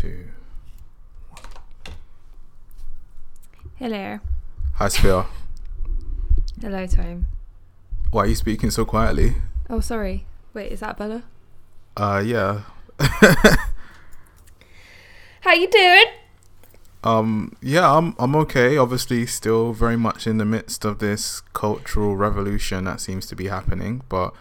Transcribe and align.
two. 0.00 0.28
Hello. 3.76 4.18
Hi, 4.74 4.88
Sophia. 4.88 5.26
Hello, 6.60 6.86
Tom. 6.86 7.26
Why 8.10 8.22
are 8.22 8.26
you 8.26 8.34
speaking 8.34 8.70
so 8.70 8.84
quietly? 8.86 9.34
Oh, 9.68 9.80
sorry. 9.80 10.24
Wait, 10.54 10.72
is 10.72 10.80
that 10.80 10.96
Bella? 10.96 11.24
Uh, 11.96 12.22
yeah. 12.24 12.62
How 15.40 15.52
you 15.52 15.68
doing? 15.68 16.04
Um, 17.04 17.56
yeah, 17.62 17.90
I'm 17.94 18.14
I'm 18.18 18.34
okay. 18.36 18.76
Obviously, 18.76 19.24
still 19.26 19.72
very 19.72 19.96
much 19.96 20.26
in 20.26 20.36
the 20.38 20.44
midst 20.44 20.84
of 20.84 20.98
this 20.98 21.40
cultural 21.52 22.14
revolution 22.16 22.84
that 22.84 23.00
seems 23.00 23.26
to 23.26 23.36
be 23.36 23.48
happening, 23.48 24.02
but 24.08 24.32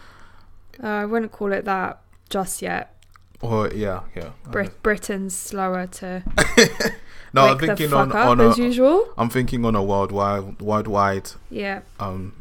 Uh, 0.82 0.88
I 0.88 1.06
wouldn't 1.06 1.32
call 1.32 1.52
it 1.54 1.64
that 1.66 2.02
just 2.30 2.62
yet. 2.62 2.96
Or 3.42 3.70
yeah, 3.74 4.02
yeah. 4.16 4.32
Brit- 4.52 4.82
Britain's 4.84 5.36
slower 5.36 5.88
to 5.88 6.24
no, 7.34 7.46
I'm 7.48 7.58
thinking 7.60 7.90
fuck 7.90 8.14
on 8.16 8.40
up 8.42 8.52
as 8.52 8.60
a 8.60 8.64
usual. 8.64 9.08
I'm 9.18 9.30
thinking 9.30 9.64
on 9.66 9.76
a 9.76 9.84
worldwide 9.84 10.62
worldwide 10.62 11.32
Yeah. 11.50 11.82
um 12.00 12.34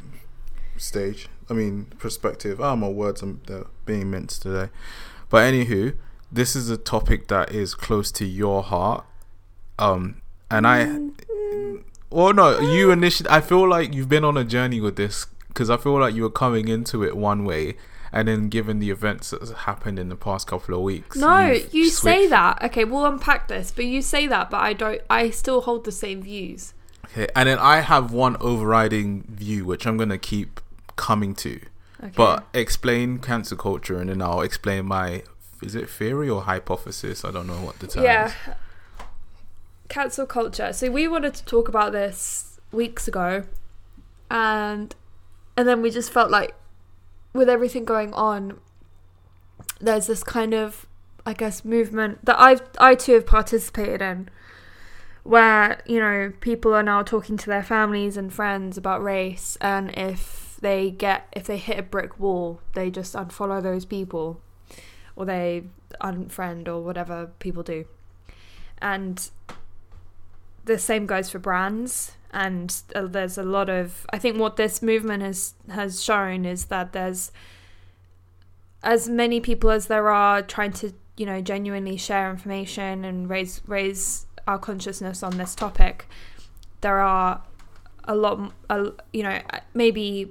stage. 0.76 1.28
I 1.50 1.54
mean 1.54 1.86
perspective. 1.98 2.60
Oh, 2.60 2.76
my 2.76 2.88
words 2.88 3.22
are 3.22 3.36
being 3.86 4.10
minced 4.10 4.42
today. 4.42 4.70
But 5.30 5.52
anywho, 5.52 5.94
this 6.32 6.54
is 6.56 6.68
a 6.70 6.76
topic 6.76 7.28
that 7.28 7.52
is 7.52 7.74
close 7.74 8.10
to 8.12 8.24
your 8.24 8.62
heart. 8.62 9.04
Um, 9.78 10.20
and 10.50 10.66
I, 10.66 10.84
Mm, 10.86 11.84
well, 12.10 12.32
no, 12.34 12.58
you 12.58 12.90
initially. 12.90 13.28
I 13.30 13.40
feel 13.40 13.68
like 13.68 13.94
you've 13.94 14.08
been 14.08 14.24
on 14.24 14.36
a 14.36 14.44
journey 14.44 14.80
with 14.80 14.96
this 14.96 15.26
because 15.48 15.70
I 15.70 15.76
feel 15.76 15.98
like 16.00 16.14
you 16.14 16.22
were 16.22 16.30
coming 16.30 16.68
into 16.68 17.02
it 17.04 17.16
one 17.16 17.44
way, 17.44 17.76
and 18.12 18.28
then 18.28 18.48
given 18.48 18.78
the 18.78 18.90
events 18.90 19.30
that 19.30 19.40
has 19.40 19.50
happened 19.50 19.98
in 19.98 20.08
the 20.08 20.16
past 20.16 20.46
couple 20.46 20.74
of 20.74 20.80
weeks. 20.82 21.16
No, 21.16 21.58
you've 21.72 21.92
say 21.92 22.26
that. 22.28 22.62
Okay, 22.62 22.84
we'll 22.84 23.06
unpack 23.06 23.48
this, 23.48 23.70
but 23.70 23.84
you 23.84 24.02
say 24.02 24.26
that, 24.26 24.50
but 24.50 24.60
I 24.60 24.72
don't. 24.72 25.00
I 25.10 25.30
still 25.30 25.62
hold 25.62 25.84
the 25.84 25.92
same 25.92 26.22
views. 26.22 26.74
Okay, 27.06 27.28
and 27.34 27.48
then 27.48 27.58
I 27.58 27.80
have 27.80 28.12
one 28.12 28.36
overriding 28.40 29.24
view 29.28 29.64
which 29.64 29.86
I'm 29.86 29.96
gonna 29.96 30.18
keep 30.18 30.60
coming 30.96 31.34
to. 31.36 31.60
Okay. 32.00 32.12
But 32.14 32.46
explain 32.54 33.18
cancel 33.18 33.56
culture, 33.56 33.98
and 33.98 34.08
then 34.10 34.22
I'll 34.22 34.42
explain 34.42 34.86
my 34.86 35.22
is 35.62 35.74
it 35.74 35.88
theory 35.88 36.28
or 36.28 36.42
hypothesis? 36.42 37.24
I 37.24 37.30
don't 37.30 37.46
know 37.46 37.60
what 37.60 37.78
the 37.80 37.88
term 37.88 38.04
yeah, 38.04 38.26
is. 38.26 38.54
cancel 39.88 40.26
culture. 40.26 40.72
So 40.72 40.90
we 40.90 41.08
wanted 41.08 41.34
to 41.34 41.44
talk 41.44 41.68
about 41.68 41.92
this 41.92 42.60
weeks 42.70 43.08
ago, 43.08 43.44
and 44.30 44.94
and 45.56 45.68
then 45.68 45.82
we 45.82 45.90
just 45.90 46.12
felt 46.12 46.30
like 46.30 46.54
with 47.32 47.48
everything 47.48 47.84
going 47.84 48.12
on, 48.14 48.58
there's 49.80 50.06
this 50.06 50.22
kind 50.22 50.54
of 50.54 50.86
I 51.26 51.34
guess 51.34 51.64
movement 51.64 52.24
that 52.24 52.40
I've 52.40 52.62
I 52.78 52.94
too 52.94 53.12
have 53.12 53.26
participated 53.26 54.00
in, 54.00 54.30
where 55.24 55.82
you 55.86 56.00
know 56.00 56.32
people 56.40 56.74
are 56.74 56.82
now 56.82 57.02
talking 57.02 57.36
to 57.36 57.46
their 57.46 57.62
families 57.62 58.16
and 58.16 58.32
friends 58.32 58.78
about 58.78 59.02
race, 59.02 59.58
and 59.60 59.96
if 59.96 60.56
they 60.60 60.90
get 60.90 61.28
if 61.32 61.44
they 61.44 61.58
hit 61.58 61.78
a 61.78 61.82
brick 61.82 62.18
wall, 62.18 62.60
they 62.74 62.90
just 62.90 63.14
unfollow 63.14 63.62
those 63.62 63.84
people, 63.84 64.40
or 65.16 65.26
they 65.26 65.64
unfriend 66.00 66.66
or 66.66 66.80
whatever 66.80 67.30
people 67.38 67.62
do, 67.62 67.84
and 68.80 69.30
the 70.64 70.78
same 70.78 71.06
goes 71.06 71.30
for 71.30 71.38
brands 71.38 72.12
and 72.30 72.82
uh, 72.94 73.06
there's 73.06 73.38
a 73.38 73.42
lot 73.42 73.68
of 73.68 74.06
i 74.10 74.18
think 74.18 74.38
what 74.38 74.56
this 74.56 74.82
movement 74.82 75.22
has 75.22 75.54
has 75.70 76.02
shown 76.02 76.44
is 76.44 76.66
that 76.66 76.92
there's 76.92 77.32
as 78.82 79.08
many 79.08 79.40
people 79.40 79.70
as 79.70 79.86
there 79.86 80.08
are 80.10 80.42
trying 80.42 80.72
to 80.72 80.92
you 81.16 81.26
know 81.26 81.40
genuinely 81.40 81.96
share 81.96 82.30
information 82.30 83.04
and 83.04 83.28
raise 83.28 83.60
raise 83.66 84.26
our 84.46 84.58
consciousness 84.58 85.22
on 85.22 85.36
this 85.36 85.54
topic 85.54 86.06
there 86.80 87.00
are 87.00 87.42
a 88.04 88.14
lot 88.14 88.52
a, 88.70 88.92
you 89.12 89.22
know 89.22 89.40
maybe 89.74 90.30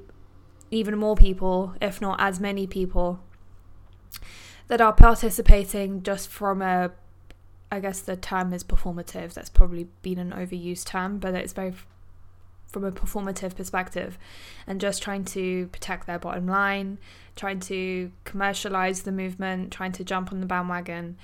even 0.72 0.98
more 0.98 1.16
people 1.16 1.74
if 1.82 2.02
not 2.02 2.20
as 2.20 2.40
many 2.40 2.68
people 2.68 3.20
that 4.68 4.82
are 4.82 4.94
participating 4.94 6.04
just 6.04 6.30
from 6.30 6.62
a 6.62 6.92
I 7.72 7.80
guess 7.80 8.00
the 8.00 8.16
term 8.16 8.54
is 8.54 8.64
performative. 8.64 9.34
That's 9.34 9.50
probably 9.50 9.88
been 10.02 10.20
an 10.20 10.32
overused 10.32 10.86
term, 10.86 11.20
but 11.20 11.34
it's 11.34 11.54
very 11.54 11.74
from 12.66 12.84
a 12.84 12.92
performative 12.92 13.56
perspective 13.56 14.18
and 14.68 14.82
just 14.82 15.02
trying 15.02 15.24
to 15.24 15.68
protect 15.68 16.06
their 16.06 16.20
bottom 16.20 16.48
line, 16.48 16.98
trying 17.38 17.62
to 17.62 18.12
commercialize 18.26 19.04
the 19.04 19.12
movement, 19.12 19.72
trying 19.72 19.94
to 19.94 20.04
jump 20.04 20.34
on 20.34 20.42
the 20.42 20.46
bandwagon. 20.46 21.18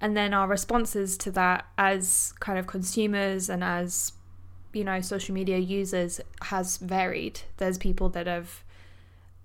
And 0.00 0.16
then 0.16 0.34
our 0.34 0.46
responses 0.46 1.16
to 1.18 1.30
that 1.32 1.66
as 1.78 2.34
kind 2.40 2.58
of 2.58 2.66
consumers 2.66 3.48
and 3.48 3.64
as 3.64 4.12
you 4.72 4.84
know 4.84 5.00
social 5.00 5.34
media 5.34 5.58
users 5.58 6.20
has 6.42 6.76
varied. 6.76 7.40
There's 7.56 7.76
people 7.76 8.08
that 8.10 8.26
have 8.26 8.62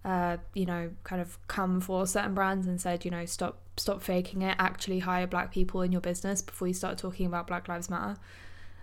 uh, 0.05 0.37
you 0.53 0.67
know, 0.67 0.91
kind 1.03 1.19
of 1.19 1.39
come 1.47 1.81
for 1.81 2.05
certain 2.05 2.35
brands 2.35 2.67
and 2.67 2.79
said, 2.79 3.03
you 3.03 3.09
know, 3.09 3.25
stop 3.25 3.57
stop 3.77 4.01
faking 4.01 4.41
it. 4.41 4.55
Actually, 4.59 4.99
hire 4.99 5.27
black 5.27 5.51
people 5.51 5.81
in 5.81 5.91
your 5.91 6.01
business 6.01 6.41
before 6.41 6.67
you 6.67 6.73
start 6.73 6.97
talking 6.97 7.25
about 7.25 7.47
Black 7.47 7.67
Lives 7.67 7.89
Matter. 7.89 8.17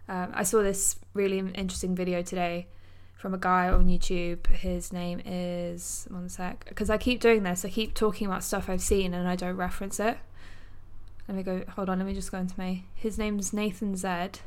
Um, 0.08 0.32
I 0.34 0.42
saw 0.42 0.62
this 0.62 0.96
really 1.14 1.38
interesting 1.38 1.94
video 1.94 2.22
today 2.22 2.66
from 3.14 3.34
a 3.34 3.38
guy 3.38 3.68
on 3.68 3.86
YouTube. 3.86 4.46
His 4.48 4.92
name 4.92 5.22
is 5.24 6.06
one 6.10 6.28
sec, 6.28 6.64
because 6.68 6.90
I 6.90 6.98
keep 6.98 7.20
doing 7.20 7.44
this. 7.44 7.64
I 7.64 7.68
keep 7.68 7.94
talking 7.94 8.26
about 8.26 8.42
stuff 8.42 8.68
I've 8.68 8.82
seen 8.82 9.14
and 9.14 9.28
I 9.28 9.36
don't 9.36 9.56
reference 9.56 10.00
it. 10.00 10.18
Let 11.28 11.36
me 11.36 11.44
go. 11.44 11.62
Hold 11.76 11.88
on. 11.88 11.98
Let 11.98 12.06
me 12.06 12.14
just 12.14 12.32
go 12.32 12.38
into 12.38 12.54
my. 12.58 12.82
His 12.94 13.16
name's 13.16 13.52
Nathan 13.52 13.96
Zed. 13.96 14.40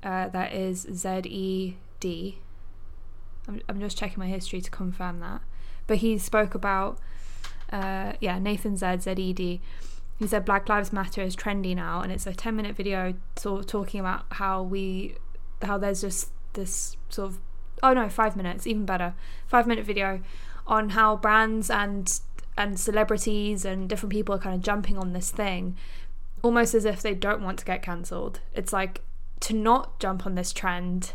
Uh, 0.00 0.28
that 0.28 0.52
is 0.52 0.86
Z 0.92 1.22
E 1.24 1.76
D. 1.98 2.38
I'm, 3.48 3.60
I'm 3.68 3.80
just 3.80 3.98
checking 3.98 4.20
my 4.20 4.28
history 4.28 4.60
to 4.60 4.70
confirm 4.70 5.18
that. 5.20 5.40
But 5.88 5.98
he 5.98 6.18
spoke 6.18 6.54
about, 6.54 6.98
uh, 7.72 8.12
yeah, 8.20 8.38
Nathan 8.38 8.76
Zed, 8.76 9.02
Z-E-D. 9.02 9.60
He 10.18 10.26
said 10.26 10.44
Black 10.44 10.68
Lives 10.68 10.92
Matter 10.92 11.22
is 11.22 11.34
trendy 11.34 11.74
now, 11.74 12.00
and 12.00 12.12
it's 12.12 12.26
a 12.26 12.32
10 12.32 12.54
minute 12.54 12.76
video 12.76 13.14
sort 13.36 13.60
of 13.60 13.66
talking 13.66 14.00
about 14.00 14.24
how 14.30 14.62
we, 14.62 15.16
how 15.62 15.76
there's 15.76 16.02
just 16.02 16.30
this 16.52 16.96
sort 17.08 17.32
of, 17.32 17.40
oh 17.82 17.92
no, 17.92 18.08
five 18.08 18.36
minutes, 18.36 18.66
even 18.66 18.84
better, 18.84 19.14
five 19.46 19.66
minute 19.66 19.84
video 19.84 20.20
on 20.66 20.90
how 20.90 21.16
brands 21.16 21.70
and 21.70 22.20
and 22.56 22.78
celebrities 22.78 23.64
and 23.64 23.88
different 23.88 24.12
people 24.12 24.34
are 24.34 24.38
kind 24.38 24.54
of 24.54 24.60
jumping 24.62 24.96
on 24.96 25.12
this 25.12 25.30
thing, 25.30 25.76
almost 26.42 26.74
as 26.74 26.84
if 26.84 27.02
they 27.02 27.14
don't 27.14 27.42
want 27.42 27.58
to 27.58 27.64
get 27.64 27.82
cancelled. 27.82 28.40
It's 28.54 28.72
like 28.72 29.00
to 29.40 29.54
not 29.54 29.98
jump 29.98 30.24
on 30.24 30.36
this 30.36 30.52
trend 30.52 31.14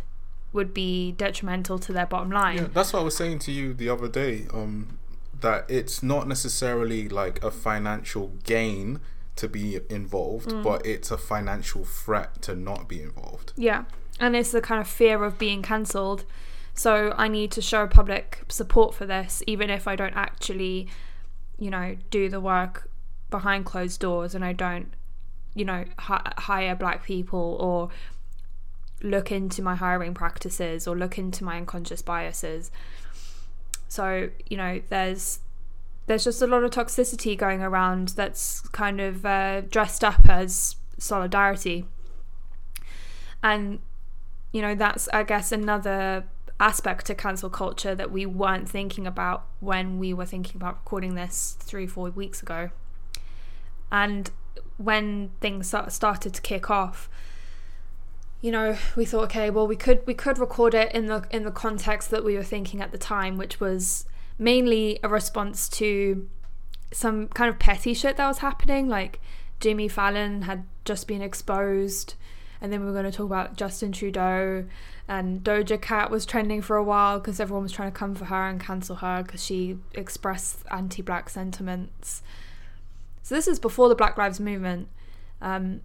would 0.52 0.74
be 0.74 1.12
detrimental 1.14 1.80
to 1.80 1.94
their 1.94 2.06
bottom 2.06 2.32
line. 2.32 2.58
Yeah, 2.58 2.68
that's 2.74 2.92
what 2.92 3.00
I 3.00 3.04
was 3.04 3.16
saying 3.16 3.40
to 3.40 3.52
you 3.52 3.74
the 3.74 3.90
other 3.90 4.08
day. 4.08 4.48
Um, 4.54 5.00
that 5.42 5.70
it's 5.70 6.02
not 6.04 6.28
necessarily 6.28 7.08
like 7.10 7.44
a 7.44 7.52
financial 7.52 8.30
gain 8.44 9.00
to 9.36 9.48
be 9.48 9.80
involved, 9.90 10.50
Mm. 10.50 10.64
but 10.64 10.86
it's 10.86 11.12
a 11.12 11.18
financial 11.18 11.86
threat 11.86 12.42
to 12.42 12.56
not 12.56 12.88
be 12.90 13.02
involved. 13.02 13.54
Yeah. 13.56 13.86
And 14.20 14.36
it's 14.36 14.52
the 14.52 14.62
kind 14.62 14.82
of 14.82 14.88
fear 14.88 15.24
of 15.24 15.38
being 15.38 15.62
cancelled. 15.62 16.26
So 16.74 17.14
I 17.18 17.28
need 17.30 17.52
to 17.52 17.62
show 17.62 17.88
public 17.88 18.40
support 18.50 18.94
for 18.94 19.06
this, 19.06 19.42
even 19.48 19.70
if 19.70 19.88
I 19.88 19.96
don't 19.96 20.14
actually, 20.16 20.88
you 21.58 21.70
know, 21.70 21.96
do 22.10 22.30
the 22.30 22.42
work 22.42 22.90
behind 23.30 23.66
closed 23.66 24.00
doors 24.02 24.36
and 24.36 24.44
I 24.44 24.54
don't, 24.54 24.94
you 25.56 25.64
know, 25.66 25.86
hi- 26.00 26.34
hire 26.38 26.76
black 26.76 27.04
people 27.04 27.58
or 27.62 27.90
look 29.02 29.32
into 29.32 29.62
my 29.62 29.76
hiring 29.76 30.14
practices 30.14 30.86
or 30.88 30.98
look 30.98 31.18
into 31.18 31.44
my 31.44 31.56
unconscious 31.58 32.02
biases. 32.02 32.72
So, 33.90 34.30
you 34.50 34.56
know, 34.56 34.82
there's 34.90 35.40
there's 36.06 36.24
just 36.24 36.42
a 36.42 36.48
lot 36.48 36.64
of 36.64 36.72
toxicity 36.72 37.38
going 37.38 37.62
around 37.62 38.10
that's 38.10 38.62
kind 38.70 39.02
of 39.02 39.26
uh, 39.26 39.62
dressed 39.62 40.04
up 40.04 40.30
as 40.30 40.76
solidarity. 40.98 41.86
And 43.44 43.80
you 44.54 44.62
know, 44.62 44.76
that's 44.76 45.10
I 45.10 45.24
guess 45.24 45.52
another 45.52 46.26
aspect 46.60 47.06
to 47.08 47.16
cancel 47.16 47.50
culture 47.50 47.96
that 47.96 48.12
we 48.12 48.26
weren't 48.26 48.70
thinking 48.70 49.08
about 49.08 49.46
when 49.60 49.98
we 49.98 50.14
were 50.14 50.26
thinking 50.26 50.58
about 50.58 50.76
recording 50.76 51.16
this 51.16 51.58
three, 51.60 51.88
four 51.88 52.10
weeks 52.12 52.42
ago. 52.42 52.70
And 53.92 54.30
when 54.78 55.32
things 55.42 55.74
started 55.88 56.34
to 56.34 56.42
kick 56.42 56.70
off, 56.70 57.10
you 58.42 58.52
know, 58.52 58.78
we 58.96 59.06
thought, 59.06 59.26
okay, 59.26 59.50
well, 59.50 59.68
we 59.68 59.76
could 59.76 60.06
we 60.08 60.14
could 60.14 60.38
record 60.38 60.74
it 60.74 60.94
in 60.94 61.08
the 61.08 61.26
in 61.30 61.44
the 61.44 61.52
context 61.52 62.10
that 62.12 62.24
we 62.24 62.36
were 62.36 62.44
thinking 62.44 62.82
at 62.82 62.92
the 62.92 62.98
time, 62.98 63.38
which 63.38 63.60
was 63.60 64.06
mainly 64.38 65.00
a 65.04 65.10
response 65.10 65.68
to 65.68 66.28
some 66.92 67.28
kind 67.28 67.50
of 67.50 67.60
petty 67.60 67.94
shit 67.94 68.18
that 68.18 68.28
was 68.28 68.38
happening. 68.40 68.88
Like 68.88 69.20
Jimmy 69.60 69.88
Fallon 69.88 70.44
had 70.44 70.66
just 70.86 71.08
been 71.08 71.22
exposed, 71.22 72.14
and 72.62 72.72
then 72.72 72.80
we 72.80 72.86
were 72.86 72.94
going 72.94 73.04
to 73.04 73.12
talk 73.12 73.26
about 73.26 73.58
Justin 73.58 73.92
Trudeau, 73.92 74.66
and 75.08 75.44
Doja 75.44 75.82
Cat 75.82 76.10
was 76.10 76.26
trending 76.26 76.62
for 76.62 76.78
a 76.78 76.84
while 76.84 77.20
because 77.20 77.42
everyone 77.42 77.64
was 77.64 77.74
trying 77.74 77.92
to 77.92 77.98
come 77.98 78.16
for 78.16 78.26
her 78.26 78.48
and 78.48 78.62
cancel 78.62 78.98
her 78.98 79.22
because 79.22 79.44
she 79.44 79.78
expressed 79.94 80.64
anti-black 80.72 81.30
sentiments. 81.30 82.24
So 83.22 83.36
this 83.36 83.50
is 83.50 83.60
before 83.60 83.90
the 83.90 83.96
Black 83.96 84.18
Lives 84.18 84.40
Movement, 84.40 84.88
Um, 85.42 85.82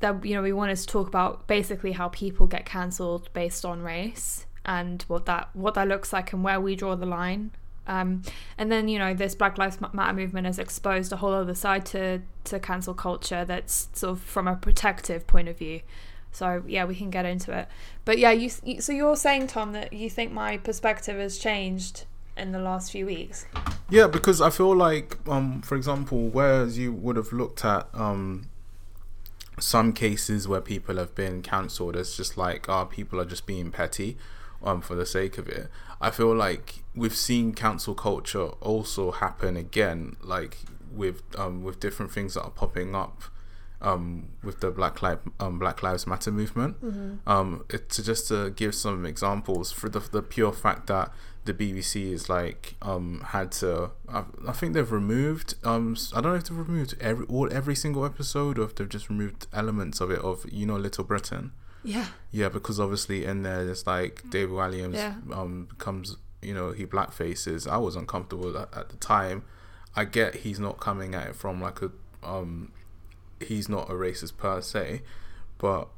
that 0.00 0.24
you 0.24 0.34
know 0.34 0.42
we 0.42 0.52
wanted 0.52 0.76
to 0.76 0.86
talk 0.86 1.08
about 1.08 1.46
basically 1.46 1.92
how 1.92 2.08
people 2.08 2.46
get 2.46 2.64
cancelled 2.66 3.32
based 3.32 3.64
on 3.64 3.82
race 3.82 4.46
and 4.64 5.02
what 5.08 5.26
that 5.26 5.50
what 5.54 5.74
that 5.74 5.88
looks 5.88 6.12
like 6.12 6.32
and 6.32 6.44
where 6.44 6.60
we 6.60 6.74
draw 6.76 6.94
the 6.94 7.06
line. 7.06 7.50
Um, 7.86 8.22
and 8.56 8.72
then 8.72 8.88
you 8.88 8.98
know 8.98 9.12
this 9.14 9.34
Black 9.34 9.58
Lives 9.58 9.78
Matter 9.80 10.14
movement 10.14 10.46
has 10.46 10.58
exposed 10.58 11.12
a 11.12 11.16
whole 11.16 11.32
other 11.32 11.54
side 11.54 11.84
to 11.86 12.22
to 12.44 12.58
cancel 12.58 12.94
culture 12.94 13.44
that's 13.44 13.88
sort 13.92 14.12
of 14.12 14.20
from 14.22 14.48
a 14.48 14.56
protective 14.56 15.26
point 15.26 15.48
of 15.48 15.58
view. 15.58 15.80
So 16.32 16.64
yeah, 16.66 16.84
we 16.84 16.96
can 16.96 17.10
get 17.10 17.24
into 17.24 17.56
it. 17.56 17.68
But 18.04 18.18
yeah, 18.18 18.32
you, 18.32 18.48
so 18.48 18.92
you're 18.92 19.16
saying 19.16 19.46
Tom 19.46 19.72
that 19.72 19.92
you 19.92 20.10
think 20.10 20.32
my 20.32 20.56
perspective 20.58 21.16
has 21.16 21.38
changed 21.38 22.06
in 22.36 22.52
the 22.52 22.58
last 22.58 22.90
few 22.90 23.06
weeks. 23.06 23.46
Yeah, 23.88 24.08
because 24.08 24.40
I 24.40 24.50
feel 24.50 24.74
like, 24.74 25.16
um, 25.28 25.62
for 25.62 25.76
example, 25.76 26.28
whereas 26.28 26.76
you 26.76 26.92
would 26.92 27.16
have 27.16 27.32
looked 27.32 27.64
at 27.64 27.86
um, 27.94 28.48
some 29.58 29.92
cases 29.92 30.48
where 30.48 30.60
people 30.60 30.96
have 30.96 31.14
been 31.14 31.42
cancelled 31.42 31.96
as 31.96 32.16
just 32.16 32.36
like, 32.36 32.68
oh, 32.68 32.84
people 32.84 33.20
are 33.20 33.24
just 33.24 33.46
being 33.46 33.70
petty 33.70 34.16
um, 34.62 34.80
for 34.80 34.94
the 34.94 35.06
sake 35.06 35.38
of 35.38 35.48
it. 35.48 35.68
I 36.00 36.10
feel 36.10 36.34
like 36.34 36.82
we've 36.94 37.16
seen 37.16 37.52
cancel 37.52 37.94
culture 37.94 38.48
also 38.60 39.12
happen 39.12 39.56
again, 39.56 40.16
like 40.22 40.58
with 40.92 41.22
um, 41.38 41.62
with 41.62 41.80
different 41.80 42.12
things 42.12 42.34
that 42.34 42.42
are 42.42 42.50
popping 42.50 42.94
up 42.94 43.22
um, 43.80 44.28
with 44.42 44.60
the 44.60 44.70
Black 44.70 45.02
Lives 45.02 45.22
um, 45.38 45.58
Black 45.58 45.82
Lives 45.82 46.06
Matter 46.06 46.32
movement. 46.32 46.82
Mm-hmm. 46.82 47.28
Um, 47.28 47.64
it's 47.70 48.02
just 48.02 48.28
to 48.28 48.50
give 48.50 48.74
some 48.74 49.06
examples 49.06 49.70
for 49.70 49.88
the 49.88 50.00
the 50.00 50.22
pure 50.22 50.52
fact 50.52 50.86
that 50.88 51.12
the 51.44 51.52
BBC 51.54 52.10
is 52.12 52.28
like 52.28 52.74
um 52.80 53.20
had 53.28 53.52
to 53.52 53.90
I, 54.08 54.24
I 54.48 54.52
think 54.52 54.72
they've 54.74 54.90
removed 54.90 55.54
um 55.64 55.96
I 56.14 56.20
don't 56.20 56.32
know 56.32 56.38
if 56.38 56.44
they've 56.44 56.56
removed 56.58 56.94
every 57.00 57.26
all 57.26 57.52
every 57.52 57.74
single 57.74 58.04
episode 58.06 58.58
or 58.58 58.64
if 58.64 58.74
they've 58.74 58.88
just 58.88 59.08
removed 59.10 59.46
elements 59.52 60.00
of 60.00 60.10
it 60.10 60.20
of 60.20 60.46
you 60.50 60.64
know 60.66 60.76
Little 60.76 61.04
Britain. 61.04 61.52
Yeah. 61.82 62.06
Yeah, 62.30 62.48
because 62.48 62.80
obviously 62.80 63.24
in 63.26 63.42
there 63.42 63.68
it's 63.68 63.86
like 63.86 64.22
David 64.30 64.50
Walliams 64.54 64.94
Yeah. 64.94 65.14
um 65.32 65.66
becomes 65.66 66.16
you 66.40 66.54
know 66.54 66.72
he 66.72 66.84
black 66.86 67.12
faces. 67.12 67.66
I 67.66 67.76
was 67.76 67.94
uncomfortable 67.96 68.56
at, 68.56 68.74
at 68.74 68.88
the 68.88 68.96
time. 68.96 69.44
I 69.94 70.04
get 70.06 70.36
he's 70.36 70.58
not 70.58 70.80
coming 70.80 71.14
at 71.14 71.28
it 71.28 71.36
from 71.36 71.60
like 71.60 71.82
a 71.82 71.90
um 72.22 72.72
he's 73.40 73.68
not 73.68 73.90
a 73.90 73.92
racist 73.92 74.38
per 74.38 74.60
se, 74.62 75.02
but 75.58 75.88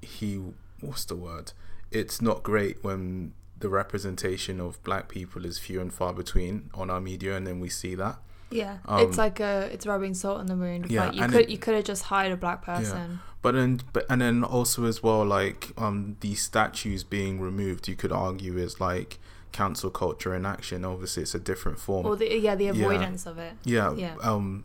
he 0.00 0.40
what's 0.80 1.04
the 1.04 1.16
word? 1.16 1.52
It's 1.90 2.22
not 2.22 2.42
great 2.44 2.82
when 2.84 3.32
the 3.58 3.68
representation 3.68 4.60
of 4.60 4.82
black 4.82 5.08
people 5.08 5.44
is 5.46 5.58
few 5.58 5.80
and 5.80 5.92
far 5.92 6.12
between 6.12 6.70
on 6.74 6.90
our 6.90 7.00
media, 7.00 7.36
and 7.36 7.46
then 7.46 7.60
we 7.60 7.68
see 7.68 7.94
that. 7.94 8.18
Yeah, 8.50 8.78
Um, 8.86 9.00
it's 9.08 9.18
like 9.18 9.40
a 9.40 9.68
it's 9.72 9.86
rubbing 9.86 10.14
salt 10.14 10.40
in 10.40 10.46
the 10.46 10.54
wound. 10.56 10.90
Yeah, 10.90 11.06
like 11.06 11.14
you 11.16 11.26
could 11.26 11.40
it- 11.42 11.48
you 11.48 11.58
could 11.58 11.74
have 11.74 11.84
just 11.84 12.04
hired 12.04 12.32
a 12.32 12.36
black 12.36 12.62
person. 12.62 13.20
But 13.42 13.52
then, 13.54 13.80
but 13.92 14.06
and 14.08 14.20
then 14.22 14.42
also 14.44 14.84
as 14.84 15.02
well, 15.02 15.24
like 15.24 15.72
um, 15.76 16.16
these 16.20 16.40
statues 16.42 17.04
being 17.04 17.40
removed, 17.40 17.88
you 17.88 17.96
could 17.96 18.12
argue 18.12 18.56
is 18.56 18.80
like 18.80 19.18
cancel 19.52 19.90
culture 19.90 20.34
in 20.34 20.46
action. 20.46 20.84
Obviously, 20.84 21.22
it's 21.24 21.34
a 21.34 21.38
different 21.40 21.78
form. 21.78 22.06
Or 22.06 22.16
the 22.16 22.26
yeah 22.38 22.54
the 22.54 22.64
Yeah. 22.64 22.70
avoidance 22.72 23.26
of 23.26 23.38
it. 23.38 23.54
Yeah. 23.64 23.92
Yeah. 23.94 24.14
Um, 24.22 24.64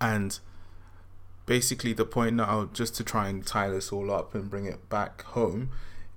and 0.00 0.38
basically 1.46 1.92
the 1.92 2.04
point 2.04 2.36
now, 2.36 2.68
just 2.72 2.94
to 2.96 3.04
try 3.04 3.28
and 3.28 3.46
tie 3.46 3.68
this 3.70 3.92
all 3.92 4.10
up 4.10 4.34
and 4.34 4.48
bring 4.50 4.66
it 4.66 4.88
back 4.88 5.22
home, 5.22 5.70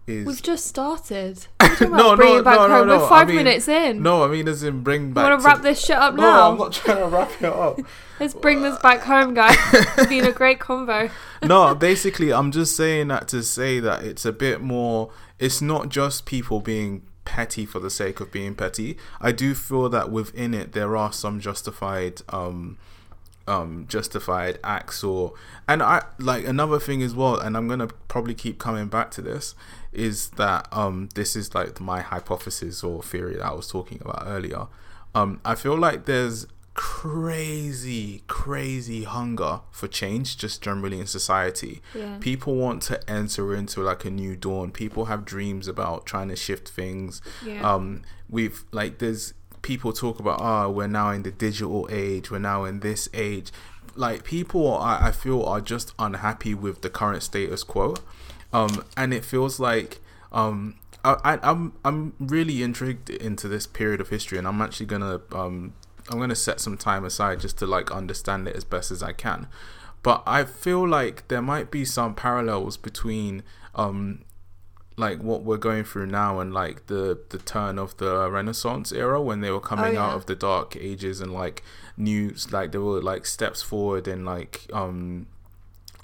is 0.07 0.25
We've 0.25 0.41
just 0.41 0.67
started. 0.67 1.47
What 1.59 1.69
are 1.69 1.71
you 1.71 1.75
talking 1.77 1.91
No, 1.97 2.15
no, 2.15 2.37
it 2.37 2.43
back 2.43 2.55
no, 2.57 2.67
no, 2.67 2.75
home. 2.77 2.87
no, 2.87 2.97
We're 2.99 3.05
I 3.05 3.09
five 3.09 3.27
mean- 3.27 3.35
minutes 3.37 3.67
in. 3.67 4.03
no, 4.03 4.23
I 4.23 4.27
mean 4.27 4.47
as 4.47 4.63
in 4.63 4.81
bring 4.81 5.07
you 5.09 5.13
back. 5.13 5.29
want 5.29 5.41
to 5.41 5.45
wrap 5.47 5.61
this 5.61 5.83
shit 5.83 5.95
up 5.97 6.13
no, 6.15 6.21
now? 6.21 6.51
I'm 6.51 6.57
not 6.57 6.73
trying 6.73 6.97
to 6.97 7.07
wrap 7.07 7.31
it 7.41 7.45
up. 7.45 7.79
Let's 8.19 8.33
bring 8.33 8.61
this 8.61 8.77
back 8.79 9.01
home, 9.01 9.33
guys. 9.33 9.57
it's 9.73 10.05
been 10.09 10.25
a 10.25 10.31
great 10.31 10.59
convo. 10.59 11.11
no, 11.43 11.75
basically, 11.75 12.31
I'm 12.31 12.51
just 12.51 12.75
saying 12.75 13.07
that 13.09 13.27
to 13.29 13.43
say 13.43 13.79
that 13.81 14.03
it's 14.03 14.25
a 14.25 14.31
bit 14.31 14.61
more. 14.61 15.11
It's 15.39 15.61
not 15.61 15.89
just 15.89 16.25
people 16.25 16.61
being 16.61 17.01
petty 17.25 17.65
for 17.65 17.79
the 17.79 17.89
sake 17.89 18.19
of 18.19 18.31
being 18.31 18.55
petty. 18.55 18.97
I 19.19 19.31
do 19.33 19.53
feel 19.55 19.89
that 19.89 20.11
within 20.11 20.53
it 20.53 20.71
there 20.73 20.95
are 20.95 21.11
some 21.11 21.39
justified, 21.41 22.21
um, 22.29 22.77
um, 23.47 23.85
justified 23.89 24.59
acts 24.63 25.03
or, 25.03 25.33
and 25.67 25.83
I 25.83 26.03
like 26.17 26.45
another 26.47 26.79
thing 26.79 27.01
as 27.03 27.13
well. 27.15 27.37
And 27.37 27.57
I'm 27.57 27.67
gonna 27.67 27.87
probably 28.07 28.33
keep 28.35 28.59
coming 28.59 28.87
back 28.87 29.11
to 29.11 29.21
this. 29.21 29.55
Is 29.95 30.29
that 30.31 30.67
um, 30.71 31.09
this 31.15 31.35
is 31.35 31.55
like 31.55 31.79
my 31.79 32.01
hypothesis 32.01 32.83
or 32.83 33.01
theory 33.01 33.35
that 33.37 33.45
I 33.45 33.53
was 33.53 33.67
talking 33.67 34.01
about 34.01 34.23
earlier. 34.25 34.67
Um, 35.13 35.39
I 35.45 35.55
feel 35.55 35.77
like 35.77 36.05
there's 36.05 36.45
crazy, 36.75 38.21
crazy 38.27 39.05
hunger 39.05 39.61
for 39.71 39.87
change 39.87 40.37
just 40.37 40.61
generally 40.61 40.99
in 40.99 41.07
society. 41.07 41.81
Yeah. 41.95 42.17
People 42.19 42.55
want 42.55 42.83
to 42.83 43.09
enter 43.09 43.55
into 43.55 43.81
like 43.81 44.03
a 44.05 44.11
new 44.11 44.35
dawn. 44.35 44.71
People 44.71 45.05
have 45.05 45.23
dreams 45.25 45.67
about 45.67 46.05
trying 46.05 46.27
to 46.29 46.35
shift 46.35 46.67
things. 46.69 47.21
Yeah. 47.45 47.67
Um, 47.67 48.03
we've 48.29 48.65
like 48.71 48.99
there's 48.99 49.33
people 49.61 49.93
talk 49.93 50.19
about 50.19 50.39
ah 50.41 50.67
we're 50.67 50.87
now 50.87 51.09
in 51.11 51.23
the 51.23 51.31
digital 51.31 51.87
age. 51.89 52.29
We're 52.29 52.39
now 52.39 52.65
in 52.65 52.81
this 52.81 53.07
age. 53.13 53.51
Like 53.95 54.25
people, 54.25 54.77
I, 54.77 55.07
I 55.07 55.11
feel 55.11 55.43
are 55.43 55.61
just 55.61 55.93
unhappy 55.97 56.53
with 56.53 56.81
the 56.81 56.89
current 56.89 57.23
status 57.23 57.63
quo, 57.63 57.95
um, 58.53 58.85
and 58.95 59.13
it 59.13 59.25
feels 59.25 59.59
like 59.59 59.99
um, 60.31 60.75
I, 61.03 61.15
I, 61.23 61.39
I'm 61.51 61.73
I'm 61.83 62.13
really 62.19 62.63
intrigued 62.63 63.09
into 63.09 63.47
this 63.47 63.67
period 63.67 64.01
of 64.01 64.09
history, 64.09 64.37
and 64.37 64.47
I'm 64.47 64.61
actually 64.61 64.87
gonna 64.87 65.21
um, 65.31 65.73
I'm 66.09 66.19
gonna 66.19 66.35
set 66.35 66.59
some 66.59 66.77
time 66.77 67.05
aside 67.05 67.39
just 67.39 67.57
to 67.59 67.67
like 67.67 67.91
understand 67.91 68.47
it 68.47 68.55
as 68.55 68.63
best 68.63 68.91
as 68.91 69.03
I 69.03 69.13
can. 69.13 69.47
But 70.03 70.23
I 70.27 70.43
feel 70.43 70.87
like 70.87 71.27
there 71.29 71.41
might 71.41 71.71
be 71.71 71.83
some 71.83 72.13
parallels 72.13 72.77
between 72.77 73.43
um, 73.73 74.23
like 74.97 75.21
what 75.21 75.43
we're 75.43 75.57
going 75.57 75.83
through 75.83 76.05
now 76.05 76.39
and 76.39 76.53
like 76.53 76.87
the 76.87 77.19
the 77.29 77.37
turn 77.37 77.77
of 77.77 77.97
the 77.97 78.29
Renaissance 78.29 78.91
era 78.91 79.21
when 79.21 79.41
they 79.41 79.51
were 79.51 79.59
coming 79.59 79.97
out 79.97 80.09
yeah. 80.09 80.15
of 80.15 80.25
the 80.25 80.35
Dark 80.35 80.75
Ages 80.75 81.19
and 81.19 81.33
like 81.33 81.63
new 81.97 82.33
like 82.51 82.71
there 82.71 82.81
were 82.81 83.01
like 83.01 83.25
steps 83.25 83.61
forward 83.61 84.07
in 84.07 84.23
like 84.25 84.67
um 84.71 85.27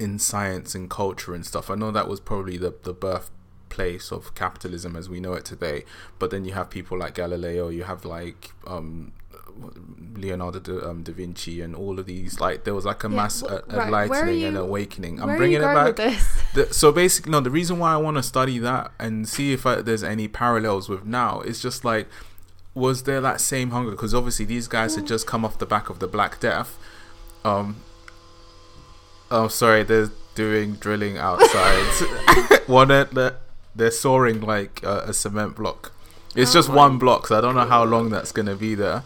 in 0.02 0.20
science 0.20 0.76
and 0.76 0.90
culture 0.90 1.34
and 1.36 1.46
stuff. 1.46 1.70
I 1.70 1.76
know 1.76 1.92
that 1.92 2.08
was 2.08 2.20
probably 2.20 2.58
the 2.66 2.74
the 2.84 2.94
birthplace 2.94 4.12
of 4.12 4.34
capitalism 4.36 4.96
as 4.96 5.06
we 5.14 5.20
know 5.20 5.34
it 5.40 5.46
today. 5.46 5.84
But 6.20 6.28
then 6.32 6.46
you 6.46 6.54
have 6.60 6.70
people 6.70 6.98
like 7.04 7.14
Galileo, 7.22 7.70
you 7.70 7.84
have 7.84 8.02
like 8.06 8.52
um 8.68 9.12
Leonardo 10.16 10.60
da, 10.60 10.90
um, 10.90 11.04
da 11.04 11.12
Vinci 11.14 11.62
and 11.62 11.76
all 11.76 12.00
of 12.00 12.06
these 12.06 12.40
like 12.40 12.64
there 12.64 12.74
was 12.74 12.86
like 12.86 13.04
a 13.04 13.10
Yeah, 13.10 13.16
mass 13.16 13.42
wh- 13.42 13.52
uh, 13.52 13.62
right, 13.68 14.10
where 14.10 14.24
are 14.24 14.28
enlightening 14.28 14.44
and 14.46 14.58
awakening. 14.58 15.22
I'm 15.22 15.38
bringing 15.38 15.62
it 15.62 15.96
back. 15.96 15.96
The, 16.54 16.74
so 16.74 16.92
basically, 16.92 17.32
no. 17.32 17.40
The 17.40 17.50
reason 17.50 17.80
why 17.80 17.94
I 17.94 17.98
want 17.98 18.18
to 18.18 18.24
study 18.24 18.60
that 18.60 18.92
and 19.00 19.28
see 19.28 19.54
if 19.54 19.66
I, 19.66 19.82
there's 19.82 20.04
any 20.04 20.28
parallels 20.28 20.90
with 20.90 21.06
now 21.06 21.42
is 21.42 21.62
just 21.62 21.86
like, 21.86 22.08
was 22.74 23.04
there 23.04 23.22
that 23.22 23.40
same 23.40 23.70
hunger? 23.72 23.92
Because 23.92 24.14
obviously 24.14 24.46
these 24.46 24.68
guys 24.68 24.96
had 24.96 25.08
just 25.08 25.26
come 25.28 25.46
off 25.46 25.58
the 25.60 25.66
back 25.66 25.90
of 25.90 26.00
the 26.00 26.08
Black 26.08 26.40
Death. 26.40 26.78
Um. 27.46 27.78
Oh, 29.32 29.48
sorry. 29.48 29.84
They're 29.84 30.12
doing 30.36 30.74
drilling 30.74 31.18
outside. 31.18 31.86
One, 32.68 32.90
they're, 32.90 33.38
they're 33.76 33.92
soaring 33.92 34.42
like 34.42 34.84
a, 34.84 35.06
a 35.08 35.14
cement 35.14 35.56
block. 35.56 35.92
It's 36.36 36.52
Oh 36.52 36.54
just 36.54 36.70
one 36.70 36.98
block, 36.98 37.28
so 37.28 37.38
I 37.38 37.42
don't 37.42 37.56
know 37.56 37.66
how 37.66 37.84
long 37.84 38.10
that's 38.10 38.32
gonna 38.32 38.56
be 38.56 38.74
there. 38.76 39.04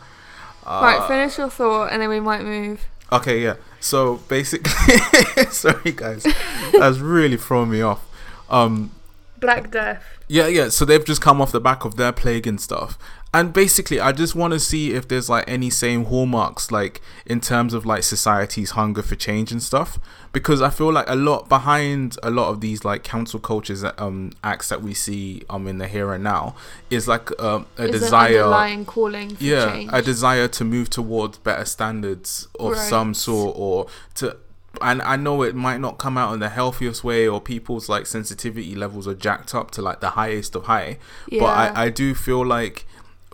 Uh, 0.66 0.82
right, 0.84 1.08
finish 1.08 1.38
your 1.38 1.50
thought, 1.50 1.92
and 1.92 2.02
then 2.02 2.10
we 2.10 2.20
might 2.20 2.44
move. 2.44 2.86
Okay, 3.12 3.42
yeah. 3.42 3.56
So 3.80 4.18
basically, 4.28 4.98
sorry 5.50 5.92
guys, 5.92 6.26
that's 6.74 7.00
really 7.00 7.38
thrown 7.38 7.72
me 7.72 7.82
off. 7.82 8.06
Um, 8.50 8.92
Black 9.40 9.72
Death. 9.72 10.04
yeah, 10.28 10.48
yeah. 10.48 10.70
So 10.70 10.86
they've 10.86 11.04
just 11.06 11.22
come 11.22 11.42
off 11.42 11.52
the 11.52 11.60
back 11.62 11.86
of 11.86 11.96
their 11.98 12.12
plague 12.12 12.48
and 12.48 12.60
stuff. 12.60 12.98
And 13.34 13.52
basically, 13.52 14.00
I 14.00 14.14
just 14.14 14.34
want 14.34 14.54
to 14.54 14.60
see 14.62 14.94
if 14.94 15.10
there's 15.10 15.30
like 15.30 15.44
any 15.46 15.70
same 15.70 16.06
hallmarks, 16.06 16.72
like 16.72 17.02
in 17.26 17.42
terms 17.42 17.74
of 17.74 17.86
like 17.86 18.04
society's 18.04 18.72
hunger 18.72 19.02
for 19.02 19.16
change 19.16 19.52
and 19.52 19.62
stuff. 19.62 20.00
Because 20.32 20.62
I 20.62 20.70
feel 20.70 20.92
like 20.94 21.10
a 21.10 21.16
lot 21.16 21.50
behind 21.50 22.18
a 22.24 22.30
lot 22.30 22.50
of 22.50 22.62
these 22.62 22.86
like 22.86 23.04
cancel 23.04 23.40
cultures, 23.42 23.82
that, 23.82 24.00
um, 24.00 24.32
acts 24.42 24.70
that 24.70 24.82
we 24.82 24.94
see 24.94 25.44
um 25.50 25.68
in 25.68 25.80
the 25.80 25.88
here 25.88 26.14
and 26.14 26.24
now 26.24 26.56
is 26.90 27.10
like 27.10 27.30
um, 27.42 27.66
a 27.78 27.84
Is 27.86 28.00
desire 28.02 28.38
underlying 28.44 28.86
calling 28.86 29.36
for 29.36 29.44
yeah 29.44 29.72
change. 29.74 29.90
a 29.94 30.02
desire 30.02 30.48
to 30.48 30.64
move 30.64 30.90
towards 30.90 31.38
better 31.38 31.66
standards 31.66 32.48
of 32.58 32.72
Right. 32.72 32.78
some 32.90 33.14
sort 33.14 33.54
or 33.58 33.88
to 34.16 34.38
and 34.82 35.02
i 35.02 35.16
know 35.16 35.42
it 35.44 35.56
might 35.56 35.80
not 35.80 35.98
come 35.98 36.18
out 36.18 36.34
in 36.34 36.40
the 36.40 36.50
healthiest 36.50 37.04
way 37.04 37.28
or 37.28 37.40
people's 37.42 37.88
like 37.90 38.06
sensitivity 38.06 38.76
levels 38.76 39.08
are 39.08 39.14
jacked 39.16 39.54
up 39.56 39.72
to 39.72 39.82
like 39.82 40.00
the 40.02 40.12
highest 40.12 40.56
of 40.56 40.66
high 40.66 40.98
but 41.32 41.46
i 41.46 41.86
i 41.86 41.90
do 41.90 42.14
feel 42.16 42.46
like 42.46 42.86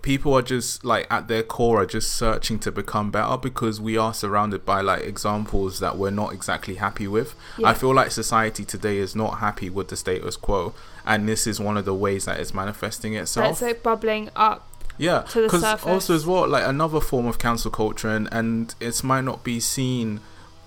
people 0.01 0.33
are 0.33 0.41
just 0.41 0.83
like 0.83 1.05
at 1.11 1.27
their 1.27 1.43
core 1.43 1.81
are 1.81 1.85
just 1.85 2.11
searching 2.15 2.57
to 2.57 2.71
become 2.71 3.11
better 3.11 3.37
because 3.37 3.79
we 3.79 3.95
are 3.97 4.13
surrounded 4.15 4.65
by 4.65 4.81
like 4.81 5.03
examples 5.03 5.79
that 5.79 5.95
we're 5.95 6.09
not 6.09 6.33
exactly 6.33 6.75
happy 6.75 7.07
with 7.07 7.35
Yeah. 7.57 7.69
i 7.69 7.73
feel 7.75 7.93
like 7.93 8.09
society 8.11 8.65
today 8.65 8.97
is 8.97 9.15
not 9.15 9.37
happy 9.39 9.69
with 9.69 9.89
the 9.89 9.95
status 9.95 10.35
quo 10.37 10.73
and 11.05 11.29
this 11.29 11.45
is 11.45 11.59
one 11.59 11.77
of 11.77 11.85
the 11.85 11.93
ways 11.93 12.25
that 12.25 12.39
it's 12.39 12.53
manifesting 12.53 13.13
itself 13.13 13.47
That's 13.47 13.61
like 13.61 13.83
bubbling 13.83 14.29
up. 14.35 14.67
yeah, 14.97 15.21
to 15.29 15.41
the 15.41 15.47
because 15.47 15.63
also 15.85 16.13
as 16.13 16.25
well, 16.27 16.47
like 16.47 16.65
another 16.67 16.99
form 16.99 17.25
of 17.25 17.39
cancel 17.39 17.71
culture, 17.71 18.09
and 18.09 18.27
and 18.31 18.75
it 18.79 19.03
might 19.03 19.21
not 19.21 19.43
be 19.43 19.59
seen 19.59 20.19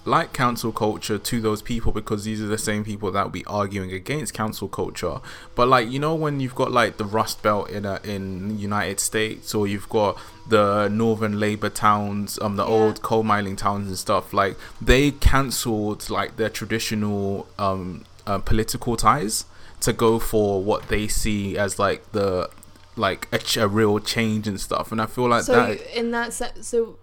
like 0.07 0.33
cancel 0.35 0.71
culture 0.73 1.17
to 1.19 1.41
those 1.41 1.63
people 1.63 1.91
because 1.93 2.25
these 2.25 2.41
are 2.43 2.47
the 2.47 2.59
same 2.59 2.85
people 2.85 3.11
that 3.13 3.23
will 3.25 3.31
be 3.31 3.45
arguing 3.47 3.91
against 3.93 4.35
cancel 4.35 4.69
culture. 4.69 5.21
But 5.55 5.69
like 5.69 5.91
you 5.91 5.99
know 5.99 6.15
when 6.15 6.41
you've 6.41 6.55
got 6.55 6.71
like 6.73 6.99
the 6.99 7.05
Rust 7.07 7.43
Belt 7.43 7.71
in 7.71 7.85
a, 7.87 8.01
in 8.05 8.59
United 8.59 9.01
States 9.01 9.55
or 9.55 9.67
you've 9.67 9.89
got 9.89 10.19
the 10.49 10.89
northern 10.89 11.41
labor 11.41 11.71
towns, 11.71 12.39
um 12.43 12.57
the 12.57 12.65
Yeah. 12.67 12.71
old 12.73 13.01
coal 13.03 13.23
mining 13.23 13.57
towns 13.57 13.89
and 13.89 13.97
stuff 13.99 14.33
like 14.35 14.57
they 14.81 15.11
cancelled 15.13 16.11
like 16.11 16.37
their 16.37 16.51
traditional 16.51 17.47
um 17.59 18.05
uh, 18.27 18.39
political 18.39 18.97
ties 18.97 19.45
to 19.81 19.93
go 19.93 20.19
for 20.19 20.63
what 20.63 20.89
they 20.89 21.07
see 21.09 21.57
as 21.59 21.79
like 21.79 22.13
the 22.13 22.49
like 22.97 23.27
a, 23.33 23.39
ch- 23.39 23.57
a 23.59 23.69
real 23.69 23.99
change 23.99 24.47
and 24.49 24.61
stuff 24.61 24.93
and 24.93 25.01
I 25.01 25.07
feel 25.07 25.29
like 25.29 25.43
so 25.45 25.53
that 25.53 25.99
in 25.99 26.11
that 26.13 26.33
sense, 26.33 26.69
so 26.69 26.97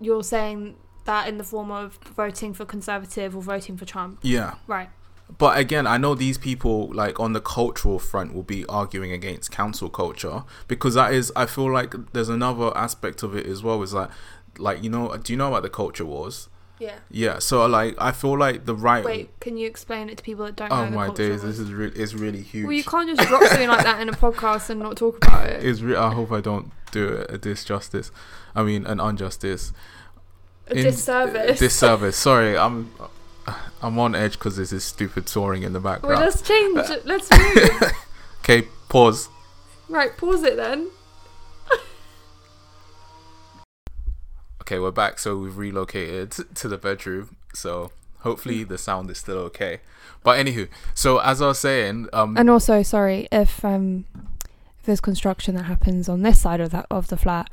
you're 0.00 0.22
saying 0.22 0.76
that 1.08 1.28
in 1.28 1.38
the 1.38 1.44
form 1.44 1.70
of 1.70 1.98
voting 2.14 2.54
for 2.54 2.64
conservative 2.64 3.34
or 3.34 3.42
voting 3.42 3.76
for 3.76 3.84
Trump, 3.84 4.20
yeah 4.22 4.54
right? 4.66 4.90
But 5.36 5.58
again, 5.58 5.86
I 5.86 5.98
know 5.98 6.14
these 6.14 6.38
people, 6.38 6.88
like 6.94 7.20
on 7.20 7.34
the 7.34 7.40
cultural 7.40 7.98
front, 7.98 8.32
will 8.32 8.42
be 8.42 8.64
arguing 8.66 9.12
against 9.12 9.50
cancel 9.50 9.90
culture 9.90 10.44
because 10.68 10.94
that 10.94 11.12
is, 11.12 11.30
I 11.36 11.44
feel 11.44 11.70
like 11.70 11.94
there's 12.14 12.30
another 12.30 12.74
aspect 12.76 13.22
of 13.22 13.36
it 13.36 13.44
as 13.46 13.62
well. 13.62 13.82
Is 13.82 13.92
that, 13.92 14.10
like, 14.56 14.82
you 14.82 14.88
know, 14.88 15.14
do 15.18 15.32
you 15.32 15.36
know 15.36 15.48
about 15.48 15.64
the 15.64 15.68
culture 15.68 16.06
wars? 16.06 16.48
Yeah. 16.78 16.96
Yeah. 17.10 17.40
So, 17.40 17.66
like, 17.66 17.94
I 17.98 18.12
feel 18.12 18.38
like 18.38 18.64
the 18.64 18.74
right. 18.74 19.04
Wait, 19.04 19.38
can 19.40 19.58
you 19.58 19.66
explain 19.66 20.08
it 20.08 20.16
to 20.18 20.24
people 20.24 20.46
that 20.46 20.56
don't 20.56 20.72
oh 20.72 20.88
my 20.90 21.10
days, 21.10 21.42
this 21.42 21.58
is 21.58 21.72
really, 21.72 21.94
it's 22.00 22.14
really 22.14 22.40
huge. 22.40 22.64
Well, 22.64 22.72
you 22.72 22.84
can't 22.84 23.08
just 23.14 23.28
drop 23.28 23.42
something 23.42 23.68
like 23.68 23.84
that 23.84 24.00
in 24.00 24.08
a 24.08 24.12
podcast 24.12 24.70
and 24.70 24.80
not 24.80 24.96
talk 24.96 25.18
about 25.18 25.46
it. 25.46 25.62
It's 25.68 25.82
re- 25.82 25.96
I 25.96 26.12
hope 26.14 26.32
I 26.32 26.40
don't 26.40 26.72
do 26.90 27.06
it 27.08 27.30
a 27.30 27.38
disjustice. 27.38 28.10
I 28.54 28.62
mean, 28.62 28.86
an 28.86 28.98
injustice. 28.98 29.72
A 30.70 30.74
In- 30.76 30.84
disservice. 30.84 31.58
Disservice. 31.58 32.16
Sorry, 32.16 32.56
I'm. 32.56 32.90
I'm 33.80 33.98
on 33.98 34.14
edge 34.14 34.32
because 34.32 34.56
there's 34.56 34.70
this 34.70 34.84
stupid 34.84 35.26
touring 35.26 35.62
in 35.62 35.72
the 35.72 35.78
Wait, 35.78 35.84
background. 36.02 36.20
let's 36.20 36.42
change. 36.42 36.78
it. 36.90 37.06
Let's 37.06 37.30
move. 37.80 37.92
Okay, 38.40 38.62
pause. 38.88 39.28
right, 39.88 40.14
pause 40.16 40.42
it 40.42 40.56
then. 40.56 40.90
Okay, 44.62 44.78
we're 44.78 44.90
back. 44.90 45.18
So 45.18 45.36
we've 45.36 45.56
relocated 45.56 46.32
to 46.56 46.68
the 46.68 46.76
bedroom. 46.76 47.36
So 47.54 47.90
hopefully 48.20 48.64
the 48.64 48.76
sound 48.78 49.10
is 49.10 49.18
still 49.18 49.38
okay. 49.38 49.80
But 50.22 50.44
anywho, 50.44 50.68
so 50.94 51.18
as 51.18 51.40
I 51.40 51.46
was 51.48 51.58
saying, 51.58 52.08
um, 52.12 52.36
And 52.36 52.50
also, 52.50 52.82
sorry 52.82 53.28
if 53.32 53.64
um 53.64 54.04
if 54.78 54.84
there's 54.84 55.00
construction 55.00 55.54
that 55.54 55.62
happens 55.64 56.08
on 56.08 56.22
this 56.22 56.38
side 56.38 56.60
of 56.60 56.70
that 56.72 56.86
of 56.90 57.06
the 57.08 57.16
flat, 57.16 57.48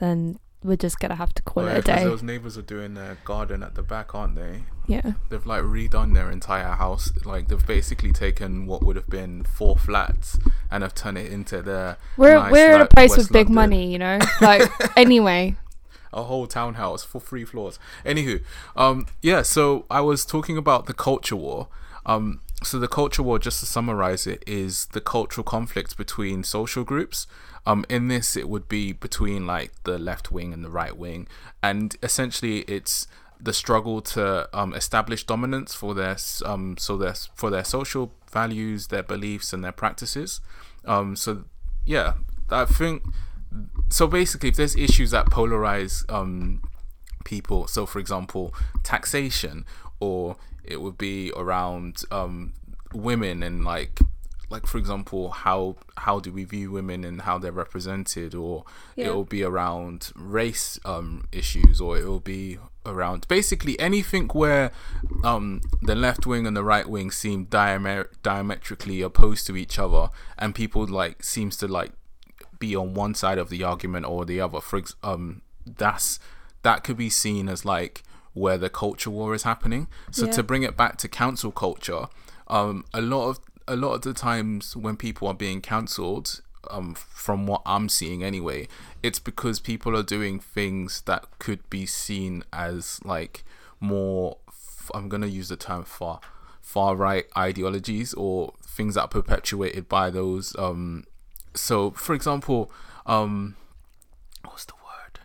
then 0.00 0.38
we're 0.62 0.76
just 0.76 0.98
gonna 0.98 1.14
have 1.14 1.32
to 1.34 1.42
call 1.42 1.64
oh, 1.64 1.68
it 1.68 1.78
a 1.78 1.82
day. 1.82 2.04
those 2.04 2.22
neighbors 2.22 2.58
are 2.58 2.62
doing 2.62 2.94
their 2.94 3.16
garden 3.24 3.62
at 3.62 3.74
the 3.74 3.82
back, 3.82 4.14
aren't 4.14 4.34
they? 4.34 4.64
Yeah. 4.86 5.12
They've 5.28 5.46
like 5.46 5.62
redone 5.62 6.14
their 6.14 6.30
entire 6.30 6.74
house. 6.74 7.12
Like 7.24 7.48
they've 7.48 7.66
basically 7.66 8.12
taken 8.12 8.66
what 8.66 8.82
would 8.82 8.96
have 8.96 9.08
been 9.08 9.44
four 9.44 9.76
flats 9.76 10.38
and 10.70 10.82
have 10.82 10.94
turned 10.94 11.16
it 11.16 11.32
into 11.32 11.62
their 11.62 11.96
We're 12.16 12.34
Nice, 12.34 12.52
we're 12.52 12.74
in 12.74 12.80
a 12.82 12.86
place 12.86 13.10
West 13.10 13.18
with 13.18 13.32
big 13.32 13.48
money, 13.48 13.90
you 13.90 13.98
know. 13.98 14.18
Like 14.40 14.70
anyway, 14.96 15.56
a 16.12 16.24
whole 16.24 16.46
townhouse 16.46 17.04
for 17.04 17.20
three 17.20 17.44
floors. 17.44 17.78
Anywho, 18.04 18.42
um, 18.76 19.06
yeah. 19.22 19.42
So 19.42 19.86
I 19.90 20.00
was 20.00 20.26
talking 20.26 20.56
about 20.56 20.86
the 20.86 20.94
culture 20.94 21.36
war. 21.36 21.68
Um, 22.04 22.40
so 22.62 22.78
the 22.78 22.88
culture 22.88 23.22
war, 23.22 23.38
just 23.38 23.60
to 23.60 23.66
summarize 23.66 24.26
it, 24.26 24.42
is 24.46 24.86
the 24.86 25.00
cultural 25.00 25.44
conflict 25.44 25.96
between 25.96 26.44
social 26.44 26.84
groups. 26.84 27.26
Um, 27.66 27.84
in 27.88 28.08
this, 28.08 28.36
it 28.36 28.48
would 28.48 28.68
be 28.68 28.92
between 28.92 29.46
like 29.46 29.72
the 29.84 29.98
left 29.98 30.32
wing 30.32 30.52
and 30.52 30.64
the 30.64 30.70
right 30.70 30.96
wing, 30.96 31.28
and 31.62 31.96
essentially, 32.02 32.60
it's 32.60 33.06
the 33.42 33.52
struggle 33.52 34.02
to 34.02 34.48
um, 34.52 34.74
establish 34.74 35.24
dominance 35.24 35.74
for 35.74 35.94
their 35.94 36.16
um, 36.44 36.76
so 36.78 36.96
their 36.96 37.14
for 37.34 37.50
their 37.50 37.64
social 37.64 38.12
values, 38.32 38.88
their 38.88 39.02
beliefs, 39.02 39.52
and 39.52 39.62
their 39.62 39.72
practices. 39.72 40.40
Um, 40.84 41.16
so 41.16 41.44
yeah, 41.84 42.14
I 42.50 42.64
think 42.64 43.02
so 43.88 44.06
basically 44.06 44.48
if 44.48 44.56
there's 44.56 44.76
issues 44.76 45.10
that 45.10 45.26
polarize 45.26 46.08
um 46.12 46.62
people 47.24 47.66
so 47.66 47.84
for 47.84 47.98
example 47.98 48.54
taxation 48.82 49.64
or 49.98 50.36
it 50.64 50.80
would 50.80 50.96
be 50.96 51.32
around 51.36 52.02
um 52.10 52.52
women 52.94 53.42
and 53.42 53.64
like 53.64 53.98
like 54.50 54.66
for 54.66 54.78
example 54.78 55.30
how 55.30 55.76
how 55.98 56.18
do 56.20 56.32
we 56.32 56.44
view 56.44 56.70
women 56.72 57.04
and 57.04 57.22
how 57.22 57.38
they're 57.38 57.52
represented 57.52 58.34
or 58.34 58.64
Yeah. 58.96 59.06
it 59.06 59.14
will 59.14 59.24
be 59.24 59.42
around 59.42 60.10
race 60.16 60.78
um 60.84 61.26
issues 61.32 61.80
or 61.80 61.96
it 61.96 62.04
will 62.04 62.20
be 62.20 62.58
around 62.84 63.26
basically 63.28 63.78
anything 63.78 64.28
where 64.28 64.72
um 65.24 65.60
the 65.82 65.94
left 65.94 66.26
wing 66.26 66.46
and 66.46 66.56
the 66.56 66.64
right 66.64 66.88
wing 66.88 67.10
seem 67.10 67.46
diamet- 67.46 68.08
diametrically 68.22 69.00
opposed 69.02 69.46
to 69.46 69.56
each 69.56 69.78
other 69.78 70.08
and 70.38 70.54
people 70.54 70.86
like 70.86 71.22
seems 71.22 71.56
to 71.58 71.68
like 71.68 71.92
be 72.58 72.74
on 72.76 72.92
one 72.92 73.14
side 73.14 73.38
of 73.38 73.48
the 73.48 73.62
argument 73.62 74.04
or 74.04 74.26
the 74.26 74.38
other. 74.38 74.60
For 74.60 74.78
ex- 74.80 74.94
um, 75.02 75.40
that's 75.64 76.18
that 76.62 76.84
could 76.84 76.98
be 76.98 77.08
seen 77.08 77.48
as 77.48 77.64
like 77.64 78.02
where 78.34 78.58
the 78.58 78.68
culture 78.68 79.08
war 79.10 79.34
is 79.34 79.44
happening. 79.44 79.88
So 80.10 80.26
Yeah. 80.26 80.32
to 80.32 80.42
bring 80.42 80.62
it 80.62 80.76
back 80.76 80.98
to 80.98 81.08
cancel 81.08 81.52
culture, 81.52 82.08
um, 82.48 82.84
a 82.92 83.00
lot 83.00 83.30
of 83.30 83.40
a 83.70 83.76
lot 83.76 83.94
of 83.94 84.02
the 84.02 84.12
times 84.12 84.76
when 84.76 84.96
people 84.96 85.28
are 85.28 85.34
being 85.34 85.60
cancelled, 85.60 86.40
um, 86.70 86.94
from 86.94 87.46
what 87.46 87.62
I'm 87.64 87.88
seeing 87.88 88.24
anyway, 88.24 88.66
it's 89.02 89.20
because 89.20 89.60
people 89.60 89.96
are 89.96 90.02
doing 90.02 90.40
things 90.40 91.02
that 91.02 91.24
could 91.38 91.68
be 91.70 91.86
seen 91.86 92.42
as 92.52 93.00
like 93.04 93.44
more. 93.78 94.38
F- 94.48 94.90
I'm 94.92 95.08
gonna 95.08 95.28
use 95.28 95.48
the 95.48 95.56
term 95.56 95.84
far 95.84 96.20
far 96.60 96.94
right 96.94 97.26
ideologies 97.36 98.14
or 98.14 98.54
things 98.62 98.94
that 98.94 99.02
are 99.02 99.08
perpetuated 99.08 99.88
by 99.88 100.08
those 100.08 100.54
um 100.56 101.02
so 101.52 101.90
for 101.90 102.14
example 102.14 102.70
um 103.06 103.56
what's 104.44 104.66
the 104.66 104.74
word 104.74 105.18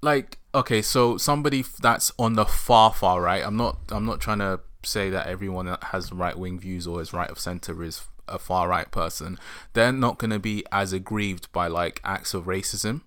like 0.00 0.38
okay 0.54 0.80
so 0.80 1.16
somebody 1.16 1.64
that's 1.82 2.12
on 2.20 2.34
the 2.34 2.44
far 2.44 2.92
far 2.92 3.20
right 3.20 3.44
i'm 3.44 3.56
not 3.56 3.78
i'm 3.90 4.06
not 4.06 4.20
trying 4.20 4.38
to 4.38 4.60
say 4.88 5.10
that 5.10 5.26
everyone 5.26 5.66
that 5.66 5.84
has 5.84 6.12
right 6.12 6.38
wing 6.38 6.58
views 6.58 6.86
or 6.86 7.00
is 7.00 7.12
right 7.12 7.30
of 7.30 7.38
center 7.38 7.82
is 7.82 8.02
a 8.26 8.38
far 8.38 8.68
right 8.68 8.90
person 8.90 9.38
they're 9.72 9.92
not 9.92 10.18
going 10.18 10.30
to 10.30 10.38
be 10.38 10.62
as 10.70 10.92
aggrieved 10.92 11.50
by 11.52 11.66
like 11.66 12.00
acts 12.04 12.34
of 12.34 12.44
racism 12.44 13.02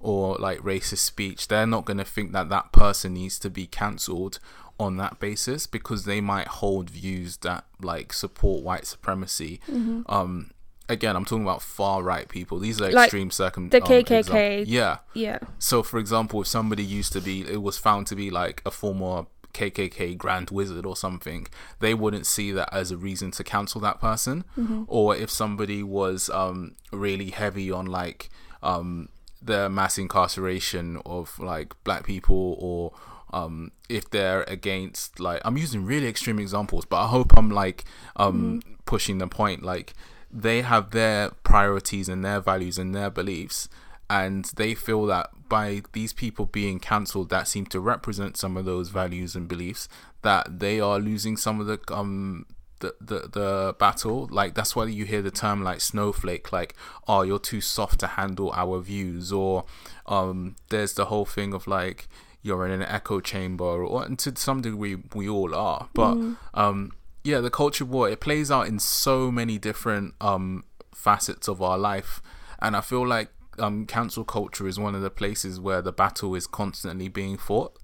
or 0.00 0.36
like 0.38 0.58
racist 0.58 0.98
speech. 0.98 1.46
They're 1.46 1.68
not 1.68 1.84
going 1.84 1.98
to 1.98 2.04
think 2.04 2.32
that 2.32 2.48
that 2.48 2.72
person 2.72 3.14
needs 3.14 3.38
to 3.38 3.48
be 3.48 3.66
cancelled 3.68 4.40
on 4.80 4.96
that 4.96 5.20
basis 5.20 5.68
because 5.68 6.04
they 6.04 6.20
might 6.20 6.48
hold 6.48 6.90
views 6.90 7.36
that 7.38 7.64
like 7.80 8.12
support 8.12 8.64
white 8.64 8.86
supremacy. 8.86 9.60
Um 10.06 10.50
again 10.88 11.14
i'm 11.14 11.24
talking 11.24 11.44
about 11.44 11.62
far 11.62 12.02
right 12.02 12.28
people. 12.28 12.58
These 12.58 12.80
are 12.80 12.90
Like 12.90 13.04
extreme 13.06 13.30
circum 13.30 13.68
the 13.68 13.80
um, 13.80 13.88
KKK. 13.88 14.18
exam- 14.18 14.64
yeah. 14.66 14.96
Yeah. 15.14 15.38
so, 15.60 15.82
for 15.84 15.98
example, 16.00 16.40
if 16.42 16.48
somebody 16.48 16.82
used 16.84 17.12
to 17.12 17.20
be, 17.20 17.42
it 17.42 17.62
was 17.62 17.78
found 17.78 18.08
to 18.08 18.16
be 18.16 18.30
like 18.30 18.62
a 18.66 18.70
former 18.72 19.26
KKK 19.52 20.16
Grand 20.16 20.50
Wizard 20.50 20.86
or 20.86 20.96
something, 20.96 21.46
they 21.80 21.94
wouldn't 21.94 22.26
see 22.26 22.52
that 22.52 22.72
as 22.72 22.90
a 22.90 22.96
reason 22.96 23.30
to 23.32 23.44
cancel 23.44 23.80
that 23.82 24.00
person. 24.00 24.44
Or 24.86 25.16
if 25.16 25.30
somebody 25.30 25.82
was 25.82 26.30
um, 26.30 26.74
really 26.92 27.30
heavy 27.30 27.70
on 27.70 27.86
like 27.86 28.30
um, 28.62 29.08
the 29.40 29.68
mass 29.68 29.98
incarceration 29.98 31.00
of 31.04 31.38
like 31.38 31.74
black 31.84 32.04
people 32.04 32.56
or 32.58 32.92
um 33.34 33.72
if 33.88 34.10
they're 34.10 34.42
against 34.42 35.18
like 35.18 35.40
i'm 35.46 35.56
using 35.56 35.86
really 35.86 36.06
extreme 36.06 36.38
examples 36.38 36.84
but 36.84 37.02
i 37.02 37.06
hope 37.06 37.32
i'm 37.38 37.50
like 37.50 37.82
um 38.16 38.60
pushing 38.92 39.18
the 39.18 39.26
point. 39.26 39.62
Like 39.62 39.94
they 40.30 40.62
have 40.62 40.90
their 40.90 41.30
priorities 41.44 42.08
and 42.08 42.24
their 42.24 42.40
values 42.40 42.78
and 42.78 42.94
their 42.94 43.10
beliefs 43.10 43.68
and 44.12 44.44
they 44.56 44.74
feel 44.74 45.06
that 45.06 45.30
by 45.48 45.80
these 45.94 46.12
people 46.12 46.44
being 46.44 46.78
cancelled 46.78 47.30
that 47.30 47.48
seem 47.48 47.64
to 47.64 47.80
represent 47.80 48.36
some 48.36 48.58
of 48.58 48.66
those 48.66 48.90
values 48.90 49.34
and 49.34 49.48
beliefs 49.48 49.88
that 50.20 50.60
they 50.60 50.78
are 50.78 50.98
losing 50.98 51.34
some 51.34 51.60
of 51.60 51.66
the 51.66 51.80
um 51.90 52.44
the, 52.80 52.94
the 53.00 53.18
the 53.32 53.76
battle. 53.78 54.28
Like 54.30 54.54
that's 54.54 54.76
why 54.76 54.84
you 54.84 55.06
hear 55.06 55.22
the 55.22 55.30
term 55.30 55.64
like 55.64 55.80
snowflake 55.80 56.52
like 56.52 56.74
oh 57.08 57.22
you're 57.22 57.38
too 57.38 57.62
soft 57.62 58.00
to 58.00 58.06
handle 58.06 58.52
our 58.54 58.80
views 58.80 59.32
or 59.32 59.64
um 60.06 60.56
there's 60.68 60.92
the 60.92 61.06
whole 61.06 61.24
thing 61.24 61.54
of 61.54 61.66
like 61.66 62.06
you're 62.42 62.66
in 62.66 62.72
an 62.72 62.82
echo 62.82 63.20
chamber 63.20 63.64
or 63.64 64.04
and 64.04 64.18
to 64.18 64.36
some 64.36 64.60
degree 64.60 64.96
we 65.14 65.26
all 65.26 65.54
are. 65.54 65.88
But 65.94 66.18
um 66.52 66.92
yeah 67.24 67.40
the 67.40 67.50
culture 67.50 67.86
war 67.86 68.10
it 68.10 68.20
plays 68.20 68.50
out 68.50 68.66
in 68.66 68.78
so 68.78 69.30
many 69.30 69.56
different 69.56 70.12
um 70.20 70.64
facets 70.94 71.48
of 71.48 71.62
our 71.62 71.78
life. 71.78 72.20
And 72.60 72.76
i 72.76 72.82
feel 72.82 73.06
like 73.06 73.30
um 73.58 73.86
cancel 73.86 74.24
culture 74.24 74.66
is 74.66 74.78
one 74.78 74.94
of 74.94 75.02
the 75.02 75.10
places 75.10 75.60
where 75.60 75.82
the 75.82 75.92
battle 75.92 76.34
is 76.34 76.46
constantly 76.46 77.08
being 77.08 77.36
fought 77.36 77.76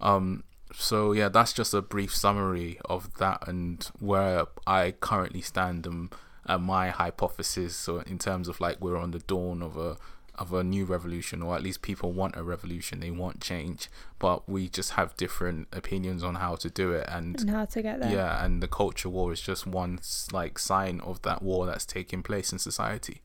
um 0.00 0.42
so 0.74 1.12
yeah 1.12 1.28
that's 1.28 1.52
just 1.52 1.74
a 1.74 1.82
brief 1.82 2.14
summary 2.14 2.78
of 2.86 3.12
that 3.18 3.46
and 3.46 3.90
where 4.00 4.46
i 4.66 4.92
currently 5.00 5.40
stand 5.40 5.86
and, 5.86 6.14
and 6.46 6.64
my 6.64 6.88
hypothesis 6.90 7.76
so 7.76 7.98
in 8.00 8.18
terms 8.18 8.48
of 8.48 8.60
like 8.60 8.80
we're 8.80 8.96
on 8.96 9.10
the 9.10 9.20
dawn 9.20 9.62
of 9.62 9.76
a 9.76 9.96
of 10.38 10.52
a 10.52 10.64
new 10.64 10.84
revolution, 10.84 11.42
or 11.42 11.54
at 11.54 11.62
least 11.62 11.82
people 11.82 12.12
want 12.12 12.36
a 12.36 12.42
revolution. 12.42 13.00
They 13.00 13.10
want 13.10 13.40
change, 13.40 13.88
but 14.18 14.48
we 14.48 14.68
just 14.68 14.92
have 14.92 15.16
different 15.16 15.68
opinions 15.72 16.24
on 16.24 16.36
how 16.36 16.56
to 16.56 16.70
do 16.70 16.92
it, 16.92 17.06
and, 17.08 17.38
and 17.40 17.50
how 17.50 17.66
to 17.66 17.82
get 17.82 18.00
there. 18.00 18.10
Yeah, 18.10 18.44
and 18.44 18.62
the 18.62 18.68
culture 18.68 19.08
war 19.08 19.32
is 19.32 19.40
just 19.40 19.66
one 19.66 20.00
like 20.32 20.58
sign 20.58 21.00
of 21.00 21.22
that 21.22 21.42
war 21.42 21.66
that's 21.66 21.84
taking 21.84 22.22
place 22.22 22.52
in 22.52 22.58
society. 22.58 23.20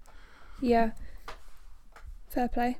Yeah. 0.59 0.91
Fair 2.37 2.47
play. 2.47 2.77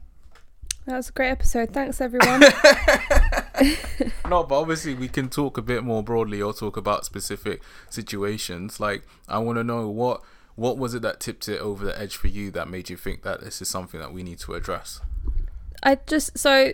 That 0.86 0.98
was 0.98 1.10
a 1.10 1.14
great 1.14 1.32
episode. 1.32 1.74
Thanks, 1.74 2.00
everyone. 2.00 2.42
no, 4.30 4.44
but 4.44 4.60
obviously 4.60 4.94
we 4.94 5.08
can 5.08 5.30
talk 5.30 5.58
a 5.58 5.64
bit 5.64 5.84
more 5.84 6.04
broadly 6.04 6.40
or 6.40 6.54
talk 6.54 6.78
about 6.78 7.06
specific 7.06 7.64
situations. 7.90 8.80
Like, 8.80 9.02
I 9.28 9.40
want 9.40 9.58
to 9.58 9.64
know 9.64 9.90
what 9.90 10.22
what 10.54 10.78
was 10.78 10.94
it 10.94 11.02
that 11.02 11.20
tipped 11.20 11.50
it 11.50 11.60
over 11.60 11.84
the 11.84 12.00
edge 12.00 12.18
for 12.18 12.28
you 12.28 12.52
that 12.52 12.68
made 12.70 12.92
you 12.92 12.98
think 12.98 13.24
that 13.24 13.42
this 13.42 13.60
is 13.60 13.68
something 13.68 14.00
that 14.00 14.14
we 14.14 14.22
need 14.22 14.38
to 14.42 14.54
address? 14.54 15.02
I 15.82 15.98
just 16.06 16.38
so 16.38 16.74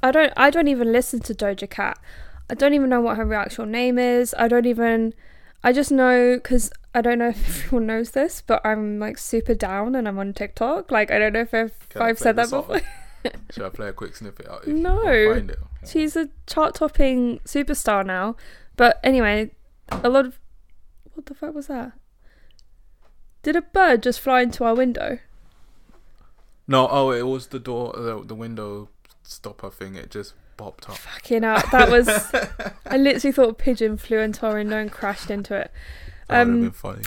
I 0.00 0.12
don't 0.12 0.32
I 0.36 0.50
don't 0.50 0.68
even 0.68 0.92
listen 0.92 1.18
to 1.22 1.34
Doja 1.34 1.68
Cat. 1.68 1.98
I 2.48 2.54
don't 2.54 2.74
even 2.74 2.88
know 2.88 3.00
what 3.00 3.16
her 3.16 3.34
actual 3.34 3.66
name 3.66 3.98
is. 3.98 4.32
I 4.38 4.46
don't 4.46 4.66
even 4.66 5.12
I 5.62 5.72
just 5.72 5.90
know 5.90 6.36
because 6.36 6.70
I 6.94 7.00
don't 7.00 7.18
know 7.18 7.28
if 7.30 7.64
everyone 7.64 7.86
knows 7.86 8.10
this, 8.10 8.42
but 8.46 8.64
I'm 8.64 8.98
like 8.98 9.18
super 9.18 9.54
down 9.54 9.94
and 9.94 10.06
I'm 10.08 10.18
on 10.18 10.32
TikTok. 10.32 10.90
Like 10.90 11.10
I 11.10 11.18
don't 11.18 11.32
know 11.32 11.40
if 11.40 11.54
I've, 11.54 11.74
if 11.90 12.00
I've 12.00 12.18
said 12.18 12.36
that 12.36 12.50
before. 12.50 12.80
Should 13.50 13.64
I 13.64 13.70
play 13.70 13.88
a 13.88 13.92
quick 13.92 14.14
snippet? 14.14 14.46
Out 14.46 14.62
of 14.62 14.68
you? 14.68 14.74
no, 14.74 15.46
she's 15.84 16.14
a 16.14 16.28
chart-topping 16.46 17.40
superstar 17.40 18.06
now. 18.06 18.36
But 18.76 19.00
anyway, 19.02 19.50
a 19.90 20.08
lot 20.08 20.26
of 20.26 20.38
what 21.14 21.26
the 21.26 21.34
fuck 21.34 21.54
was 21.54 21.66
that? 21.66 21.92
Did 23.42 23.56
a 23.56 23.62
bird 23.62 24.02
just 24.02 24.20
fly 24.20 24.42
into 24.42 24.64
our 24.64 24.74
window? 24.74 25.18
No, 26.68 26.88
oh, 26.90 27.10
it 27.10 27.22
was 27.22 27.48
the 27.48 27.58
door, 27.58 27.94
the, 27.96 28.22
the 28.24 28.34
window 28.34 28.90
stopper 29.22 29.70
thing. 29.70 29.94
It 29.94 30.10
just 30.10 30.34
popped 30.56 30.88
up. 30.88 30.96
Fucking 30.96 31.44
out. 31.44 31.70
That 31.72 31.90
was. 31.90 32.08
I 32.86 32.96
literally 32.96 33.32
thought 33.32 33.50
a 33.50 33.54
pigeon 33.54 33.96
flew 33.96 34.18
into 34.18 34.46
our 34.46 34.54
window 34.54 34.78
and 34.78 34.90
crashed 34.90 35.30
into 35.30 35.54
it. 35.54 35.70
Um, 36.28 36.38
would 36.38 36.54
have 36.54 36.62
been 36.62 36.70
funny. 36.72 37.02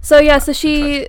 So 0.00 0.18
yeah, 0.18 0.38
so 0.38 0.52
she 0.52 1.08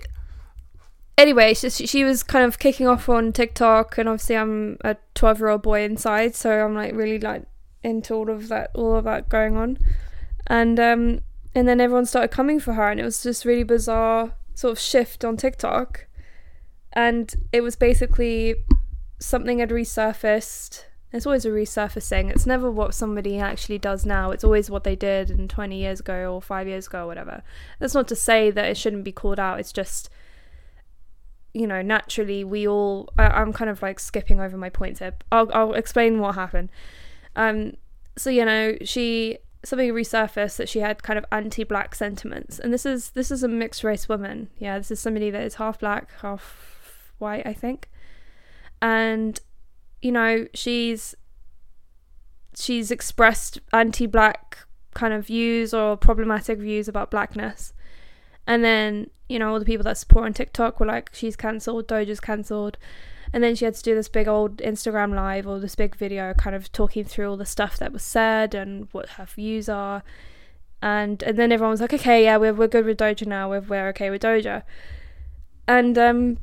anyway, 1.17 1.53
she, 1.53 1.69
she 1.69 2.03
was 2.03 2.23
kind 2.23 2.45
of 2.45 2.59
kicking 2.59 2.87
off 2.87 3.09
on 3.09 3.33
TikTok, 3.33 3.97
and 3.97 4.09
obviously 4.09 4.37
I'm 4.37 4.77
a 4.81 4.97
12 5.15 5.39
year 5.39 5.49
old 5.49 5.61
boy 5.61 5.83
inside, 5.83 6.35
so 6.35 6.65
I'm 6.65 6.75
like 6.75 6.93
really 6.93 7.19
like 7.19 7.43
into 7.83 8.13
all 8.13 8.29
of 8.29 8.47
that, 8.49 8.71
all 8.73 8.95
of 8.95 9.03
that 9.05 9.29
going 9.29 9.57
on, 9.57 9.77
and 10.47 10.79
um, 10.79 11.21
and 11.55 11.67
then 11.67 11.81
everyone 11.81 12.05
started 12.05 12.31
coming 12.31 12.59
for 12.59 12.73
her, 12.73 12.89
and 12.89 12.99
it 12.99 13.03
was 13.03 13.23
just 13.23 13.45
really 13.45 13.63
bizarre 13.63 14.33
sort 14.53 14.71
of 14.71 14.79
shift 14.79 15.25
on 15.25 15.37
TikTok, 15.37 16.07
and 16.93 17.33
it 17.51 17.61
was 17.61 17.75
basically 17.75 18.55
something 19.19 19.59
had 19.59 19.69
resurfaced. 19.69 20.85
It's 21.13 21.27
always 21.27 21.45
a 21.45 21.49
resurfacing. 21.49 22.31
It's 22.31 22.47
never 22.47 22.71
what 22.71 22.95
somebody 22.95 23.37
actually 23.37 23.77
does 23.77 24.05
now. 24.05 24.31
It's 24.31 24.43
always 24.43 24.69
what 24.69 24.83
they 24.83 24.95
did 24.95 25.29
in 25.29 25.47
20 25.47 25.77
years 25.77 25.99
ago 25.99 26.33
or 26.33 26.41
five 26.41 26.67
years 26.67 26.87
ago 26.87 27.03
or 27.03 27.07
whatever. 27.07 27.43
That's 27.79 27.93
not 27.93 28.07
to 28.07 28.15
say 28.15 28.49
that 28.49 28.65
it 28.65 28.77
shouldn't 28.77 29.03
be 29.03 29.11
called 29.11 29.39
out. 29.39 29.59
It's 29.59 29.71
just 29.71 30.09
you 31.53 31.67
know, 31.67 31.81
naturally 31.81 32.43
we 32.43 32.67
all. 32.67 33.09
I, 33.17 33.41
am 33.41 33.53
kind 33.53 33.69
of 33.69 33.81
like 33.81 33.99
skipping 33.99 34.39
over 34.39 34.57
my 34.57 34.69
points 34.69 34.99
here. 34.99 35.13
I'll 35.31 35.49
I'll 35.53 35.73
explain 35.73 36.19
what 36.19 36.35
happened. 36.35 36.69
Um, 37.35 37.73
so 38.17 38.29
you 38.29 38.43
know, 38.43 38.75
she 38.83 39.37
something 39.63 39.91
resurfaced 39.91 40.57
that 40.57 40.67
she 40.67 40.79
had 40.79 41.03
kind 41.03 41.17
of 41.17 41.25
anti-black 41.31 41.95
sentiments, 41.95 42.59
and 42.59 42.73
this 42.73 42.85
is 42.85 43.11
this 43.11 43.29
is 43.29 43.43
a 43.43 43.47
mixed 43.47 43.83
race 43.83 44.09
woman. 44.09 44.49
Yeah, 44.57 44.79
this 44.79 44.89
is 44.89 44.99
somebody 44.99 45.29
that 45.29 45.43
is 45.43 45.55
half 45.55 45.79
black, 45.79 46.09
half 46.21 47.13
white, 47.19 47.45
I 47.45 47.53
think, 47.53 47.89
and 48.81 49.39
you 50.03 50.11
know, 50.11 50.47
she's 50.53 51.15
she's 52.55 52.91
expressed 52.91 53.59
anti-black 53.71 54.59
kind 54.93 55.13
of 55.13 55.25
views 55.25 55.73
or 55.73 55.97
problematic 55.97 56.59
views 56.59 56.87
about 56.87 57.09
blackness 57.09 57.73
and 58.45 58.63
then, 58.63 59.09
you 59.29 59.39
know, 59.39 59.53
all 59.53 59.59
the 59.59 59.65
people 59.65 59.83
that 59.83 59.97
support 59.97 60.25
on 60.25 60.33
TikTok 60.33 60.79
were 60.79 60.85
like, 60.85 61.09
she's 61.13 61.35
cancelled, 61.35 61.87
Doja's 61.87 62.19
cancelled. 62.19 62.77
And 63.31 63.43
then 63.43 63.55
she 63.55 63.65
had 63.65 63.73
to 63.75 63.83
do 63.83 63.95
this 63.95 64.09
big 64.09 64.27
old 64.27 64.57
Instagram 64.57 65.15
live 65.15 65.47
or 65.47 65.59
this 65.59 65.75
big 65.75 65.95
video 65.95 66.33
kind 66.33 66.55
of 66.55 66.71
talking 66.71 67.03
through 67.03 67.29
all 67.29 67.37
the 67.37 67.45
stuff 67.45 67.77
that 67.77 67.91
was 67.91 68.03
said 68.03 68.53
and 68.53 68.87
what 68.91 69.09
her 69.09 69.25
views 69.25 69.69
are. 69.69 70.03
And 70.81 71.23
and 71.23 71.37
then 71.37 71.51
everyone 71.51 71.71
was 71.71 71.81
like, 71.81 71.93
okay, 71.93 72.25
yeah, 72.25 72.37
we're, 72.37 72.53
we're 72.53 72.67
good 72.67 72.85
with 72.85 72.99
Doja 72.99 73.25
now. 73.25 73.49
We're, 73.49 73.61
we're 73.61 73.87
okay 73.89 74.09
with 74.09 74.21
Doja. 74.21 74.63
And 75.67 75.97
um, 75.97 76.37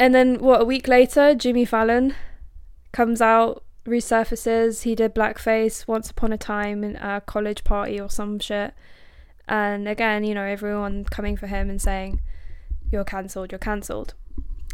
and 0.00 0.14
then 0.14 0.38
what? 0.38 0.62
A 0.62 0.64
week 0.64 0.88
later, 0.88 1.34
Jimmy 1.34 1.66
Fallon 1.66 2.14
comes 2.90 3.20
out, 3.20 3.62
resurfaces. 3.86 4.84
He 4.84 4.94
did 4.94 5.14
blackface 5.14 5.86
once 5.86 6.10
upon 6.10 6.32
a 6.32 6.38
time 6.38 6.82
in 6.82 6.96
a 6.96 7.20
college 7.20 7.64
party 7.64 8.00
or 8.00 8.08
some 8.08 8.38
shit. 8.38 8.72
And 9.46 9.86
again, 9.86 10.24
you 10.24 10.34
know, 10.34 10.44
everyone 10.44 11.04
coming 11.04 11.36
for 11.36 11.48
him 11.48 11.68
and 11.68 11.82
saying, 11.82 12.22
You're 12.90 13.04
cancelled, 13.04 13.52
you're 13.52 13.58
cancelled. 13.58 14.14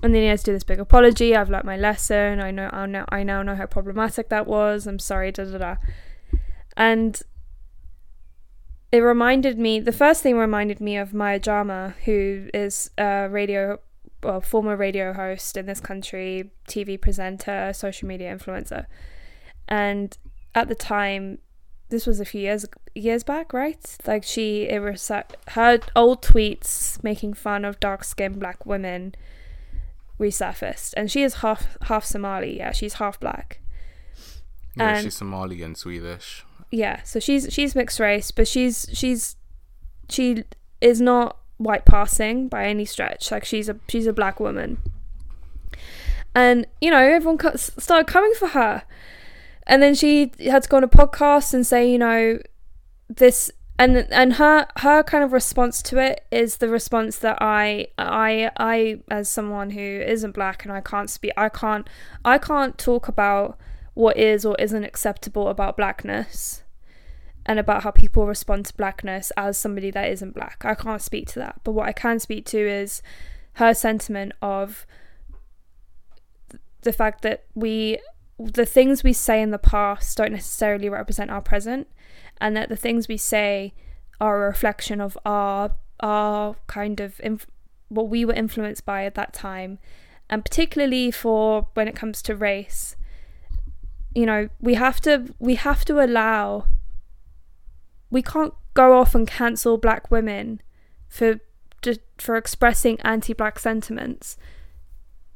And 0.01 0.15
then 0.15 0.23
he 0.23 0.29
has 0.29 0.45
to 0.45 0.53
do 0.53 0.55
this 0.55 0.63
big 0.63 0.79
apology. 0.79 1.35
I've 1.35 1.51
learnt 1.51 1.65
my 1.65 1.77
lesson. 1.77 2.39
I 2.41 2.53
know 2.53 2.71
I 2.73 2.87
now 2.87 3.05
I 3.09 3.25
now 3.25 3.43
know 3.43 3.57
how 3.57 3.67
problematic 3.67 4.29
that 4.29 4.47
was. 4.47 4.87
I'm 4.87 5.01
sorry, 5.01 5.33
da 5.33 5.43
da 5.43 5.59
da. 5.59 5.77
And 6.77 7.21
it 8.93 8.99
reminded 8.99 9.59
me 9.59 9.81
the 9.81 9.91
first 9.91 10.23
thing 10.23 10.37
reminded 10.37 10.81
me 10.81 10.97
of 10.97 11.13
Maya 11.13 11.41
Jama, 11.41 11.97
who 12.05 12.49
is 12.55 12.93
a 12.97 13.29
radio 13.29 13.81
well, 14.27 14.41
former 14.41 14.77
radio 14.77 15.13
host 15.13 15.57
in 15.57 15.67
this 15.67 15.81
country, 15.81 16.51
TV 16.69 17.01
presenter, 17.01 17.73
social 17.73 18.09
media 18.09 18.37
influencer. 18.37 18.87
And 19.69 20.17
at 20.55 20.69
the 20.69 20.75
time, 20.75 21.39
this 21.89 22.07
was 22.07 22.19
a 22.19 22.25
few 22.25 22.41
years 22.41 22.67
years 22.95 23.23
back, 23.23 23.53
right? 23.53 23.97
Like 24.07 24.25
she 24.25 24.65
it 24.65 24.81
was 24.81 25.09
her 25.49 25.79
old 25.95 26.23
tweets 26.23 27.03
making 27.05 27.35
fun 27.35 27.65
of 27.65 27.79
dark 27.79 28.03
skinned 28.03 28.41
black 28.41 28.67
women 28.67 29.15
resurfaced, 30.19 30.95
and 30.97 31.11
she 31.11 31.23
is 31.23 31.35
half 31.35 31.79
half 31.83 32.05
Somali. 32.05 32.59
Yeah, 32.59 32.73
she's 32.73 32.95
half 32.95 33.21
black. 33.21 33.61
Yeah, 34.77 34.97
and, 34.97 35.05
she's 35.05 35.15
Somali 35.15 35.63
and 35.63 35.77
Swedish. 35.77 36.45
Yeah, 36.73 37.03
so 37.05 37.21
she's 37.21 37.47
she's 37.51 37.77
mixed 37.77 38.01
race, 38.01 38.33
but 38.33 38.49
she's 38.49 38.87
she's 38.93 39.37
she 40.09 40.43
is 40.81 41.01
not 41.01 41.39
white 41.59 41.85
passing 41.85 42.49
by 42.49 42.67
any 42.67 42.85
stretch. 42.85 43.31
Like 43.31 43.45
she's 43.45 43.69
a 43.69 43.77
she's 43.89 44.07
a 44.07 44.13
black 44.13 44.41
woman, 44.41 44.79
and 46.35 46.67
you 46.81 46.91
know 46.91 46.99
everyone 46.99 47.39
started 47.59 48.07
coming 48.07 48.33
for 48.39 48.49
her. 48.49 48.83
And 49.69 49.83
then 49.83 49.95
she 49.95 50.31
had 50.45 50.63
to 50.63 50.69
go 50.69 50.77
on 50.77 50.85
a 50.85 50.89
podcast 50.89 51.53
and 51.53 51.67
say, 51.67 51.91
you 51.91 51.99
know, 51.99 52.39
this 53.09 53.51
and 53.79 53.97
and 54.11 54.35
her 54.35 54.67
her 54.79 55.03
kind 55.03 55.23
of 55.23 55.33
response 55.33 55.83
to 55.83 55.99
it 55.99 56.25
is 56.31 56.59
the 56.59 56.69
response 56.69 57.19
that 57.19 57.39
I 57.41 57.89
I 57.99 58.51
I 58.57 59.01
as 59.11 59.29
someone 59.29 59.71
who 59.71 59.81
isn't 59.81 60.33
black 60.33 60.65
and 60.65 60.73
I 60.73 60.81
can't 60.81 61.11
speak 61.11 61.33
I 61.37 61.49
can't 61.49 61.89
I 62.25 62.39
can't 62.39 62.79
talk 62.79 63.09
about 63.09 63.59
what 63.95 64.17
is 64.17 64.45
or 64.45 64.57
isn't 64.59 64.85
acceptable 64.85 65.49
about 65.49 65.77
blackness 65.77 66.63
and 67.47 67.59
about 67.59 67.85
how 67.85 67.93
people 67.93 68.27
respond 68.27 68.67
to 68.67 68.75
blackness 68.75 69.33
as 69.37 69.57
somebody 69.57 69.91
that 69.93 70.11
isn't 70.11 70.35
black. 70.35 70.65
I 70.65 70.75
can't 70.75 71.01
speak 71.01 71.29
to 71.29 71.39
that. 71.39 71.61
But 71.65 71.73
what 71.73 71.89
I 71.89 71.93
can 71.93 72.19
speak 72.19 72.45
to 72.47 72.59
is 72.59 73.01
her 73.55 73.73
sentiment 73.73 74.33
of 74.43 74.85
the 76.83 76.93
fact 76.93 77.23
that 77.23 77.45
we 77.55 77.99
the 78.39 78.67
things 78.67 79.03
we 79.03 79.15
say 79.15 79.41
in 79.41 79.51
the 79.51 79.59
past 79.59 80.19
don't 80.19 80.33
necessarily 80.33 80.89
represent 80.91 81.31
our 81.31 81.41
present 81.41 81.89
and 82.39 82.55
that 82.55 82.69
the 82.69 82.77
things 82.77 83.09
we 83.09 83.17
say 83.17 83.73
are 84.21 84.45
a 84.45 84.49
reflection 84.49 85.01
of 85.01 85.17
our 85.25 85.73
our 86.01 86.55
kind 86.67 87.01
of 87.01 87.19
inf- 87.21 87.47
what 87.89 88.09
we 88.09 88.25
were 88.25 88.35
influenced 88.35 88.85
by 88.85 89.05
at 89.05 89.15
that 89.15 89.33
time 89.33 89.79
and 90.29 90.45
particularly 90.45 91.11
for 91.11 91.67
when 91.73 91.89
it 91.89 91.97
comes 91.97 92.21
to 92.21 92.37
race 92.37 92.95
you 94.15 94.27
know 94.27 94.49
we 94.61 94.75
have 94.75 95.01
to 95.01 95.35
we 95.39 95.55
have 95.55 95.85
to 95.85 96.05
allow 96.05 96.67
we 98.11 98.23
can't 98.23 98.55
go 98.75 98.99
off 98.99 99.15
and 99.15 99.27
cancel 99.27 99.79
black 99.79 100.11
women 100.11 100.61
for 101.09 101.41
for 102.19 102.37
expressing 102.37 103.01
anti-black 103.03 103.59
sentiments 103.59 104.37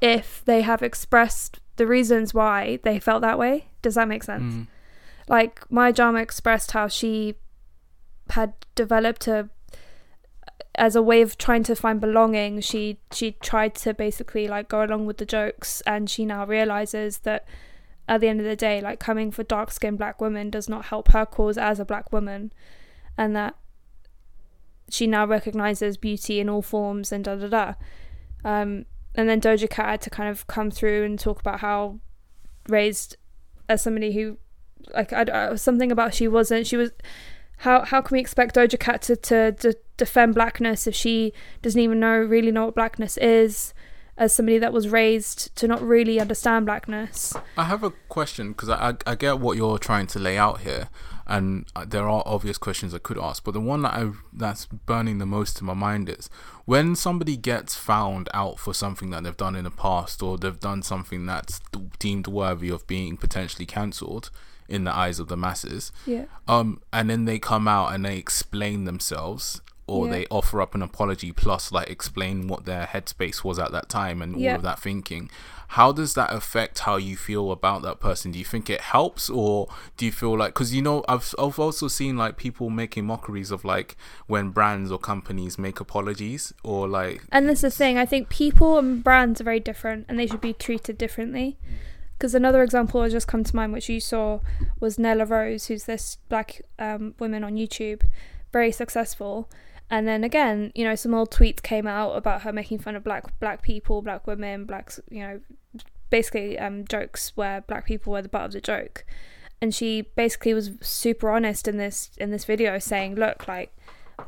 if 0.01 0.43
they 0.45 0.61
have 0.61 0.81
expressed 0.81 1.59
the 1.77 1.87
reasons 1.87 2.33
why 2.33 2.79
they 2.83 2.99
felt 2.99 3.21
that 3.21 3.39
way. 3.39 3.67
Does 3.81 3.95
that 3.95 4.07
make 4.07 4.23
sense? 4.23 4.55
Mm. 4.55 4.67
Like 5.27 5.69
Maya 5.71 5.93
Jama 5.93 6.19
expressed 6.19 6.71
how 6.71 6.87
she 6.87 7.35
had 8.31 8.53
developed 8.75 9.27
a 9.27 9.49
as 10.75 10.95
a 10.95 11.01
way 11.01 11.21
of 11.21 11.37
trying 11.37 11.63
to 11.63 11.75
find 11.75 11.99
belonging 11.99 12.61
she 12.61 12.97
she 13.11 13.33
tried 13.33 13.75
to 13.75 13.93
basically 13.93 14.47
like 14.47 14.69
go 14.69 14.83
along 14.83 15.05
with 15.05 15.17
the 15.17 15.25
jokes 15.25 15.81
and 15.85 16.09
she 16.09 16.25
now 16.25 16.45
realizes 16.45 17.19
that 17.19 17.45
at 18.07 18.21
the 18.21 18.27
end 18.27 18.39
of 18.39 18.45
the 18.45 18.55
day 18.55 18.81
like 18.81 18.99
coming 18.99 19.31
for 19.31 19.43
dark 19.43 19.71
skinned 19.71 19.97
black 19.97 20.19
women 20.19 20.49
does 20.49 20.67
not 20.67 20.85
help 20.85 21.09
her 21.09 21.25
cause 21.25 21.57
as 21.57 21.79
a 21.79 21.85
black 21.85 22.11
woman. 22.11 22.51
And 23.17 23.35
that 23.35 23.55
she 24.89 25.07
now 25.07 25.25
recognizes 25.25 25.97
beauty 25.97 26.39
in 26.39 26.49
all 26.49 26.61
forms 26.61 27.11
and 27.11 27.23
da 27.23 27.35
da 27.35 27.47
da. 27.47 27.73
Um 28.43 28.85
and 29.15 29.27
then 29.27 29.41
Doja 29.41 29.69
Cat 29.69 29.85
had 29.87 30.01
to 30.01 30.09
kind 30.09 30.29
of 30.29 30.47
come 30.47 30.71
through 30.71 31.03
and 31.03 31.19
talk 31.19 31.39
about 31.39 31.59
how 31.59 31.99
raised 32.67 33.17
as 33.67 33.81
somebody 33.81 34.13
who 34.13 34.37
like 34.93 35.13
I, 35.13 35.25
I 35.51 35.55
something 35.55 35.91
about 35.91 36.13
she 36.13 36.27
wasn't 36.27 36.67
she 36.67 36.77
was 36.77 36.91
how 37.57 37.83
how 37.85 38.01
can 38.01 38.15
we 38.15 38.21
expect 38.21 38.55
Doja 38.55 38.79
Cat 38.79 39.01
to, 39.03 39.15
to, 39.15 39.51
to 39.53 39.75
defend 39.97 40.35
blackness 40.35 40.87
if 40.87 40.95
she 40.95 41.33
doesn't 41.61 41.79
even 41.79 41.99
know 41.99 42.17
really 42.17 42.51
know 42.51 42.65
what 42.65 42.75
blackness 42.75 43.17
is 43.17 43.73
as 44.21 44.31
somebody 44.31 44.59
that 44.59 44.71
was 44.71 44.87
raised 44.87 45.53
to 45.55 45.67
not 45.67 45.81
really 45.81 46.19
understand 46.19 46.67
blackness. 46.67 47.35
I 47.57 47.63
have 47.63 47.83
a 47.83 47.89
question 48.07 48.51
because 48.51 48.69
I, 48.69 48.93
I, 49.07 49.15
get 49.15 49.39
what 49.39 49.57
you're 49.57 49.79
trying 49.79 50.05
to 50.07 50.19
lay 50.19 50.37
out 50.37 50.59
here, 50.59 50.89
and 51.25 51.65
uh, 51.75 51.85
there 51.85 52.07
are 52.07 52.21
obvious 52.27 52.59
questions 52.59 52.93
I 52.93 52.99
could 52.99 53.17
ask. 53.17 53.43
But 53.43 53.55
the 53.55 53.59
one 53.59 53.81
that 53.81 53.95
I 53.95 54.11
that's 54.31 54.67
burning 54.67 55.17
the 55.17 55.25
most 55.25 55.59
in 55.59 55.65
my 55.65 55.73
mind 55.73 56.07
is 56.07 56.29
when 56.65 56.95
somebody 56.95 57.35
gets 57.35 57.73
found 57.73 58.29
out 58.31 58.59
for 58.59 58.75
something 58.75 59.09
that 59.09 59.23
they've 59.23 59.35
done 59.35 59.55
in 59.55 59.63
the 59.63 59.71
past, 59.71 60.21
or 60.21 60.37
they've 60.37 60.59
done 60.59 60.83
something 60.83 61.25
that's 61.25 61.59
deemed 61.97 62.27
worthy 62.27 62.69
of 62.69 62.85
being 62.85 63.17
potentially 63.17 63.65
cancelled 63.65 64.29
in 64.69 64.83
the 64.83 64.95
eyes 64.95 65.17
of 65.17 65.29
the 65.29 65.35
masses. 65.35 65.91
Yeah. 66.05 66.25
Um, 66.47 66.79
and 66.93 67.09
then 67.09 67.25
they 67.25 67.39
come 67.39 67.67
out 67.67 67.91
and 67.91 68.05
they 68.05 68.17
explain 68.17 68.85
themselves 68.85 69.61
or 69.91 70.05
Yeah. 70.05 70.11
they 70.13 70.25
offer 70.29 70.61
up 70.61 70.73
an 70.75 70.81
apology 70.81 71.31
plus 71.43 71.71
like 71.71 71.89
explain 71.89 72.47
what 72.47 72.65
their 72.65 72.85
headspace 72.93 73.43
was 73.43 73.57
at 73.59 73.71
that 73.71 73.87
time 73.89 74.21
and 74.21 74.35
all 74.35 74.55
of 74.55 74.61
that 74.61 74.79
thinking 74.79 75.29
how 75.79 75.91
does 75.93 76.15
that 76.15 76.33
affect 76.33 76.79
how 76.79 76.97
you 76.97 77.15
feel 77.15 77.51
about 77.51 77.81
that 77.81 77.97
person 78.01 78.31
do 78.33 78.39
you 78.39 78.43
think 78.53 78.69
it 78.69 78.81
helps 78.81 79.29
or 79.29 79.67
do 79.97 80.05
you 80.05 80.11
feel 80.11 80.37
like 80.37 80.53
because 80.53 80.73
you 80.73 80.81
know 80.81 80.97
I've, 81.07 81.33
I've 81.39 81.59
also 81.59 81.87
seen 81.87 82.17
like 82.17 82.35
people 82.35 82.69
making 82.69 83.05
mockeries 83.05 83.51
of 83.51 83.63
like 83.63 83.95
when 84.27 84.49
brands 84.49 84.91
or 84.91 84.99
companies 84.99 85.57
make 85.57 85.79
apologies 85.79 86.53
or 86.63 86.87
like 86.87 87.21
And 87.31 87.47
this 87.47 87.63
is 87.63 87.73
the 87.73 87.77
thing. 87.83 87.97
I 87.97 88.05
think 88.05 88.29
people 88.29 88.77
and 88.77 89.03
brands 89.03 89.39
are 89.41 89.45
very 89.45 89.59
different, 89.59 90.05
and 90.07 90.19
they 90.19 90.27
should 90.27 90.41
be 90.41 90.53
treated 90.53 90.97
differently. 90.97 91.57
Because 92.17 92.35
another 92.35 92.61
example 92.63 93.01
has 93.03 93.11
just 93.13 93.27
come 93.27 93.43
to 93.43 93.55
mind, 93.55 93.73
which 93.73 93.89
you 93.89 93.99
saw, 93.99 94.39
was 94.79 94.99
Nella 94.99 95.25
Rose, 95.25 95.65
who's 95.67 95.85
this 95.85 96.17
black 96.29 96.61
um, 96.77 97.15
woman 97.19 97.43
on 97.43 97.55
YouTube, 97.55 98.01
very 98.53 98.71
successful. 98.71 99.49
And 99.91 100.07
then 100.07 100.23
again, 100.23 100.71
you 100.73 100.85
know, 100.85 100.95
some 100.95 101.13
old 101.13 101.31
tweets 101.31 101.61
came 101.61 101.85
out 101.85 102.15
about 102.15 102.43
her 102.43 102.53
making 102.53 102.79
fun 102.79 102.95
of 102.95 103.03
black 103.03 103.37
black 103.41 103.61
people, 103.61 104.01
black 104.01 104.25
women, 104.25 104.65
blacks, 104.65 105.01
you 105.09 105.19
know, 105.19 105.41
basically 106.09 106.57
um, 106.57 106.85
jokes 106.87 107.33
where 107.35 107.61
black 107.61 107.85
people 107.85 108.13
were 108.13 108.21
the 108.21 108.29
butt 108.29 108.45
of 108.45 108.51
the 108.53 108.61
joke. 108.61 109.05
And 109.61 109.75
she 109.75 110.03
basically 110.15 110.53
was 110.53 110.71
super 110.81 111.29
honest 111.29 111.67
in 111.67 111.75
this 111.75 112.09
in 112.17 112.31
this 112.31 112.45
video, 112.45 112.79
saying, 112.79 113.15
"Look, 113.15 113.47
like." 113.47 113.75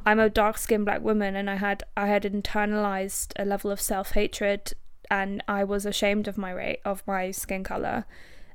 I'm 0.07 0.19
a 0.19 0.27
dark 0.27 0.57
skinned 0.57 0.85
black 0.85 1.01
woman 1.01 1.35
and 1.35 1.47
I 1.47 1.57
had 1.57 1.83
I 1.95 2.07
had 2.07 2.23
internalized 2.23 3.31
a 3.35 3.45
level 3.45 3.69
of 3.69 3.79
self 3.79 4.13
hatred 4.13 4.73
and 5.11 5.43
I 5.47 5.63
was 5.63 5.85
ashamed 5.85 6.27
of 6.27 6.35
my 6.35 6.49
rate 6.51 6.79
of 6.83 7.03
my 7.05 7.29
skin 7.29 7.63
color 7.63 8.05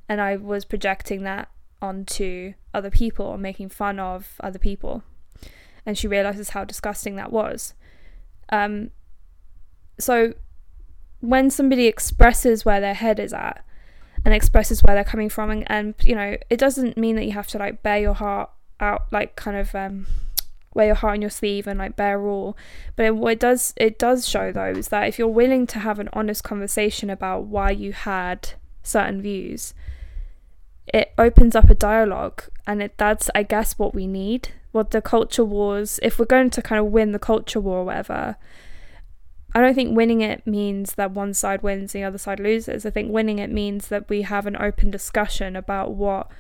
and 0.09 0.21
I 0.21 0.35
was 0.35 0.64
projecting 0.64 1.23
that 1.23 1.49
onto 1.81 2.55
other 2.75 2.90
people 2.90 3.35
and 3.35 3.42
making 3.42 3.68
fun 3.68 4.01
of 4.01 4.35
other 4.40 4.59
people. 4.59 5.05
And 5.88 5.96
she 5.96 6.07
realizes 6.07 6.51
how 6.51 6.64
disgusting 6.64 7.16
that 7.16 7.33
was. 7.33 7.72
Um 8.51 8.90
so 9.98 10.35
when 11.20 11.51
somebody 11.51 11.87
expresses 11.87 12.64
where 12.64 12.81
their 12.81 12.94
head 12.94 13.18
is 13.18 13.33
at 13.33 13.64
and 14.22 14.35
expresses 14.35 14.83
where 14.83 14.94
they're 14.94 15.05
coming 15.05 15.31
from 15.31 15.51
and, 15.51 15.64
and 15.70 15.94
you 16.03 16.14
know, 16.14 16.37
it 16.51 16.59
doesn't 16.59 16.98
mean 16.98 17.16
that 17.16 17.24
you 17.24 17.33
have 17.33 17.46
to 17.48 17.59
like 17.59 17.83
bear 17.83 17.98
your 17.98 18.14
heart 18.14 18.51
out 18.81 19.07
like 19.11 19.35
kind 19.35 19.57
of 19.57 19.74
um 19.74 20.07
wear 20.74 20.87
your 20.87 20.94
heart 20.94 21.14
on 21.14 21.22
your 21.22 21.31
sleeve 21.31 21.66
and 21.66 21.79
like 21.79 21.96
bare 21.96 22.20
all. 22.27 22.57
But 22.96 23.07
it, 23.07 23.16
what 23.16 23.33
it 23.33 23.40
does 23.40 23.72
it 23.77 23.98
does 23.98 24.29
show 24.29 24.53
though 24.53 24.72
is 24.72 24.88
that 24.88 25.09
if 25.09 25.18
you're 25.18 25.27
willing 25.29 25.66
to 25.68 25.79
have 25.79 25.98
an 25.98 26.11
honest 26.12 26.44
conversation 26.44 27.11
about 27.11 27.44
why 27.44 27.70
you 27.70 27.92
had 27.92 28.51
certain 28.83 29.22
views, 29.22 29.74
it 30.87 31.12
opens 31.18 31.57
up 31.57 31.70
a 31.70 31.74
dialogue, 31.74 32.44
and 32.66 32.83
it 32.83 32.94
that's 32.96 33.31
I 33.35 33.42
guess 33.42 33.79
what 33.79 33.94
we 33.94 34.07
need. 34.07 34.51
What 34.72 34.90
the 34.90 35.00
culture 35.00 35.44
wars, 35.44 35.98
if 36.02 36.18
we're 36.18 36.26
going 36.26 36.50
to 36.50 36.62
kind 36.62 36.78
of 36.78 36.92
win 36.92 37.12
the 37.12 37.18
culture 37.18 37.61
war 37.61 37.78
or 37.78 37.85
whatever. 37.85 38.37
I 39.54 39.61
don't 39.62 39.74
think 39.74 39.96
winning 39.96 40.20
it 40.20 40.46
means 40.46 40.94
that 40.96 41.12
one 41.12 41.33
side 41.33 41.62
wins 41.62 41.94
and 41.94 42.02
the 42.02 42.07
other 42.07 42.18
side 42.18 42.38
loses. 42.38 42.85
I 42.85 42.90
think 42.90 43.11
winning 43.11 43.38
it 43.38 43.50
means 43.50 43.88
that 43.88 44.09
we 44.09 44.22
have 44.22 44.46
an 44.46 44.57
open 44.61 44.90
discussion 44.90 45.57
about 45.57 45.94
what 45.94 46.31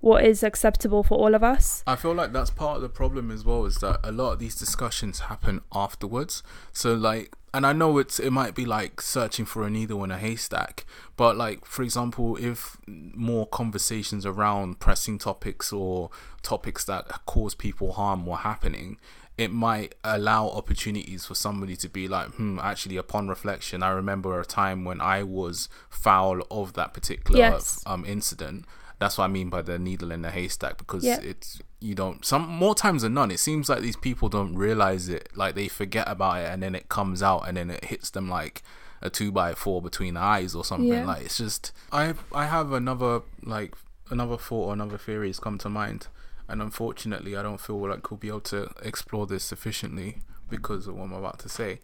what 0.00 0.24
is 0.24 0.42
acceptable 0.42 1.02
for 1.02 1.18
all 1.18 1.34
of 1.34 1.44
us. 1.44 1.84
I 1.86 1.94
feel 1.94 2.14
like 2.14 2.32
that's 2.32 2.50
part 2.50 2.76
of 2.76 2.82
the 2.82 2.88
problem 2.88 3.30
as 3.30 3.44
well 3.44 3.66
is 3.66 3.76
that 3.76 4.00
a 4.02 4.10
lot 4.10 4.32
of 4.32 4.38
these 4.38 4.54
discussions 4.54 5.20
happen 5.20 5.60
afterwards. 5.72 6.42
So 6.72 6.94
like 6.94 7.34
and 7.52 7.66
I 7.66 7.72
know 7.72 7.98
it's 7.98 8.18
it 8.18 8.30
might 8.30 8.54
be 8.54 8.64
like 8.64 9.00
searching 9.00 9.44
for 9.44 9.66
a 9.66 9.70
needle 9.70 10.02
in 10.04 10.10
a 10.10 10.18
haystack, 10.18 10.84
but 11.16 11.36
like 11.36 11.64
for 11.64 11.82
example, 11.82 12.36
if 12.36 12.76
more 12.86 13.46
conversations 13.46 14.24
around 14.24 14.78
pressing 14.80 15.18
topics 15.18 15.72
or 15.72 16.10
topics 16.42 16.84
that 16.84 17.26
cause 17.26 17.54
people 17.54 17.92
harm 17.92 18.24
were 18.26 18.36
happening, 18.36 18.98
it 19.36 19.50
might 19.50 19.94
allow 20.04 20.48
opportunities 20.48 21.26
for 21.26 21.34
somebody 21.34 21.76
to 21.76 21.88
be 21.88 22.06
like, 22.08 22.28
hmm, 22.34 22.58
actually, 22.62 22.96
upon 22.96 23.28
reflection, 23.28 23.82
I 23.82 23.90
remember 23.90 24.38
a 24.40 24.44
time 24.44 24.84
when 24.84 25.00
I 25.00 25.22
was 25.22 25.68
foul 25.88 26.42
of 26.50 26.74
that 26.74 26.94
particular 26.94 27.38
Yes. 27.40 27.82
um 27.86 28.04
incident. 28.04 28.64
That's 29.00 29.18
what 29.18 29.24
I 29.24 29.28
mean 29.28 29.48
by 29.48 29.62
the 29.62 29.78
needle 29.78 30.12
in 30.12 30.22
the 30.22 30.30
haystack 30.30 30.76
because 30.78 31.02
Yeah. 31.04 31.18
it's 31.20 31.58
you 31.80 31.94
don't 31.94 32.24
some 32.24 32.46
more 32.46 32.74
times 32.74 33.02
than 33.02 33.14
none. 33.14 33.30
It 33.32 33.40
seems 33.40 33.68
like 33.68 33.80
these 33.80 33.96
people 33.96 34.28
don't 34.28 34.54
realize 34.54 35.08
it, 35.08 35.30
like 35.34 35.54
they 35.56 35.66
forget 35.68 36.06
about 36.06 36.38
it, 36.42 36.50
and 36.52 36.62
then 36.62 36.74
it 36.74 36.88
comes 36.88 37.22
out, 37.22 37.48
and 37.48 37.56
then 37.56 37.70
it 37.70 37.86
hits 37.86 38.10
them 38.10 38.28
like 38.28 38.62
a 39.02 39.08
two 39.10 39.32
by 39.32 39.54
four 39.54 39.80
between 39.80 40.14
the 40.14 40.20
eyes 40.20 40.54
or 40.54 40.64
something. 40.64 40.88
Yeah. 40.92 41.06
Like 41.06 41.22
it's 41.24 41.38
just 41.38 41.72
I 41.90 42.14
I 42.32 42.44
have 42.46 42.72
another 42.72 43.22
like 43.42 43.74
another 44.10 44.36
thought 44.36 44.66
or 44.68 44.72
another 44.74 44.98
theory 44.98 45.28
has 45.28 45.40
come 45.40 45.56
to 45.58 45.70
mind, 45.70 46.08
and 46.46 46.60
unfortunately 46.60 47.34
I 47.36 47.42
don't 47.42 47.60
feel 47.60 47.78
like 47.88 48.10
we'll 48.10 48.18
be 48.18 48.28
able 48.28 48.40
to 48.54 48.70
explore 48.82 49.26
this 49.26 49.44
sufficiently 49.44 50.18
because 50.50 50.86
of 50.86 50.96
what 50.96 51.04
I'm 51.04 51.14
about 51.14 51.38
to 51.40 51.48
say. 51.48 51.80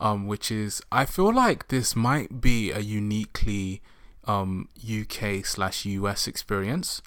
Um, 0.00 0.26
which 0.26 0.50
is 0.52 0.82
I 0.92 1.06
feel 1.06 1.32
like 1.32 1.68
this 1.68 1.96
might 1.96 2.40
be 2.42 2.70
a 2.70 2.80
uniquely 2.80 3.80
um, 4.28 4.68
UK 4.88 5.44
slash 5.44 5.84
US 5.86 6.28
experience. 6.28 7.02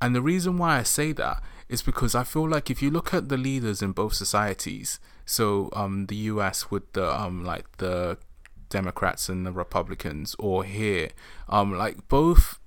And 0.00 0.14
the 0.14 0.22
reason 0.22 0.58
why 0.58 0.78
I 0.78 0.82
say 0.82 1.12
that 1.12 1.42
is 1.68 1.82
because 1.82 2.14
I 2.14 2.22
feel 2.22 2.48
like 2.48 2.70
if 2.70 2.82
you 2.82 2.90
look 2.90 3.12
at 3.14 3.28
the 3.28 3.36
leaders 3.38 3.82
in 3.82 3.92
both 3.92 4.12
societies, 4.14 5.00
so 5.24 5.70
um, 5.72 6.06
the 6.06 6.16
US 6.32 6.70
with 6.70 6.92
the 6.92 7.10
um, 7.20 7.44
like 7.44 7.78
the 7.78 8.18
Democrats 8.68 9.28
and 9.28 9.46
the 9.46 9.52
Republicans, 9.52 10.36
or 10.38 10.64
here, 10.64 11.08
um, 11.48 11.76
like 11.76 12.06
both, 12.08 12.58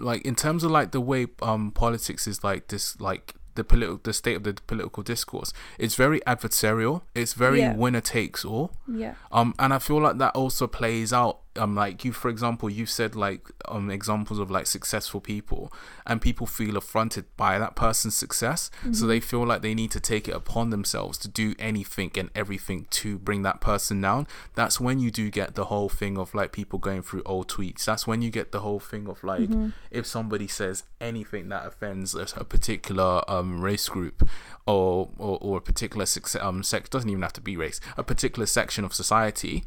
like 0.00 0.22
in 0.22 0.34
terms 0.34 0.64
of 0.64 0.70
like 0.70 0.92
the 0.92 1.00
way 1.00 1.26
um 1.42 1.70
politics 1.70 2.26
is 2.26 2.42
like 2.42 2.68
this, 2.68 2.98
like 3.00 3.34
the 3.56 3.64
political, 3.64 4.00
the 4.02 4.12
state 4.12 4.36
of 4.36 4.44
the 4.44 4.54
political 4.66 5.02
discourse, 5.02 5.52
it's 5.78 5.96
very 5.96 6.20
adversarial. 6.20 7.02
It's 7.14 7.34
very 7.34 7.60
Yeah. 7.60 7.74
winner 7.74 8.00
takes 8.00 8.44
all. 8.44 8.72
Yeah. 8.86 9.14
Um, 9.32 9.54
and 9.58 9.74
I 9.74 9.78
feel 9.80 10.00
like 10.00 10.18
that 10.18 10.34
also 10.36 10.66
plays 10.66 11.12
out. 11.12 11.40
Um, 11.58 11.74
like 11.74 12.04
you, 12.04 12.12
for 12.12 12.28
example, 12.28 12.70
you 12.70 12.86
said 12.86 13.14
like 13.16 13.48
um 13.66 13.90
examples 13.90 14.38
of 14.38 14.50
like 14.50 14.66
successful 14.66 15.20
people, 15.20 15.72
and 16.06 16.20
people 16.20 16.46
feel 16.46 16.76
affronted 16.76 17.24
by 17.36 17.58
that 17.58 17.74
person's 17.74 18.16
success, 18.16 18.70
so 18.92 19.06
they 19.06 19.20
feel 19.20 19.44
like 19.46 19.62
they 19.62 19.74
need 19.74 19.90
to 19.92 20.00
take 20.00 20.28
it 20.28 20.34
upon 20.34 20.70
themselves 20.70 21.18
to 21.18 21.28
do 21.28 21.54
anything 21.58 22.10
and 22.16 22.30
everything 22.34 22.86
to 22.90 23.18
bring 23.18 23.42
that 23.42 23.60
person 23.60 24.00
down. 24.00 24.26
That's 24.54 24.80
when 24.80 24.98
you 25.00 25.10
do 25.10 25.30
get 25.30 25.54
the 25.54 25.66
whole 25.66 25.88
thing 25.88 26.16
of 26.18 26.34
like 26.34 26.52
people 26.52 26.78
going 26.78 27.02
through 27.02 27.22
old 27.26 27.48
tweets. 27.48 27.84
That's 27.84 28.06
when 28.06 28.22
you 28.22 28.30
get 28.30 28.52
the 28.52 28.60
whole 28.60 28.80
thing 28.80 29.08
of 29.08 29.22
like 29.24 29.50
if 29.90 30.06
somebody 30.06 30.46
says 30.48 30.84
anything 31.00 31.48
that 31.48 31.66
offends 31.66 32.14
a, 32.14 32.26
a 32.36 32.44
particular 32.44 33.22
um 33.28 33.60
race 33.60 33.88
group 33.88 34.28
or 34.66 35.08
or, 35.18 35.38
or 35.40 35.58
a 35.58 35.60
particular 35.60 36.06
success, 36.06 36.40
um 36.42 36.62
sex 36.62 36.88
doesn't 36.88 37.10
even 37.10 37.22
have 37.22 37.32
to 37.32 37.40
be 37.40 37.56
race, 37.56 37.80
a 37.96 38.02
particular 38.02 38.46
section 38.46 38.84
of 38.84 38.94
society 38.94 39.64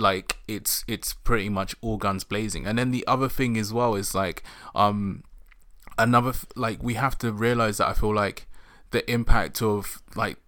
like 0.00 0.38
it's 0.48 0.84
it's 0.88 1.12
pretty 1.12 1.48
much 1.48 1.74
all 1.80 1.96
guns 1.96 2.24
blazing. 2.24 2.66
And 2.66 2.78
then 2.78 2.90
the 2.90 3.06
other 3.06 3.28
thing 3.28 3.56
as 3.56 3.72
well 3.72 3.94
is 3.94 4.14
like 4.14 4.42
um 4.74 5.22
another 6.00 6.32
like 6.56 6.82
we 6.82 6.94
have 6.94 7.16
to 7.18 7.32
realize 7.32 7.76
that 7.76 7.88
i 7.88 7.92
feel 7.92 8.14
like 8.14 8.46
the 8.90 9.08
impact 9.10 9.62
of 9.62 10.02
like 10.14 10.38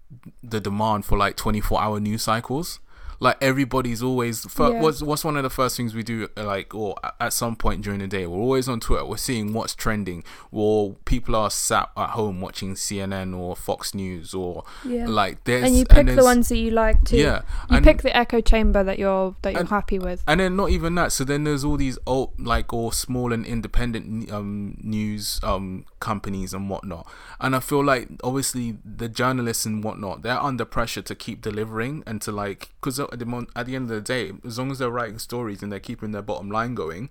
the 0.43 0.61
demand 0.61 1.05
for 1.05 1.17
like 1.17 1.37
24 1.37 1.81
hour 1.81 2.01
news 2.01 2.23
cycles 2.23 2.81
like 3.23 3.37
everybody's 3.41 4.03
always 4.03 4.45
fir- 4.47 4.73
Yeah. 4.73 4.81
what's 4.81 5.01
what's 5.03 5.25
one 5.25 5.37
of 5.37 5.45
the 5.45 5.51
first 5.51 5.77
things 5.77 5.95
we 5.95 6.03
do 6.03 6.29
like 6.37 6.75
or 6.75 6.97
at 7.21 7.33
some 7.33 7.55
point 7.55 7.83
during 7.83 8.01
the 8.01 8.09
day 8.09 8.27
we're 8.27 8.39
always 8.49 8.69
on 8.69 8.81
twitter 8.81 9.05
we're 9.05 9.17
seeing 9.17 9.53
what's 9.53 9.75
trending 9.75 10.25
or 10.51 10.95
people 11.05 11.37
are 11.37 11.51
sat 11.51 11.89
at 11.97 12.11
home 12.11 12.41
watching 12.41 12.75
cnn 12.75 13.37
or 13.37 13.55
fox 13.55 13.95
news 13.95 14.35
or 14.35 14.65
Yeah. 14.85 15.07
like 15.07 15.45
there's 15.45 15.65
and 15.65 15.77
you 15.77 15.85
pick 15.85 16.07
the 16.07 16.25
ones 16.25 16.49
that 16.49 16.57
you 16.59 16.71
like 16.73 17.03
too. 17.05 17.17
yeah 17.17 17.43
You 17.71 17.77
and- 17.77 17.85
pick 17.85 18.03
the 18.03 18.15
echo 18.17 18.41
chamber 18.41 18.83
that 18.83 18.99
you're 18.99 19.35
that 19.43 19.53
you're 19.53 19.61
And- 19.61 19.69
happy 19.69 19.99
with. 19.99 20.25
and 20.27 20.41
then 20.41 20.57
not 20.57 20.71
even 20.71 20.95
that. 20.97 21.13
So 21.13 21.25
then 21.25 21.45
there's 21.45 21.65
all 21.65 21.77
these 21.77 21.99
old, 22.07 22.31
like 22.39 22.73
or 22.73 22.93
small 22.93 23.33
and 23.33 23.45
independent 23.47 24.31
um, 24.33 24.77
news 24.83 25.39
um, 25.45 25.85
companies 26.01 26.53
and 26.55 26.69
whatnot. 26.69 27.07
And 27.41 27.55
I 27.55 27.61
feel 27.61 27.85
like 27.85 28.09
obviously 28.25 28.79
the 28.85 29.09
journalists 29.09 29.65
and 29.65 29.83
whatnot 29.85 30.23
they're 30.23 30.41
under 30.41 30.65
pressure 30.65 31.03
to 31.03 31.15
keep 31.15 31.41
delivering 31.43 32.03
and 32.07 32.21
to 32.23 32.33
like 32.33 32.71
because 32.81 32.99
at 33.13 33.19
the 33.19 33.47
at 33.55 33.67
the 33.67 33.77
end 33.77 33.85
of 33.85 33.97
the 33.97 34.01
day, 34.01 34.33
as 34.45 34.59
long 34.59 34.71
as 34.71 34.79
they're 34.79 34.91
writing 34.91 35.19
stories 35.19 35.63
and 35.63 35.71
they're 35.71 35.81
keeping 35.81 36.13
their 36.13 36.23
bottom 36.23 36.51
line 36.51 36.75
going, 36.75 37.11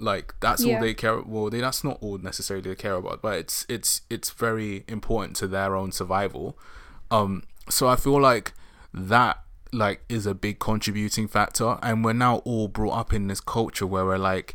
like 0.00 0.34
that's 0.40 0.64
Yeah. 0.64 0.76
all 0.76 0.80
they 0.80 0.94
care. 0.94 1.20
Well, 1.22 1.50
they, 1.50 1.60
that's 1.60 1.84
not 1.84 1.98
all 2.00 2.18
necessarily 2.18 2.68
they 2.68 2.74
care 2.74 2.94
about, 2.94 3.22
but 3.22 3.38
it's 3.38 3.64
it's 3.68 4.02
it's 4.10 4.30
very 4.30 4.84
important 4.88 5.36
to 5.36 5.46
their 5.46 5.76
own 5.76 5.92
survival. 5.92 6.58
Um, 7.10 7.42
so 7.68 7.88
I 7.88 7.96
feel 7.96 8.20
like 8.20 8.52
that 8.92 9.42
like 9.72 10.02
is 10.08 10.26
a 10.26 10.34
big 10.34 10.58
contributing 10.58 11.28
factor, 11.28 11.78
and 11.82 12.04
we're 12.04 12.12
now 12.12 12.36
all 12.38 12.68
brought 12.68 12.94
up 12.98 13.12
in 13.12 13.26
this 13.26 13.40
culture 13.40 13.86
where 13.86 14.04
we're 14.04 14.16
like 14.18 14.54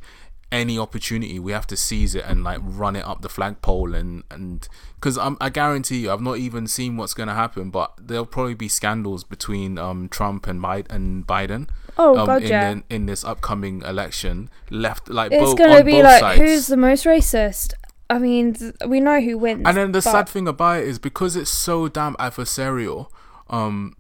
any 0.52 0.78
opportunity 0.78 1.40
we 1.40 1.54
have 1.54 1.66
to 1.66 1.78
seize 1.78 2.14
it 2.14 2.26
and 2.26 2.44
like 2.44 2.60
run 2.62 2.96
it 2.96 3.06
up 3.08 3.22
the 3.22 3.30
flagpole 3.30 3.96
and 3.96 4.24
and 4.30 4.68
because 4.96 5.18
I 5.18 5.50
guarantee 5.50 6.00
you 6.00 6.12
I've 6.12 6.20
not 6.22 6.38
even 6.40 6.68
seen 6.68 6.98
what's 6.98 7.14
going 7.14 7.30
to 7.30 7.34
happen 7.36 7.70
but 7.70 7.94
there'll 7.98 8.26
probably 8.26 8.54
be 8.56 8.68
scandals 8.68 9.24
between 9.24 9.78
um 9.78 10.10
Trump 10.10 10.48
and 10.48 10.62
Biden 10.62 10.90
and 10.92 11.26
Biden 11.26 11.70
Oh 11.98 12.18
um, 12.18 12.26
god, 12.26 12.42
in, 12.44 12.50
yeah. 12.50 12.70
in 12.70 12.84
in 12.90 13.06
this 13.06 13.24
upcoming 13.24 13.82
election 13.84 14.50
left 14.70 15.10
like 15.10 15.32
It's 15.32 15.42
both 15.42 15.58
gonna 15.58 15.76
on 15.80 15.86
be 15.86 15.94
both 15.94 16.04
like 16.04 16.20
sides. 16.20 16.42
who's 16.42 16.68
the 16.68 16.78
most 16.78 17.06
racist. 17.06 17.74
I 18.10 18.18
mean, 18.20 18.54
th- 18.56 18.74
we 18.88 19.00
know 19.00 19.22
who 19.22 19.38
wins. 19.38 19.64
and 19.66 19.78
then 19.78 19.92
the 19.94 20.00
but- 20.00 20.12
sad 20.12 20.28
thing 20.30 20.48
about 20.50 20.82
it 20.82 20.88
is 20.88 21.00
because 21.00 21.38
it's 21.38 21.50
so 21.50 21.88
damn 21.88 22.16
adversarial 22.16 23.08
um 23.50 23.96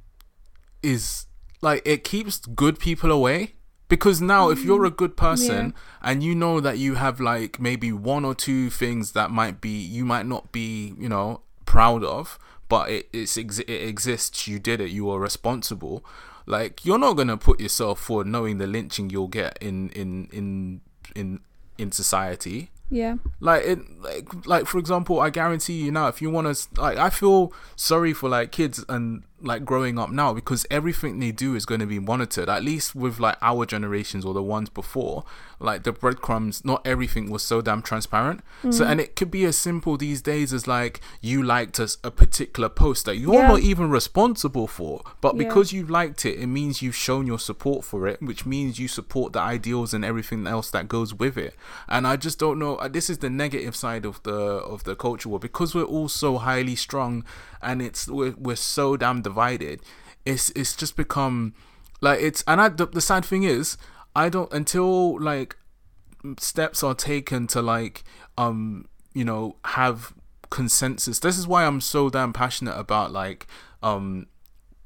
is 0.84 1.28
like 1.62 1.82
it 1.86 2.04
keeps 2.04 2.40
good 2.40 2.78
people 2.80 3.12
away 3.12 3.54
because 3.92 4.22
now 4.22 4.50
if 4.50 4.64
you're 4.64 4.86
a 4.86 4.90
mm, 4.90 4.96
good 4.96 5.18
person 5.18 5.74
and 6.02 6.24
you 6.24 6.34
know 6.34 6.62
that 6.62 6.78
you 6.78 6.96
have 6.96 7.20
like 7.20 7.60
maybe 7.60 7.92
one 7.92 8.24
or 8.24 8.34
two 8.34 8.70
things 8.70 9.12
that 9.12 9.30
might 9.30 9.60
be 9.60 9.70
you 9.70 10.06
might 10.06 10.26
not 10.26 10.54
be 10.54 10.94
you 10.98 11.10
know 11.10 11.42
proud 11.66 12.02
of 12.02 12.40
but 12.70 12.90
it 12.90 13.10
it's 13.12 13.38
ex- 13.38 13.60
it 13.60 13.70
exists 13.70 14.48
you 14.48 14.60
did 14.60 14.80
it 14.80 14.92
you 14.92 15.10
are 15.10 15.20
responsible 15.20 16.06
like 16.46 16.86
you're 16.86 16.98
not 16.98 17.18
gonna 17.18 17.36
put 17.36 17.60
yourself 17.60 18.00
forward 18.00 18.28
knowing 18.28 18.60
the 18.60 18.66
lynching 18.66 19.10
you'll 19.10 19.28
get 19.28 19.58
in 19.60 19.90
in 19.90 20.30
in 20.32 20.80
in 21.14 21.42
in 21.78 21.92
society. 21.92 22.72
Yeah, 22.90 23.16
like 23.40 23.64
it 23.64 23.80
like 24.02 24.46
like 24.46 24.66
for 24.68 24.78
example 24.78 25.22
i 25.22 25.30
guarantee 25.30 25.82
you 25.82 25.94
now 25.94 26.10
if 26.10 26.22
you 26.22 26.30
want 26.30 26.54
to 26.54 26.82
like 26.82 26.98
i 26.98 27.10
feel 27.10 27.54
sorry 27.78 28.12
for 28.12 28.28
like 28.28 28.52
kids 28.52 28.84
and 28.90 29.24
like 29.44 29.66
growing 29.66 29.98
up 29.98 30.10
now 30.12 30.34
because 30.34 30.66
everything 30.70 31.20
they 31.20 31.32
do 31.32 31.56
is 31.56 31.66
going 31.66 31.80
to 31.80 31.86
be 31.88 32.00
monitored 32.00 32.48
at 32.50 32.64
least 32.64 32.94
with 32.96 33.20
like 33.20 33.36
our 33.42 33.66
generations 33.66 34.24
or 34.24 34.34
the 34.34 34.44
ones 34.44 34.70
before 34.70 35.24
like 35.60 35.84
the 35.84 35.92
breadcrumbs 35.92 36.64
not 36.66 36.82
everything 36.86 37.30
was 37.30 37.44
so 37.44 37.62
damn 37.62 37.82
transparent 37.82 38.42
so 38.70 38.86
and 38.86 39.00
it 39.00 39.16
could 39.16 39.32
be 39.32 39.44
as 39.46 39.58
simple 39.58 39.98
these 39.98 40.22
days 40.22 40.54
as 40.54 40.68
like 40.68 41.02
you 41.22 41.42
liked 41.42 41.80
a 41.80 42.12
particular 42.12 42.70
post 42.70 43.06
that 43.06 43.18
you're 43.18 43.34
Yeah. 43.34 43.48
not 43.48 43.60
even 43.62 43.90
responsible 43.90 44.68
for 44.68 45.02
but 45.22 45.36
Yeah. 45.36 45.44
because 45.48 45.72
you 45.74 45.86
liked 45.86 46.26
it 46.26 46.40
it 46.40 46.48
means 46.48 46.82
you've 46.82 46.96
shown 46.96 47.26
your 47.28 47.40
support 47.40 47.84
for 47.84 48.08
it 48.08 48.22
which 48.22 48.46
means 48.46 48.80
you 48.80 48.88
support 48.88 49.34
the 49.34 49.40
ideals 49.40 49.94
and 49.94 50.04
everything 50.06 50.46
else 50.48 50.70
that 50.72 50.88
goes 50.88 51.14
with 51.14 51.38
it 51.38 51.56
and 51.88 52.06
i 52.08 52.16
just 52.16 52.38
don't 52.40 52.60
know 52.60 52.76
uh, 52.78 52.88
this 52.88 53.10
is 53.10 53.20
the 53.20 53.30
negative 53.30 53.76
side 53.76 54.06
of 54.06 54.22
the 54.24 54.32
of 54.34 54.84
the 54.84 54.96
culture 54.96 55.30
war 55.30 55.40
because 55.40 55.74
we're 55.76 55.84
all 55.84 56.08
so 56.10 56.38
highly 56.38 56.76
strung 56.76 57.24
and 57.62 57.82
it's 57.82 58.08
we're, 58.08 58.34
we're 58.38 58.56
so 58.56 58.98
damn 58.98 59.22
divided 59.32 59.80
it's 60.26 60.52
it's 60.52 60.76
just 60.76 60.96
become 60.96 61.54
like 62.02 62.20
it's 62.22 62.44
and 62.48 62.60
i 62.62 62.68
the, 62.70 62.86
the 62.86 63.02
sad 63.02 63.24
thing 63.24 63.44
is 63.44 63.78
i 64.16 64.30
don't 64.30 64.52
until 64.54 65.20
like 65.20 65.56
steps 66.38 66.84
are 66.84 66.94
taken 66.94 67.48
to 67.48 67.62
like 67.62 68.04
um 68.38 68.86
you 69.14 69.26
know 69.26 69.56
have 69.66 70.14
consensus 70.50 71.20
this 71.20 71.38
is 71.38 71.48
why 71.48 71.66
i'm 71.66 71.82
so 71.82 72.10
damn 72.10 72.34
passionate 72.34 72.78
about 72.78 73.12
like 73.12 73.48
um 73.82 74.28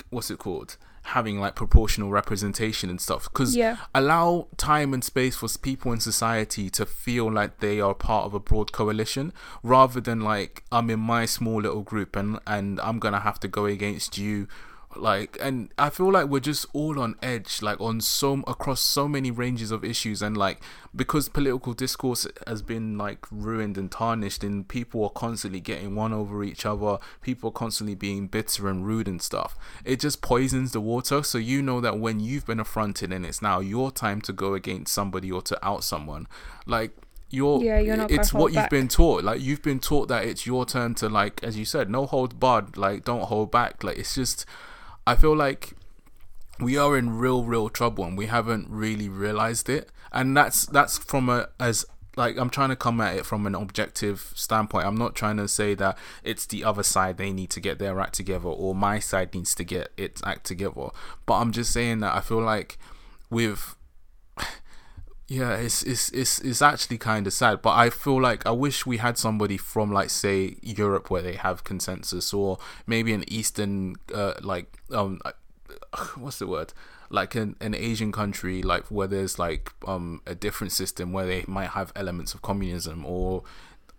what's 0.10 0.29
it 0.29 0.39
called 0.39 0.77
having 1.10 1.39
like 1.39 1.56
proportional 1.56 2.10
representation 2.10 2.89
and 2.89 3.00
stuff 3.00 3.24
because 3.32 3.56
Yeah. 3.56 3.78
allow 3.94 4.48
time 4.58 4.94
and 4.94 5.04
space 5.04 5.36
for 5.36 5.48
people 5.62 5.91
in 5.91 6.00
society 6.00 6.70
to 6.72 6.86
feel 6.86 7.32
like 7.32 7.60
they 7.60 7.80
are 7.80 7.94
part 7.94 8.26
of 8.26 8.34
a 8.34 8.39
broad 8.39 8.72
coalition 8.72 9.32
rather 9.62 10.02
than 10.02 10.22
like 10.22 10.63
i'm 10.72 10.89
in 10.89 11.00
my 11.00 11.26
small 11.26 11.62
little 11.62 11.84
group 11.84 12.15
and 12.15 12.39
and 12.48 12.80
i'm 12.82 12.98
gonna 13.00 13.20
have 13.20 13.39
to 13.39 13.48
go 13.48 13.65
against 13.65 14.18
you 14.18 14.48
like 14.97 15.38
and 15.41 15.73
i 15.77 15.89
feel 15.89 16.12
like 16.12 16.27
we're 16.27 16.39
just 16.39 16.65
all 16.73 16.99
on 16.99 17.15
edge 17.21 17.62
like 17.62 17.79
on 17.81 17.99
so 17.99 18.43
across 18.47 18.81
so 18.81 19.08
many 19.08 19.31
ranges 19.31 19.71
of 19.71 19.84
issues. 19.84 20.21
And 20.21 20.36
like 20.36 20.62
because 20.95 21.29
political 21.29 21.73
discourse 21.73 22.27
has 22.47 22.62
been 22.62 22.97
like 22.97 23.25
ruined 23.31 23.77
and 23.77 23.91
tarnished 23.91 24.43
and 24.43 24.67
people 24.67 25.03
are 25.03 25.10
constantly 25.10 25.60
getting 25.60 25.95
one 25.95 26.13
over 26.13 26.43
each 26.43 26.65
other 26.65 26.97
people 27.21 27.49
are 27.49 27.53
constantly 27.53 27.95
being 27.95 28.27
bitter 28.27 28.67
and 28.69 28.86
rude 28.86 29.08
and 29.08 29.21
stuff 29.21 29.58
it 29.84 29.99
just 29.99 30.21
poisons 30.21 30.71
the 30.71 30.81
water. 30.81 31.23
So 31.23 31.38
you 31.38 31.62
know 31.62 31.81
that 31.81 31.99
when 31.99 32.19
you've 32.19 32.45
been 32.45 32.60
affronted 32.60 33.12
and 33.12 33.25
it's 33.25 33.41
now 33.41 33.60
your 33.60 33.91
time 33.91 34.21
to 34.21 34.34
go 34.34 34.53
against 34.53 34.93
somebody 34.93 35.31
or 35.31 35.41
to 35.43 35.65
out 35.65 35.84
someone 35.84 36.27
like 36.65 36.91
you're 37.29 37.62
Yeah, 37.62 37.79
you're 37.79 37.97
not 37.97 38.12
it's 38.12 38.34
what 38.34 38.53
you've 38.53 38.63
back. 38.63 38.69
been 38.69 38.88
taught. 38.88 39.23
Like 39.23 39.41
you've 39.41 39.63
been 39.63 39.79
taught 39.79 40.08
that 40.08 40.25
it's 40.25 40.45
your 40.45 40.65
turn 40.65 40.95
to 40.95 41.10
like 41.10 41.43
as 41.43 41.58
you 41.58 41.65
said 41.65 41.89
no 41.89 42.05
hold 42.05 42.39
barred 42.39 42.77
like 42.77 43.03
don't 43.03 43.23
hold 43.23 43.51
back. 43.51 43.84
Like 43.84 43.97
it's 43.97 44.15
just 44.15 44.45
i 45.08 45.15
feel 45.15 45.36
like 45.36 45.76
we 46.60 46.78
are 46.78 46.98
in 46.98 47.18
real 47.18 47.44
real 47.44 47.70
trouble 47.70 48.04
and 48.06 48.18
we 48.18 48.28
haven't 48.28 48.70
really 48.70 49.10
realized 49.10 49.70
it. 49.70 49.89
And 50.12 50.36
that's 50.36 50.65
that's 50.65 50.98
from 50.98 51.30
a 51.30 51.50
as 51.60 51.86
like 52.15 52.38
i'm 52.38 52.50
trying 52.50 52.70
to 52.70 52.78
come 52.78 53.02
at 53.02 53.18
it 53.18 53.26
from 53.26 53.46
an 53.46 53.56
objective 53.56 54.32
standpoint. 54.36 54.86
I'm 54.86 54.96
not 54.96 55.15
trying 55.15 55.38
to 55.38 55.48
say 55.48 55.76
that 55.76 55.98
it's 56.24 56.46
the 56.46 56.63
other 56.63 56.84
side 56.84 57.18
they 57.18 57.34
need 57.34 57.50
to 57.52 57.60
get 57.60 57.80
their 57.80 58.00
act 58.00 58.13
together 58.13 58.48
or 58.48 58.74
my 58.74 59.00
side 59.00 59.34
needs 59.34 59.54
to 59.56 59.63
get 59.63 59.91
its 59.98 60.22
act 60.26 60.46
together. 60.46 60.89
But 61.26 61.39
i'm 61.39 61.52
just 61.52 61.74
saying 61.74 62.00
that 62.00 62.15
i 62.15 62.22
feel 62.22 62.41
like 62.41 62.78
with 63.30 63.76
yeah 65.27 65.55
it's 65.55 65.81
it's 65.83 66.09
it's, 66.09 66.39
it's 66.39 66.61
actually 66.61 66.97
kind 66.97 67.25
of 67.25 67.33
sad 67.33 67.61
but 67.61 67.71
i 67.71 67.89
feel 67.89 68.21
like 68.21 68.45
i 68.45 68.51
wish 68.51 68.85
we 68.85 68.97
had 68.97 69.17
somebody 69.17 69.57
from 69.57 69.91
like 69.91 70.09
say 70.09 70.55
europe 70.61 71.09
where 71.09 71.23
they 71.23 71.33
have 71.33 71.63
consensus 71.63 72.31
or 72.31 72.59
maybe 72.85 73.11
an 73.11 73.23
eastern 73.27 73.95
uh, 74.13 74.33
like 74.41 74.77
um 74.91 75.19
what's 76.15 76.39
the 76.39 76.47
word? 76.47 76.73
Like 77.09 77.35
an, 77.35 77.55
an 77.61 77.75
asian 77.75 78.11
country 78.11 78.61
like 78.63 78.85
where 78.88 79.07
there's 79.07 79.38
like 79.38 79.71
um 79.88 80.21
a 80.25 80.35
different 80.35 80.73
system 80.73 81.13
where 81.13 81.25
they 81.25 81.45
might 81.47 81.69
have 81.69 81.93
elements 81.95 82.33
of 82.33 82.41
communism 82.41 83.05
or 83.05 83.43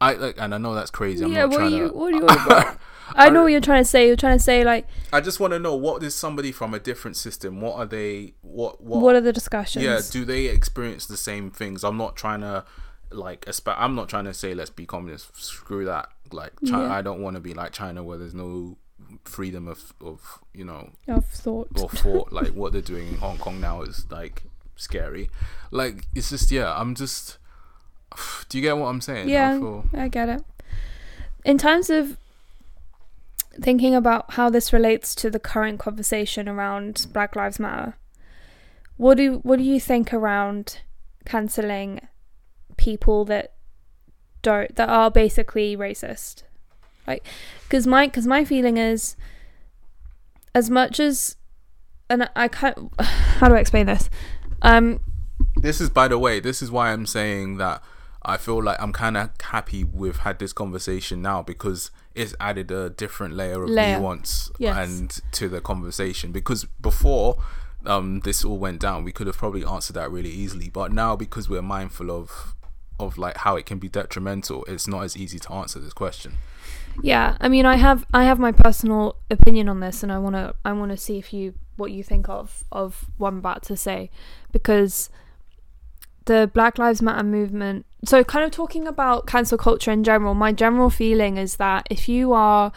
i 0.00 0.12
like 0.14 0.36
and 0.38 0.54
i 0.54 0.58
know 0.58 0.74
that's 0.74 0.90
crazy 0.90 1.24
i'm 1.24 1.32
yeah. 1.32 1.42
not 1.46 1.50
What 1.50 1.60
are 1.62 1.68
you? 1.68 1.88
to 1.88 1.94
What 1.94 2.12
are 2.14 2.16
you? 2.16 2.26
on 2.26 2.46
about? 2.46 2.78
I 3.14 3.30
know 3.30 3.42
what 3.42 3.52
you're 3.52 3.60
trying 3.60 3.84
to 3.84 3.88
say. 3.88 4.08
You're 4.08 4.16
trying 4.16 4.36
to 4.36 4.42
say 4.42 4.64
like, 4.64 4.86
i 5.12 5.20
just 5.20 5.38
want 5.38 5.52
to 5.52 5.58
know 5.60 5.76
what 5.76 6.02
is 6.02 6.14
somebody 6.14 6.50
from 6.52 6.74
a 6.74 6.78
different 6.80 7.16
system 7.16 7.60
what 7.60 7.76
are 7.76 7.86
they 7.86 8.34
what 8.42 8.82
what, 8.82 9.00
what 9.00 9.14
are 9.14 9.20
the 9.20 9.32
discussions? 9.32 9.84
yeah 9.84 10.00
do 10.10 10.24
they 10.24 10.46
experience 10.46 11.06
the 11.06 11.16
same 11.16 11.50
things 11.50 11.84
i'm 11.84 11.96
not 11.96 12.16
trying 12.16 12.40
to 12.40 12.64
like 13.12 13.44
espe- 13.46 13.74
i'm 13.78 13.94
not 13.94 14.08
trying 14.08 14.24
to 14.24 14.34
say 14.34 14.54
let's 14.54 14.70
be 14.70 14.84
communist 14.84 15.30
screw 15.40 15.84
that 15.84 16.08
like 16.32 16.52
China, 16.66 16.84
Yeah. 16.84 16.92
i 16.94 17.00
don't 17.02 17.20
want 17.20 17.36
to 17.36 17.40
be 17.40 17.54
like 17.54 17.70
china 17.72 18.02
where 18.02 18.18
there's 18.18 18.34
no 18.34 18.76
freedom 19.24 19.68
of 19.68 19.94
of 20.00 20.40
you 20.52 20.64
know 20.64 20.90
Of 21.06 21.24
thought. 21.26 21.68
or 21.80 21.88
thought 21.88 22.32
like 22.32 22.48
what 22.48 22.72
they're 22.72 22.82
doing 22.82 23.06
in 23.08 23.14
hong 23.18 23.38
kong 23.38 23.60
now 23.60 23.82
is 23.82 24.04
like 24.10 24.42
scary 24.74 25.30
like 25.70 26.06
it's 26.16 26.30
just 26.30 26.50
yeah 26.50 26.74
i'm 26.78 26.96
just 26.96 27.38
do 28.48 28.58
you 28.58 28.62
get 28.62 28.76
what 28.76 28.86
i'm 28.86 29.00
saying 29.00 29.28
I 29.28 29.30
Yeah, 29.32 29.58
feel- 29.58 29.84
I 29.94 30.08
get 30.08 30.28
it. 30.28 30.42
In 31.44 31.58
terms 31.58 31.90
of 31.90 32.16
thinking 33.60 33.94
about 33.94 34.32
how 34.34 34.50
this 34.50 34.72
relates 34.72 35.14
to 35.16 35.30
the 35.30 35.38
current 35.38 35.78
conversation 35.78 36.48
around 36.48 37.06
Black 37.12 37.34
Lives 37.36 37.58
Matter, 37.58 37.96
what 38.96 39.16
do 39.16 39.36
what 39.44 39.58
do 39.58 39.62
you 39.64 39.78
think 39.80 40.12
around 40.12 40.80
canceling 41.24 42.00
people 42.76 43.24
that 43.26 43.52
don't 44.42 44.74
that 44.76 44.88
are 44.88 45.10
basically 45.10 45.76
racist? 45.76 46.42
Like, 47.06 47.24
because 47.68 47.86
my 47.86 48.06
because 48.06 48.26
my 48.26 48.44
feeling 48.44 48.76
is, 48.76 49.16
as 50.54 50.68
much 50.68 50.98
as, 50.98 51.36
and 52.10 52.28
I 52.34 52.48
can't. 52.48 52.90
How 53.38 53.48
do 53.48 53.54
I 53.54 53.60
explain 53.60 53.86
this? 53.86 54.10
Um, 54.62 54.98
This 55.56 55.80
is, 55.80 55.90
by 55.90 56.08
the 56.08 56.18
way, 56.18 56.40
this 56.40 56.60
is 56.62 56.70
why 56.70 56.90
I'm 56.92 57.06
saying 57.06 57.58
that 57.58 57.82
I 58.26 58.36
feel 58.36 58.62
like 58.62 58.76
I'm 58.82 58.92
kind 58.92 59.16
of 59.16 59.30
happy 59.40 59.84
we've 59.84 60.18
had 60.18 60.38
this 60.40 60.52
conversation 60.52 61.22
now 61.22 61.42
because 61.42 61.90
it's 62.14 62.34
added 62.40 62.70
a 62.72 62.90
different 62.90 63.34
layer 63.34 63.62
of 63.62 63.70
Layer. 63.70 63.98
nuance 64.00 64.50
Yes. 64.58 64.76
and 64.76 65.10
to 65.32 65.48
the 65.48 65.60
conversation. 65.60 66.32
Because 66.32 66.64
before 66.64 67.38
um, 67.84 68.20
this 68.20 68.44
all 68.44 68.58
went 68.58 68.80
down, 68.80 69.04
we 69.04 69.12
could 69.12 69.28
have 69.28 69.36
probably 69.36 69.64
answered 69.64 69.94
that 69.94 70.10
really 70.10 70.30
easily, 70.30 70.68
but 70.68 70.92
now 70.92 71.14
because 71.14 71.48
we're 71.48 71.62
mindful 71.62 72.10
of 72.10 72.54
of 72.98 73.18
like 73.18 73.36
how 73.38 73.56
it 73.56 73.66
can 73.66 73.78
be 73.78 73.88
detrimental, 73.88 74.64
it's 74.64 74.88
not 74.88 75.04
as 75.04 75.16
easy 75.16 75.38
to 75.38 75.52
answer 75.52 75.78
this 75.78 75.92
question. 75.92 76.32
Yeah, 77.02 77.36
I 77.40 77.48
mean, 77.48 77.66
I 77.66 77.76
have 77.76 78.06
I 78.12 78.24
have 78.24 78.38
my 78.38 78.52
personal 78.52 79.16
opinion 79.30 79.68
on 79.68 79.80
this, 79.80 80.02
and 80.02 80.10
I 80.10 80.18
wanna 80.18 80.54
I 80.64 80.72
wanna 80.72 80.96
see 80.96 81.18
if 81.18 81.32
you 81.32 81.54
what 81.76 81.92
you 81.92 82.02
think 82.02 82.28
of 82.28 82.64
of 82.72 83.04
what 83.18 83.28
I'm 83.28 83.38
about 83.38 83.62
to 83.64 83.76
say, 83.76 84.10
because 84.50 85.10
the 86.24 86.50
Black 86.52 86.78
Lives 86.78 87.02
Matter 87.02 87.22
movement. 87.22 87.86
So, 88.06 88.22
kind 88.22 88.44
of 88.44 88.52
talking 88.52 88.86
about 88.86 89.26
cancel 89.26 89.58
culture 89.58 89.90
in 89.90 90.04
general, 90.04 90.34
my 90.34 90.52
general 90.52 90.90
feeling 90.90 91.36
is 91.36 91.56
that 91.56 91.86
if 91.90 92.08
you 92.08 92.32
are 92.32 92.72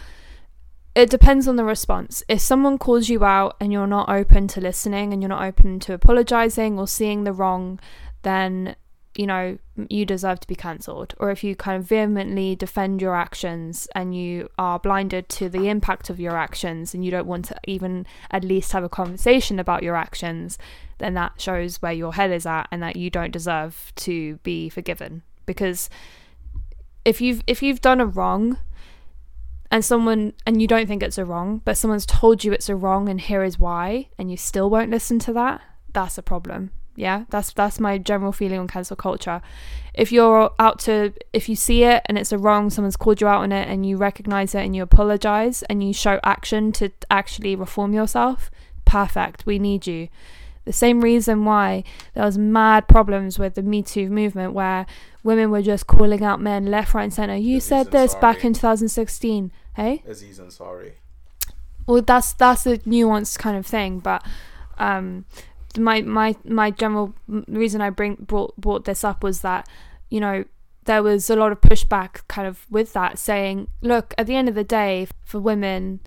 it 0.95 1.09
depends 1.09 1.47
on 1.47 1.55
the 1.55 1.63
response. 1.63 2.23
If 2.27 2.41
someone 2.41 2.77
calls 2.77 3.09
you 3.09 3.23
out 3.23 3.55
and 3.61 3.71
you're 3.71 3.87
not 3.87 4.09
open 4.09 4.47
to 4.49 4.59
listening 4.59 5.13
and 5.13 5.21
you're 5.21 5.29
not 5.29 5.45
open 5.45 5.79
to 5.81 5.93
apologizing 5.93 6.79
or 6.79 6.87
seeing 6.87 7.23
the 7.23 7.31
wrong, 7.31 7.79
then 8.23 8.75
you 9.19 9.27
know 9.27 9.57
you 9.89 10.05
deserve 10.05 10.39
to 10.39 10.47
be 10.47 10.55
cancelled. 10.55 11.13
Or 11.19 11.29
if 11.29 11.43
you 11.43 11.53
kind 11.53 11.77
of 11.77 11.83
vehemently 11.83 12.55
defend 12.55 13.01
your 13.01 13.15
actions 13.15 13.85
and 13.93 14.15
you 14.15 14.47
are 14.57 14.79
blinded 14.79 15.27
to 15.29 15.49
the 15.49 15.67
impact 15.67 16.09
of 16.09 16.21
your 16.21 16.37
actions 16.37 16.93
and 16.93 17.03
you 17.03 17.11
don't 17.11 17.27
want 17.27 17.45
to 17.45 17.59
even 17.67 18.07
at 18.31 18.45
least 18.45 18.71
have 18.71 18.85
a 18.85 18.87
conversation 18.87 19.59
about 19.59 19.83
your 19.83 19.97
actions, 19.97 20.57
then 20.99 21.15
that 21.15 21.33
shows 21.41 21.81
where 21.81 21.91
your 21.91 22.13
head 22.13 22.31
is 22.31 22.45
at 22.45 22.69
and 22.71 22.81
that 22.81 22.95
you 22.95 23.09
don't 23.09 23.31
deserve 23.31 23.91
to 23.97 24.37
be 24.37 24.69
forgiven. 24.69 25.21
Because 25.45 25.89
if 27.03 27.19
you've 27.19 27.43
if 27.45 27.61
you've 27.61 27.81
done 27.81 27.99
a 27.99 28.05
wrong 28.05 28.57
and 29.69 29.83
someone 29.83 30.31
and 30.45 30.61
you 30.61 30.67
don't 30.67 30.87
think 30.87 31.03
it's 31.03 31.17
a 31.17 31.25
wrong, 31.25 31.61
but 31.65 31.77
someone's 31.77 32.05
told 32.05 32.45
you 32.45 32.53
it's 32.53 32.69
a 32.69 32.75
wrong 32.75 33.09
and 33.09 33.19
here 33.19 33.43
is 33.43 33.59
why, 33.59 34.07
and 34.17 34.31
you 34.31 34.37
still 34.37 34.69
won't 34.69 34.91
listen 34.91 35.19
to 35.19 35.33
that, 35.33 35.59
that's 35.91 36.17
a 36.17 36.23
problem. 36.23 36.71
Yeah, 36.95 37.25
that's 37.29 37.53
that's 37.53 37.79
my 37.79 37.97
general 37.97 38.31
feeling 38.31 38.59
on 38.59 38.67
cancel 38.67 38.95
culture. 38.95 39.41
If 39.93 40.11
you're 40.11 40.51
out 40.59 40.79
to 40.79 41.13
if 41.33 41.47
you 41.47 41.55
see 41.55 41.83
it 41.83 42.01
and 42.05 42.17
it's 42.17 42.31
a 42.31 42.37
wrong, 42.37 42.69
someone's 42.69 42.97
called 42.97 43.21
you 43.21 43.27
out 43.27 43.41
on 43.41 43.51
it 43.51 43.67
and 43.67 43.85
you 43.85 43.97
recognize 43.97 44.53
it 44.53 44.65
and 44.65 44.75
you 44.75 44.83
apologize 44.83 45.63
and 45.63 45.83
you 45.83 45.93
show 45.93 46.19
action 46.23 46.71
to 46.73 46.91
actually 47.09 47.55
reform 47.55 47.93
yourself, 47.93 48.51
perfect. 48.85 49.45
We 49.45 49.59
need 49.59 49.87
you. 49.87 50.09
The 50.65 50.73
same 50.73 51.01
reason 51.01 51.45
why 51.45 51.83
there 52.13 52.25
was 52.25 52.37
mad 52.37 52.87
problems 52.87 53.39
with 53.39 53.55
the 53.55 53.63
Me 53.63 53.81
Too 53.81 54.09
movement 54.09 54.53
where 54.53 54.85
women 55.23 55.51
were 55.51 55.61
just 55.61 55.87
calling 55.87 56.23
out 56.23 56.39
men 56.41 56.65
left, 56.67 56.93
right, 56.93 57.03
and 57.03 57.13
center. 57.13 57.35
You 57.35 57.57
Aziz 57.57 57.69
said 57.69 57.91
this 57.91 58.13
Ansari. 58.13 58.21
back 58.21 58.45
in 58.45 58.53
2016. 58.53 59.51
Hey, 59.75 60.03
Aziz 60.07 60.39
Ansari. 60.39 60.91
well, 61.87 62.01
that's 62.01 62.33
that's 62.33 62.65
a 62.65 62.77
nuanced 62.79 63.39
kind 63.39 63.57
of 63.57 63.65
thing, 63.65 63.99
but 63.99 64.23
um, 64.77 65.25
my 65.77 66.01
my 66.01 66.35
my 66.43 66.71
general 66.71 67.13
reason 67.27 67.81
I 67.81 67.89
bring 67.89 68.15
brought 68.15 68.55
brought 68.57 68.85
this 68.85 69.03
up 69.03 69.23
was 69.23 69.41
that 69.41 69.67
you 70.09 70.19
know 70.19 70.45
there 70.85 71.03
was 71.03 71.29
a 71.29 71.35
lot 71.35 71.51
of 71.51 71.61
pushback 71.61 72.27
kind 72.27 72.47
of 72.47 72.65
with 72.69 72.93
that 72.93 73.19
saying 73.19 73.67
look 73.81 74.13
at 74.17 74.25
the 74.25 74.35
end 74.35 74.49
of 74.49 74.55
the 74.55 74.63
day 74.63 75.07
for 75.23 75.39
women 75.39 75.99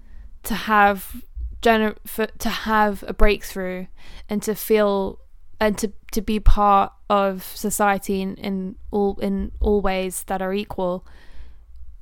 to 0.43 0.55
have 0.55 1.23
gener- 1.61 1.97
for, 2.05 2.27
to 2.27 2.49
have 2.49 3.05
a 3.07 3.15
breakthrough 3.15 3.87
and 4.29 4.43
to 4.43 4.55
feel 4.55 5.21
and 5.61 5.79
to, 5.79 5.93
to 6.11 6.21
be 6.21 6.41
part 6.41 6.93
of 7.09 7.45
society 7.45 8.21
in, 8.21 8.35
in 8.37 8.75
all 8.91 9.17
in 9.21 9.53
all 9.61 9.81
ways 9.81 10.25
that 10.25 10.43
are 10.43 10.53
equal 10.53 11.07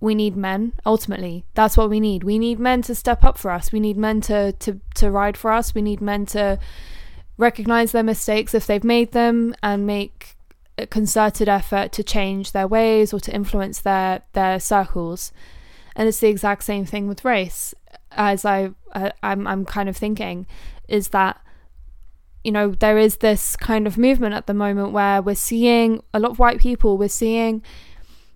we 0.00 0.14
need 0.14 0.34
men 0.34 0.72
ultimately. 0.86 1.44
That's 1.54 1.76
what 1.76 1.90
we 1.90 2.00
need. 2.00 2.24
We 2.24 2.38
need 2.38 2.58
men 2.58 2.80
to 2.82 2.94
step 2.94 3.22
up 3.22 3.36
for 3.36 3.50
us. 3.50 3.70
We 3.70 3.80
need 3.80 3.98
men 3.98 4.22
to 4.22 4.52
to 4.52 4.80
to 4.94 5.10
ride 5.10 5.36
for 5.36 5.52
us. 5.52 5.74
We 5.74 5.82
need 5.82 6.00
men 6.00 6.26
to 6.26 6.58
recognize 7.40 7.92
their 7.92 8.02
mistakes 8.02 8.54
if 8.54 8.66
they've 8.66 8.84
made 8.84 9.12
them 9.12 9.54
and 9.62 9.86
make 9.86 10.36
a 10.78 10.86
concerted 10.86 11.48
effort 11.48 11.92
to 11.92 12.02
change 12.04 12.52
their 12.52 12.66
ways 12.66 13.12
or 13.12 13.20
to 13.20 13.34
influence 13.34 13.80
their 13.80 14.22
their 14.32 14.60
circles. 14.60 15.32
And 15.96 16.08
it's 16.08 16.20
the 16.20 16.28
exact 16.28 16.64
same 16.64 16.84
thing 16.84 17.08
with 17.08 17.24
race 17.24 17.74
as 18.12 18.44
i 18.44 18.68
uh, 18.92 19.10
i'm 19.22 19.46
i'm 19.46 19.64
kind 19.64 19.88
of 19.88 19.96
thinking 19.96 20.44
is 20.88 21.08
that 21.08 21.40
you 22.42 22.50
know 22.50 22.70
there 22.70 22.98
is 22.98 23.18
this 23.18 23.54
kind 23.54 23.86
of 23.86 23.96
movement 23.96 24.34
at 24.34 24.48
the 24.48 24.54
moment 24.54 24.90
where 24.90 25.22
we're 25.22 25.34
seeing 25.34 26.02
a 26.12 26.18
lot 26.18 26.32
of 26.32 26.38
white 26.40 26.58
people 26.58 26.98
we're 26.98 27.08
seeing 27.08 27.62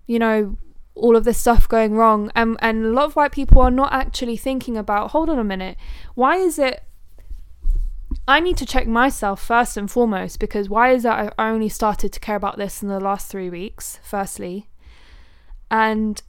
you 0.07 0.17
know 0.17 0.55
all 0.95 1.15
of 1.15 1.25
this 1.25 1.37
stuff 1.37 1.67
going 1.67 1.93
wrong. 1.93 2.31
And 2.35 2.57
and 2.61 2.85
a 2.85 2.89
lot 2.89 3.05
of 3.05 3.15
white 3.15 3.33
people 3.33 3.61
are 3.61 3.71
not 3.71 3.93
actually 3.93 4.37
thinking 4.37 4.77
about 4.77 5.11
hold 5.11 5.29
on 5.29 5.37
a 5.37 5.43
minute 5.43 5.77
why 6.15 6.37
is 6.37 6.57
it 6.57 6.84
I 8.27 8.39
need 8.39 8.57
to 8.57 8.65
check 8.65 8.87
myself 8.87 9.41
first 9.41 9.77
and 9.77 9.89
foremost 9.89 10.39
because 10.39 10.69
why 10.69 10.91
is 10.91 11.03
that 11.03 11.33
I 11.37 11.49
only 11.49 11.69
started 11.69 12.11
to 12.13 12.19
care 12.19 12.35
about 12.35 12.57
this 12.57 12.81
in 12.81 12.89
the 12.89 12.99
last 12.99 13.29
3 13.29 13.49
weeks 13.49 13.99
firstly 14.03 14.69
and 15.69 16.21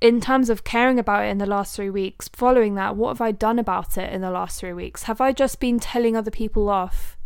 in 0.00 0.20
terms 0.20 0.50
of 0.50 0.64
caring 0.64 0.98
about 0.98 1.24
it 1.24 1.28
in 1.28 1.38
the 1.38 1.46
last 1.46 1.76
3 1.76 1.90
weeks 1.90 2.28
following 2.28 2.74
that 2.74 2.96
what 2.96 3.10
have 3.10 3.20
I 3.20 3.30
done 3.30 3.60
about 3.60 3.96
it 3.96 4.12
in 4.12 4.22
the 4.22 4.30
last 4.30 4.58
3 4.60 4.72
weeks 4.72 5.04
have 5.04 5.20
I 5.20 5.32
just 5.32 5.60
been 5.60 5.78
telling 5.78 6.16
other 6.16 6.32
people 6.32 6.68
off 6.68 7.16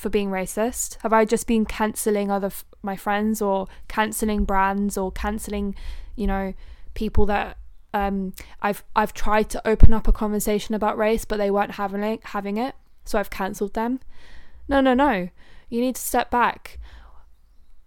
for 0.00 0.08
being 0.08 0.30
racist? 0.30 0.96
Have 1.02 1.12
I 1.12 1.26
just 1.26 1.46
been 1.46 1.66
cancelling 1.66 2.30
other 2.30 2.46
f- 2.46 2.64
my 2.82 2.96
friends 2.96 3.42
or 3.42 3.68
cancelling 3.86 4.44
brands 4.44 4.96
or 4.96 5.12
cancelling, 5.12 5.74
you 6.16 6.26
know, 6.26 6.54
people 6.94 7.26
that 7.26 7.58
um, 7.92 8.34
I've 8.60 8.84
I've 8.94 9.12
tried 9.12 9.50
to 9.50 9.68
open 9.68 9.92
up 9.92 10.06
a 10.06 10.12
conversation 10.12 10.74
about 10.74 10.98
race, 10.98 11.24
but 11.24 11.38
they 11.38 11.50
weren't 11.50 11.72
having 11.72 12.02
it, 12.02 12.20
having 12.24 12.56
it, 12.56 12.74
so 13.04 13.18
I've 13.18 13.30
cancelled 13.30 13.74
them. 13.74 14.00
No, 14.68 14.80
no, 14.80 14.94
no. 14.94 15.28
You 15.68 15.80
need 15.80 15.96
to 15.96 16.00
step 16.00 16.30
back. 16.30 16.78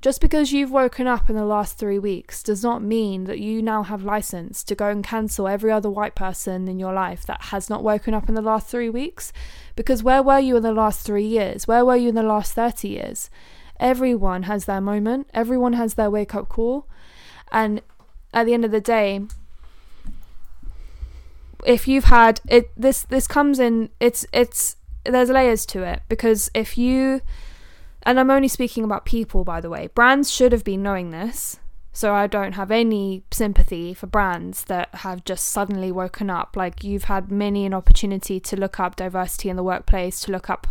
Just 0.02 0.20
because 0.20 0.52
you've 0.52 0.70
woken 0.70 1.08
up 1.08 1.30
in 1.30 1.38
the 1.38 1.46
last 1.46 1.78
three 1.78 1.98
weeks 1.98 2.44
does 2.44 2.62
not 2.62 2.84
mean 2.84 3.24
that 3.24 3.40
you 3.40 3.62
now 3.62 3.84
have 3.84 4.04
license 4.04 4.62
to 4.66 4.76
go 4.76 4.90
and 4.90 5.02
cancel 5.02 5.48
every 5.48 5.72
other 5.72 5.90
white 5.90 6.14
person 6.14 6.68
in 6.68 6.78
your 6.78 6.92
life 6.92 7.26
that 7.26 7.44
has 7.44 7.70
not 7.70 7.86
woken 7.86 8.14
up 8.14 8.28
in 8.28 8.36
the 8.36 8.42
last 8.42 8.68
three 8.68 8.90
weeks. 8.90 9.32
Because 9.78 10.04
where 10.04 10.22
were 10.22 10.40
you 10.40 10.58
in 10.58 10.64
the 10.64 10.74
last 10.74 11.06
three 11.06 11.26
years? 11.26 11.70
Where 11.70 11.86
were 11.86 11.96
you 11.96 12.10
in 12.10 12.16
the 12.16 12.22
last 12.22 12.52
30 12.52 12.90
years? 12.90 13.30
Everyone 13.80 14.44
has 14.44 14.66
their 14.66 14.82
moment, 14.82 15.30
everyone 15.34 15.72
has 15.72 15.94
their 15.94 16.10
wake 16.10 16.36
up 16.36 16.50
call. 16.50 16.86
And 17.50 17.82
at 18.34 18.46
the 18.46 18.54
end 18.54 18.66
of 18.66 18.72
the 18.72 18.82
day, 18.82 19.22
if 21.66 21.88
you've 21.88 22.06
had 22.06 22.42
it 22.48 22.70
this 22.78 23.04
this 23.04 23.28
comes 23.28 23.60
in 23.60 23.90
it's 24.00 24.26
it's 24.34 24.78
there's 25.06 25.30
layers 25.30 25.66
to 25.66 25.84
it 25.84 26.02
because 26.10 26.50
if 26.54 26.78
you 26.78 27.22
and 28.04 28.20
I'm 28.20 28.32
only 28.32 28.48
speaking 28.48 28.84
about 28.84 29.06
people 29.06 29.44
by 29.44 29.62
the 29.62 29.70
way 29.70 29.88
brands 29.88 30.32
should 30.32 30.52
have 30.52 30.64
been 30.64 30.84
knowing 30.84 31.12
this 31.12 31.60
so 31.96 32.14
I 32.14 32.26
don't 32.26 32.54
have 32.54 32.72
any 32.72 33.24
sympathy 33.32 33.94
for 33.94 34.08
brands 34.08 34.64
that 34.64 34.90
have 34.96 35.24
just 35.26 35.50
suddenly 35.50 35.92
woken 35.92 36.28
up. 36.28 36.58
Like 36.58 36.84
you've 36.84 37.04
had 37.04 37.32
many 37.32 37.68
an 37.68 37.74
opportunity 37.74 38.40
to 38.40 38.56
look 38.56 38.80
up 38.80 38.96
diversity 38.96 39.48
in 39.50 39.58
the 39.58 39.64
workplace 39.64 40.20
to 40.22 40.32
look 40.32 40.50
up 40.50 40.68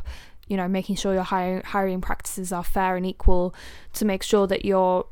you 0.48 0.56
know 0.56 0.66
making 0.66 0.96
sure 0.96 1.14
your 1.14 1.22
hiring 1.22 2.00
practices 2.00 2.52
are 2.52 2.64
fair 2.64 2.96
and 2.96 3.06
equal 3.06 3.54
to 3.92 4.04
make 4.04 4.22
sure 4.22 4.46
that 4.48 4.64
you're 4.64 5.06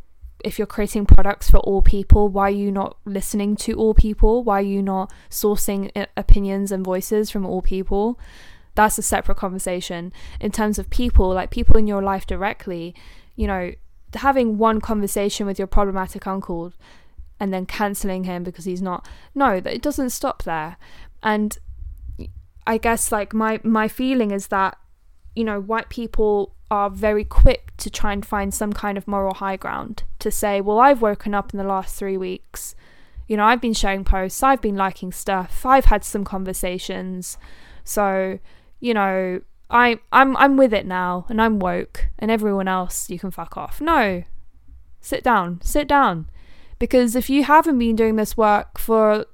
if 0.45 0.59
you're 0.59 0.67
creating 0.67 1.07
products 1.07 1.51
for 1.51 1.59
all 1.59 1.83
people, 1.83 2.29
why 2.29 2.49
are 2.49 2.51
you 2.51 2.73
not 2.73 2.97
listening 3.05 3.57
to 3.57 3.75
all 3.75 3.95
people? 3.95 4.43
Why 4.43 4.59
are 4.59 4.63
you 4.63 4.83
not 4.83 5.13
sourcing 5.29 5.91
eh, 5.95 6.07
opinions 6.17 6.73
and 6.73 6.85
voices 6.85 7.31
from 7.31 7.47
all 7.47 7.63
people? 7.63 8.19
That's 8.75 8.99
a 8.99 9.03
separate 9.03 9.37
conversation. 9.37 10.13
In 10.41 10.53
terms 10.53 10.79
of 10.79 10.91
people, 10.91 11.29
like 11.35 11.51
people 11.51 11.77
in 11.77 11.87
your 11.87 12.03
life 12.03 12.27
directly, 12.27 12.95
you 13.37 13.47
know, 13.47 13.73
having 14.15 14.59
one 14.59 14.81
conversation 14.81 15.47
with 15.47 15.59
your 15.59 15.69
problematic 15.69 16.27
uncle 16.27 16.73
and 17.39 17.55
then 17.55 17.67
cancelling 17.67 18.25
him 18.25 18.43
because 18.43 18.65
he's 18.65 18.83
not 18.83 19.07
no, 19.35 19.61
that 19.61 19.75
it 19.75 19.83
doesn't 19.83 20.11
stop 20.11 20.43
there. 20.43 20.77
And 21.23 21.59
I 22.67 22.79
guess 22.79 23.11
like 23.11 23.33
my 23.33 23.61
my 23.65 23.89
feeling 23.89 24.31
is 24.31 24.49
that 24.49 24.79
you 25.35 25.45
know, 25.45 25.61
white 25.61 25.89
people 25.89 26.55
are 26.71 26.91
very 26.91 27.25
quick 27.25 27.73
to 27.79 27.91
try 27.91 28.13
and 28.13 28.25
find 28.25 28.55
some 28.55 28.73
kind 28.73 28.97
of 28.97 29.09
moral 29.09 29.35
high 29.35 29.57
ground 29.57 30.05
to 30.21 30.31
say, 30.31 30.61
well, 30.61 30.79
I've 30.79 31.03
woken 31.03 31.35
up 31.35 31.53
in 31.53 31.59
the 31.59 31.65
last 31.65 31.97
three 31.97 32.17
weeks. 32.17 32.75
You 33.27 33.37
know, 33.37 33.45
I've 33.45 33.61
been 33.61 33.75
sharing 33.75 34.05
posts, 34.05 34.43
I've 34.43 34.61
been 34.61 34.77
liking 34.77 35.13
stuff, 35.13 35.65
I've 35.65 35.87
had 35.87 36.05
some 36.05 36.25
conversations. 36.25 37.39
So, 37.85 38.39
you 38.81 38.95
know, 38.95 39.41
I 39.69 40.01
I'm 40.13 40.37
I'm 40.37 40.57
with 40.57 40.75
it 40.75 40.85
now 40.87 41.27
and 41.29 41.41
I'm 41.41 41.61
woke 41.61 42.09
and 42.19 42.31
everyone 42.31 42.67
else 42.67 43.09
you 43.09 43.19
can 43.19 43.31
fuck 43.31 43.57
off. 43.57 43.81
No. 43.81 44.25
Sit 45.01 45.23
down. 45.23 45.61
Sit 45.63 45.89
down. 45.89 46.29
Because 46.79 47.15
if 47.15 47.31
you 47.31 47.45
haven't 47.45 47.79
been 47.79 47.97
doing 47.97 48.17
this 48.17 48.37
work 48.37 48.79
for 48.79 49.27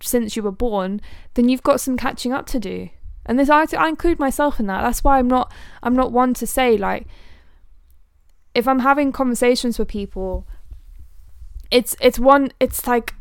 since 0.00 0.36
you 0.36 0.42
were 0.42 0.52
born, 0.52 1.00
then 1.34 1.48
you've 1.48 1.62
got 1.62 1.80
some 1.80 1.96
catching 1.96 2.32
up 2.32 2.46
to 2.46 2.60
do 2.60 2.90
and 3.26 3.38
this 3.38 3.50
I, 3.50 3.66
I 3.76 3.88
include 3.88 4.18
myself 4.18 4.60
in 4.60 4.66
that. 4.66 4.82
That's 4.82 5.04
why 5.04 5.18
i'm 5.18 5.28
not 5.28 5.52
i'm 5.82 5.94
not 5.94 6.12
one 6.12 6.34
to 6.34 6.46
say 6.46 6.76
like 6.76 7.06
if 8.54 8.68
i'm 8.68 8.80
having 8.80 9.12
conversations 9.12 9.78
with 9.78 9.88
people 9.88 10.46
it's 11.70 11.96
it's 12.00 12.18
one 12.18 12.52
it's 12.60 12.86
like 12.86 13.14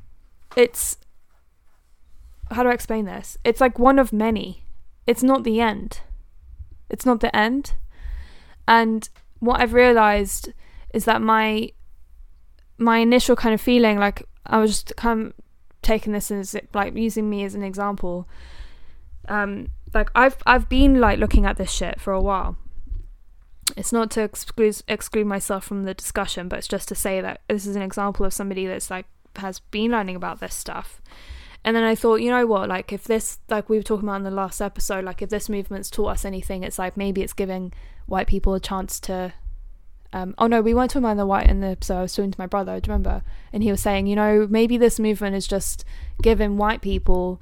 it's 0.56 0.97
how 2.51 2.62
do 2.62 2.70
i 2.70 2.74
explain 2.74 3.06
this? 3.06 3.38
It's 3.43 3.60
like 3.60 3.80
one 3.80 3.97
of 3.97 4.14
many. 4.14 4.64
It's 5.08 5.24
not 5.24 5.43
the 5.43 5.60
end. 5.60 6.01
It's 6.88 7.06
not 7.06 7.20
the 7.20 7.36
end. 7.36 7.74
And 8.68 9.10
what 9.43 9.60
i've 9.60 9.74
realized 9.74 10.54
is 10.93 11.04
that 11.04 11.22
my 11.22 11.70
my 12.78 12.99
initial 12.99 13.36
kind 13.36 13.54
of 13.54 13.60
feeling 13.60 13.99
like 13.99 14.24
i 14.45 14.58
was 14.58 14.72
just 14.72 14.95
kind 14.95 15.28
of 15.28 15.34
taking 15.82 16.14
this 16.14 16.32
as 16.32 16.56
like 16.74 16.95
using 16.95 17.30
me 17.30 17.43
as 17.43 17.54
an 17.54 17.62
example 17.62 18.26
um 19.28 19.68
like 19.94 20.10
I've 20.16 20.38
I've 20.46 20.70
been 20.70 21.00
like 21.00 21.20
looking 21.20 21.46
at 21.46 21.58
this 21.58 21.72
shit 21.72 22.00
for 22.00 22.14
a 22.14 22.22
while. 22.22 22.58
It's 23.78 23.94
not 23.94 24.12
to 24.12 24.22
exclude 24.22 24.82
exclude 24.88 25.26
myself 25.26 25.64
from 25.64 25.84
the 25.84 25.94
discussion, 25.94 26.48
but 26.48 26.60
it's 26.60 26.68
just 26.68 26.88
to 26.89 26.96
say 26.96 27.22
that 27.22 27.41
this 27.48 27.66
is 27.66 27.76
an 27.76 27.82
example 27.82 28.26
of 28.26 28.34
somebody 28.34 28.66
that's 28.66 28.89
like 28.89 29.06
has 29.38 29.60
been 29.60 29.91
learning 29.91 30.16
about 30.16 30.39
this 30.39 30.56
stuff. 30.56 31.02
And 31.66 31.76
then 31.76 31.84
I 31.84 31.96
thought, 31.96 32.18
you 32.18 32.30
know 32.30 32.46
what, 32.46 32.68
like 32.68 32.91
if 32.91 33.06
this 33.06 33.39
like 33.50 33.70
we 33.70 33.78
were 33.78 33.84
talking 33.84 34.08
about 34.08 34.18
in 34.18 34.24
the 34.24 34.32
last 34.32 34.62
episode, 34.62 35.06
like 35.06 35.22
if 35.22 35.30
this 35.30 35.50
movement's 35.50 35.89
taught 35.89 36.12
us 36.12 36.26
anything, 36.26 36.64
it's 36.64 36.78
like 36.80 36.98
maybe 36.98 37.22
it's 37.22 37.34
giving 37.34 37.72
white 38.06 38.28
people 38.28 38.54
a 38.54 38.60
chance 38.60 39.00
to 39.02 39.34
um, 40.14 40.36
oh 40.38 40.46
no, 40.46 40.62
we 40.62 40.74
weren't 40.74 40.91
talking 40.91 41.06
about 41.06 41.18
the 41.18 41.26
white 41.26 41.48
in 41.48 41.62
the 41.62 41.68
episode. 41.68 41.98
I 41.98 42.02
was 42.04 42.16
talking 42.16 42.32
to 42.32 42.39
my 42.39 42.46
brother, 42.46 42.80
do 42.80 42.88
you 42.88 42.94
remember? 42.94 43.24
And 43.52 43.64
he 43.64 43.72
was 43.72 43.82
saying, 43.82 44.06
you 44.06 44.16
know, 44.16 44.48
maybe 44.48 44.78
this 44.78 45.00
movement 45.00 45.36
is 45.36 45.48
just 45.48 45.84
giving 46.22 46.58
white 46.58 46.82
people 46.82 47.41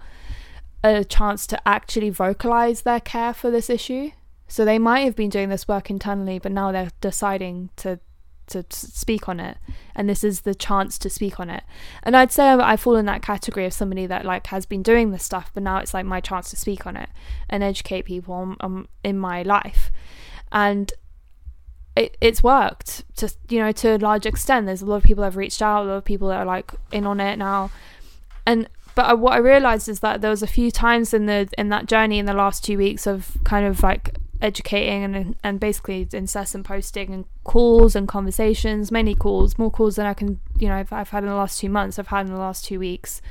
a 0.83 1.03
chance 1.03 1.45
to 1.47 1.67
actually 1.67 2.09
vocalize 2.09 2.81
their 2.81 2.99
care 2.99 3.33
for 3.33 3.51
this 3.51 3.69
issue. 3.69 4.11
So 4.47 4.65
they 4.65 4.79
might 4.79 5.01
have 5.01 5.15
been 5.15 5.29
doing 5.29 5.49
this 5.49 5.67
work 5.67 5.89
internally, 5.89 6.39
but 6.39 6.51
now 6.51 6.71
they're 6.71 6.91
deciding 6.99 7.69
to 7.77 7.99
to 8.47 8.65
speak 8.69 9.29
on 9.29 9.39
it, 9.39 9.57
and 9.95 10.09
this 10.09 10.25
is 10.25 10.41
the 10.41 10.53
chance 10.53 10.97
to 10.97 11.09
speak 11.09 11.39
on 11.39 11.49
it. 11.49 11.63
And 12.03 12.17
I'd 12.17 12.31
say 12.31 12.49
I 12.49 12.75
fall 12.75 12.97
in 12.97 13.05
that 13.05 13.21
category 13.21 13.65
of 13.65 13.73
somebody 13.73 14.05
that 14.07 14.25
like 14.25 14.47
has 14.47 14.65
been 14.65 14.83
doing 14.83 15.11
this 15.11 15.23
stuff, 15.23 15.51
but 15.53 15.63
now 15.63 15.77
it's 15.77 15.93
like 15.93 16.05
my 16.05 16.19
chance 16.19 16.49
to 16.49 16.57
speak 16.57 16.85
on 16.85 16.97
it 16.97 17.09
and 17.49 17.63
educate 17.63 18.03
people 18.03 18.33
on, 18.33 18.57
on, 18.59 18.87
in 19.03 19.17
my 19.17 19.41
life. 19.43 19.89
And 20.51 20.91
it, 21.95 22.17
it's 22.21 22.43
worked 22.43 23.03
to 23.17 23.33
you 23.49 23.59
know 23.59 23.71
to 23.71 23.95
a 23.95 23.97
large 23.97 24.25
extent. 24.25 24.65
There's 24.65 24.81
a 24.81 24.85
lot 24.85 24.97
of 24.97 25.03
people 25.03 25.21
that 25.21 25.27
have 25.27 25.37
reached 25.37 25.61
out, 25.61 25.83
a 25.83 25.87
lot 25.87 25.97
of 25.97 26.05
people 26.05 26.27
that 26.29 26.37
are 26.37 26.45
like 26.45 26.73
in 26.91 27.05
on 27.05 27.19
it 27.19 27.37
now, 27.37 27.71
and 28.45 28.67
but 28.95 29.05
I, 29.05 29.13
what 29.13 29.33
I 29.33 29.37
realized 29.37 29.87
is 29.87 29.99
that 30.01 30.21
there 30.21 30.29
was 30.29 30.43
a 30.43 30.47
few 30.47 30.71
times 30.71 31.13
in 31.13 31.25
the 31.25 31.49
in 31.57 31.69
that 31.69 31.85
journey 31.85 32.19
in 32.19 32.25
the 32.25 32.33
last 32.33 32.63
two 32.63 32.77
weeks 32.77 33.07
of 33.07 33.37
kind 33.43 33.65
of 33.65 33.83
like 33.83 34.17
educating 34.41 35.03
and 35.03 35.35
and 35.43 35.59
basically 35.59 36.07
incessant 36.11 36.65
posting 36.65 37.13
and 37.13 37.25
calls 37.43 37.95
and 37.95 38.07
conversations, 38.07 38.91
many 38.91 39.15
calls, 39.15 39.57
more 39.57 39.71
calls 39.71 39.95
than 39.95 40.05
I 40.05 40.13
can 40.13 40.39
you 40.59 40.67
know 40.67 40.75
I've, 40.75 40.91
I've 40.91 41.09
had 41.09 41.23
in 41.23 41.29
the 41.29 41.35
last 41.35 41.59
two 41.59 41.69
months. 41.69 41.99
I've 41.99 42.07
had 42.07 42.25
in 42.25 42.33
the 42.33 42.39
last 42.39 42.65
two 42.65 42.79
weeks, 42.79 43.21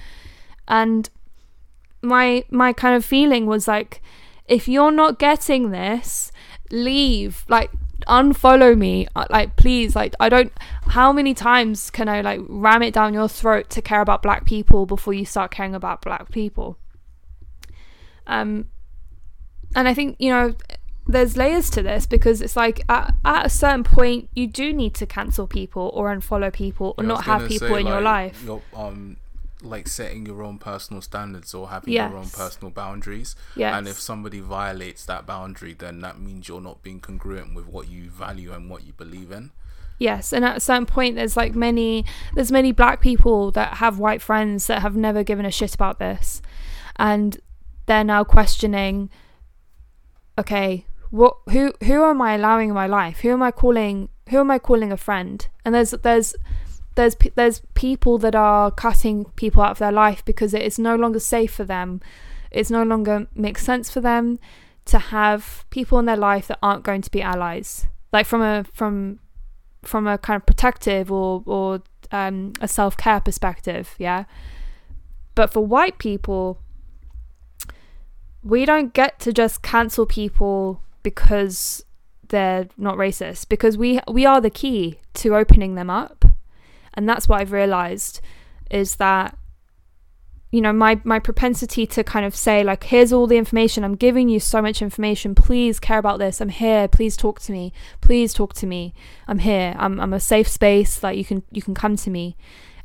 and 0.69 1.09
my 2.03 2.45
my 2.51 2.73
kind 2.73 2.97
of 2.97 3.05
feeling 3.05 3.47
was 3.47 3.69
like, 3.69 4.03
if 4.47 4.69
you're 4.69 4.93
not 4.93 5.19
getting 5.19 5.71
this, 5.71 6.33
leave. 6.71 7.45
Like 7.49 7.71
unfollow 8.07 8.77
me 8.77 9.07
uh, 9.17 9.25
like 9.31 9.57
please 9.57 9.95
like 9.95 10.15
i 10.21 10.29
don't 10.29 10.53
how 10.89 11.13
many 11.13 11.35
times 11.35 11.91
can 11.91 12.09
i 12.09 12.21
like 12.21 12.41
ram 12.49 12.83
it 12.83 12.95
down 12.95 13.15
your 13.15 13.29
throat 13.29 13.69
to 13.71 13.83
care 13.83 14.01
about 14.01 14.23
black 14.23 14.45
people 14.45 14.87
before 14.87 15.13
you 15.13 15.25
start 15.25 15.51
caring 15.51 15.75
about 15.75 16.03
black 16.03 16.31
people? 16.31 16.79
Um 18.27 18.69
and 19.75 19.89
i 19.89 19.95
think 19.95 20.17
you 20.19 20.31
know 20.31 20.55
there's 21.07 21.37
layers 21.37 21.71
to 21.71 21.83
this 21.83 22.07
because 22.07 22.41
it's 22.41 22.57
like 22.57 22.83
at, 22.89 23.15
at 23.25 23.47
a 23.47 23.49
certain 23.49 23.83
point 23.85 24.29
you 24.35 24.47
do 24.47 24.73
need 24.73 24.95
to 24.95 25.07
cancel 25.07 25.47
people 25.47 25.91
or 25.95 26.15
unfollow 26.15 26.53
people 26.53 26.95
or 26.99 27.05
yeah, 27.05 27.09
not 27.09 27.25
have 27.25 27.49
people 27.49 27.69
say, 27.69 27.81
in 27.81 27.87
like, 27.87 27.93
your 27.93 28.01
life 28.01 28.49
um 28.75 29.17
like 29.63 29.89
setting 29.89 30.27
your 30.27 30.43
own 30.43 30.59
personal 30.59 31.03
standards 31.03 31.55
or 31.55 31.69
having 31.69 31.93
yes. 31.93 32.11
your 32.11 32.19
own 32.19 32.29
personal 32.29 32.71
boundaries. 32.71 33.37
Yes. 33.57 33.75
And 33.75 33.89
if 33.89 33.99
somebody 33.99 34.41
violates 34.41 35.05
that 35.07 35.27
boundary, 35.27 35.75
then 35.75 36.01
that 36.01 36.21
means 36.21 36.49
you're 36.49 36.61
not 36.61 36.83
being 36.83 37.01
congruent 37.01 37.55
with 37.55 37.67
what 37.67 37.89
you 37.89 38.11
value 38.11 38.53
and 38.53 38.71
what 38.71 38.85
you 38.85 38.93
believe 38.93 39.31
in. 39.31 39.51
Yes, 39.99 40.33
and 40.33 40.47
at 40.47 40.57
a 40.57 40.61
certain 40.61 40.87
point, 40.87 41.17
there's 41.17 41.37
like 41.37 41.55
many, 41.55 42.07
there's 42.35 42.51
many 42.51 42.73
black 42.73 43.03
people 43.03 43.51
that 43.51 43.75
have 43.75 43.99
white 43.99 44.23
friends 44.23 44.67
that 44.67 44.81
have 44.81 44.97
never 44.97 45.23
given 45.23 45.45
a 45.45 45.51
shit 45.51 45.75
about 45.75 45.99
this, 45.99 46.41
and 46.97 47.39
they're 47.85 48.03
now 48.03 48.25
questioning. 48.25 49.11
Okay, 50.39 50.87
what? 51.11 51.37
Who? 51.51 51.75
Who 51.85 52.03
am 52.03 52.23
I 52.23 52.35
allowing 52.35 52.71
in 52.71 52.75
my 52.75 52.87
life? 52.87 53.21
Who 53.21 53.31
am 53.31 53.43
I 53.43 53.51
calling? 53.51 54.09
Who 54.31 54.39
am 54.39 54.51
I 54.51 54.59
calling 54.59 54.91
a 54.91 54.97
friend? 54.97 55.47
And 55.67 55.75
there's 55.75 55.91
there's 55.91 56.35
there's 56.95 57.17
there's 57.35 57.63
people 57.75 58.19
that 58.19 58.35
are 58.35 58.71
cutting 58.71 59.27
people 59.37 59.63
out 59.63 59.73
of 59.73 59.79
their 59.79 59.93
life 59.93 60.25
because 60.25 60.55
it 60.55 60.63
is 60.63 60.79
no 60.79 60.97
longer 60.97 61.21
safe 61.21 61.53
for 61.53 61.65
them. 61.65 62.01
It's 62.51 62.71
no 62.71 62.83
longer 62.83 63.27
makes 63.35 63.65
sense 63.65 63.91
for 63.91 64.01
them 64.01 64.39
to 64.87 64.99
have 64.99 65.65
people 65.71 65.99
in 65.99 66.07
their 66.07 66.17
life 66.17 66.49
that 66.49 66.59
aren't 66.63 66.85
going 66.85 67.03
to 67.03 67.11
be 67.11 67.23
allies. 67.23 67.87
Like 68.13 68.27
from 68.27 68.43
a 68.43 68.65
from 68.73 69.21
from 69.83 70.07
a 70.07 70.19
kind 70.19 70.37
of 70.37 70.47
protective 70.47 71.11
or 71.13 71.43
or 71.47 71.83
um, 72.11 72.53
a 72.61 72.69
self 72.69 72.97
care 72.97 73.21
perspective, 73.21 73.95
yeah. 73.99 74.25
But 75.35 75.53
for 75.53 75.65
white 75.65 75.99
people, 75.99 76.59
we 78.43 78.65
don't 78.65 78.93
get 78.93 79.21
to 79.21 79.33
just 79.33 79.63
cancel 79.63 80.07
people 80.07 80.83
because 81.03 81.85
they're 82.29 82.69
not 82.77 82.97
racist 82.97 83.49
because 83.49 83.77
we 83.77 84.01
we 84.09 84.25
are 84.27 84.41
the 84.41 84.51
key 84.51 84.99
to 85.15 85.35
opening 85.35 85.75
them 85.75 85.91
up 85.91 86.25
and 87.01 87.09
that's 87.09 87.31
what 87.31 87.41
I've 87.41 87.51
realized 87.51 88.21
is 88.71 88.97
that 88.97 89.35
you 90.51 90.61
know 90.61 90.71
my 90.71 91.01
my 91.03 91.19
propensity 91.19 91.87
to 91.87 92.05
kind 92.05 92.27
of 92.27 92.37
say 92.37 92.63
like 92.63 92.85
here's 92.85 93.11
all 93.11 93.27
the 93.27 93.39
information. 93.39 93.85
I'm 93.85 93.95
giving 93.95 94.29
you 94.29 94.39
so 94.39 94.61
much 94.61 94.83
information. 94.83 95.35
Please 95.35 95.81
care 95.81 95.97
about 95.97 96.19
this. 96.19 96.43
I'm 96.43 96.51
here. 96.51 96.89
Please 96.89 97.17
talk 97.17 97.41
to 97.41 97.53
me. 97.53 97.73
Please 98.03 98.35
talk 98.35 98.53
to 98.55 98.67
me. 98.67 98.93
I'm 99.27 99.39
here. 99.39 99.75
I'm 99.79 99.99
i'm 99.99 100.13
a 100.13 100.21
safe 100.21 100.47
space. 100.47 101.03
Like 101.03 101.17
you 101.17 101.25
can 101.25 101.43
you 101.51 101.63
can 101.63 101.73
come 101.73 101.97
to 101.97 102.11
me. 102.11 102.37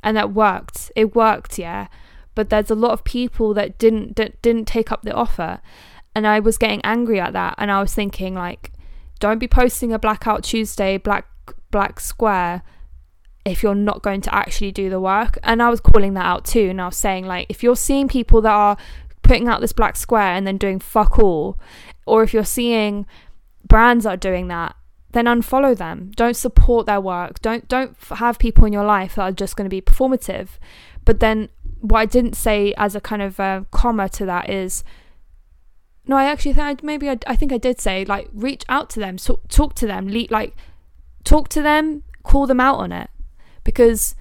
And 0.02 0.16
that 0.16 0.32
worked. 0.32 0.94
It 0.96 1.14
worked 1.14 1.60
yeah. 1.60 1.88
But 2.36 2.50
there's 2.50 2.72
a 2.72 2.76
lot 2.76 2.92
of 2.92 3.04
people 3.04 3.54
that 3.56 3.78
didn't 3.78 4.16
didn't 4.16 4.66
take 4.66 4.94
up 4.94 5.02
the 5.02 5.14
offer. 5.14 5.60
And 6.16 6.26
i 6.26 6.40
was 6.40 6.58
getting 6.58 6.80
angry 6.86 7.20
at 7.20 7.34
that. 7.34 7.56
And 7.58 7.70
i 7.70 7.82
was 7.82 7.94
thinking 7.94 8.34
like 8.34 8.72
don't 9.20 9.40
be 9.40 9.50
posting 9.50 9.92
a 9.92 10.00
blackout 10.00 10.46
tuesday 10.46 10.98
black 10.98 11.28
black 11.70 12.00
square 12.00 12.64
if 13.46 13.62
you're 13.62 13.76
not 13.76 14.02
going 14.02 14.22
to 14.22 14.36
actually 14.36 14.72
do 14.72 14.90
the 14.90 15.00
work. 15.00 15.38
And 15.44 15.62
I 15.62 15.70
was 15.70 15.80
calling 15.80 16.16
that 16.16 16.26
out 16.26 16.46
too. 16.46 16.70
And 16.72 16.82
I 16.82 16.88
was 16.88 16.98
saying, 16.98 17.26
like, 17.26 17.46
if 17.48 17.62
you're 17.62 17.76
seeing 17.76 18.08
people 18.08 18.42
that 18.42 18.52
are 18.52 18.76
putting 19.22 19.48
out 19.48 19.62
this 19.62 19.74
black 19.74 19.96
square 19.96 20.34
and 20.34 20.46
then 20.46 20.58
doing 20.58 20.80
fuck 20.80 21.20
all, 21.20 21.60
or 22.08 22.24
if 22.24 22.34
you're 22.34 22.44
seeing 22.44 23.06
brands 23.64 24.06
are 24.06 24.18
doing 24.18 24.48
that, 24.48 24.76
then 25.12 25.26
unfollow 25.26 25.78
them. 25.78 26.12
Don't 26.16 26.36
support 26.36 26.88
their 26.88 27.00
work. 27.00 27.42
Don't 27.42 27.68
don't 27.68 27.96
have 28.10 28.38
people 28.38 28.66
in 28.66 28.74
your 28.74 28.84
life 28.84 29.16
that 29.16 29.22
are 29.22 29.32
just 29.32 29.56
going 29.56 29.70
to 29.70 29.74
be 29.74 29.82
performative. 29.82 30.50
But 31.06 31.20
then 31.20 31.50
what 31.80 32.00
I 32.00 32.06
didn't 32.06 32.36
say 32.36 32.74
as 32.78 32.96
a 32.96 33.02
kind 33.02 33.22
of 33.22 33.40
uh, 33.40 33.64
comma 33.72 34.10
to 34.10 34.26
that 34.26 34.50
is 34.50 34.84
no, 36.08 36.18
I 36.18 36.26
actually 36.26 36.54
think 36.54 36.84
maybe 36.84 37.10
I, 37.10 37.18
I 37.26 37.36
think 37.36 37.54
I 37.54 37.58
did 37.58 37.80
say 37.80 38.06
like 38.06 38.28
reach 38.34 38.64
out 38.70 38.90
to 38.92 39.00
them, 39.00 39.18
talk, 39.18 39.48
talk 39.48 39.74
to 39.76 39.88
them, 39.88 40.10
le- 40.10 40.28
like 40.30 40.56
talk 41.24 41.48
to 41.50 41.62
them, 41.62 42.04
call 42.24 42.46
them 42.46 42.60
out 42.60 42.78
on 42.78 42.92
it 42.92 43.10
because 43.66 44.16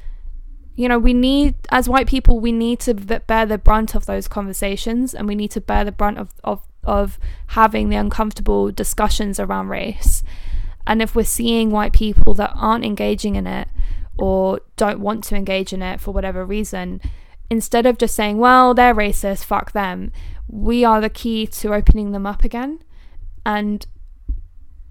you 0.75 0.89
know 0.89 0.99
we 0.99 1.15
need 1.15 1.55
as 1.71 1.89
white 1.89 2.09
people 2.09 2.41
we 2.41 2.51
need 2.51 2.81
to 2.81 2.93
bear 2.95 3.47
the 3.47 3.59
brunt 3.59 3.95
of 3.95 4.07
those 4.07 4.27
conversations 4.27 5.15
and 5.15 5.29
we 5.29 5.37
need 5.37 5.53
to 5.53 5.61
bear 5.61 5.85
the 5.85 5.93
brunt 5.93 6.19
of 6.19 6.31
of 6.43 6.67
of 6.83 7.21
having 7.49 7.89
the 7.89 7.97
uncomfortable 7.97 8.71
discussions 8.73 9.39
around 9.39 9.69
race. 9.69 10.23
And 10.87 11.01
if 11.01 11.15
we're 11.15 11.25
seeing 11.25 11.71
white 11.71 11.95
people 11.95 12.35
that 12.35 12.53
aren't 12.55 12.85
engaging 12.85 13.37
in 13.37 13.47
it 13.47 13.69
or 14.19 14.61
don't 14.77 15.01
want 15.01 15.25
to 15.25 15.37
engage 15.37 15.73
in 15.73 15.81
it 15.81 16.01
for 16.01 16.13
whatever 16.13 16.45
reason 16.45 17.01
instead 17.49 17.87
of 17.87 17.99
just 17.99 18.15
saying 18.15 18.39
well 18.39 18.75
they're 18.75 18.95
racist 18.95 19.45
fuck 19.45 19.73
them 19.73 20.13
we 20.49 20.85
are 20.85 21.01
the 21.01 21.11
key 21.11 21.47
to 21.47 21.75
opening 21.75 22.13
them 22.13 22.27
up 22.27 22.45
again. 22.45 22.81
And 23.47 23.87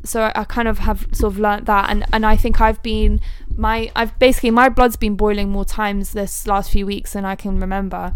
so 0.03 0.21
I, 0.23 0.31
I, 0.35 0.43
kind 0.43 0.67
of 0.67 0.79
have 0.79 1.07
sort 1.13 1.33
of 1.33 1.39
learnt 1.39 1.65
that 1.65 1.89
and 1.89 2.05
and 2.11 2.25
I 2.25 2.35
think 2.35 2.59
I've 2.59 2.81
been 2.83 3.21
my 3.55 3.91
I've 3.95 4.17
basically 4.19 4.51
my 4.51 4.69
blood's 4.69 4.97
been 4.97 5.15
boiling 5.15 5.49
more 5.49 5.65
times 5.65 6.11
this 6.11 6.45
last 6.45 6.71
few 6.71 6.85
weeks 6.85 7.13
than 7.13 7.25
I 7.25 7.35
can 7.35 7.59
remember 7.59 8.15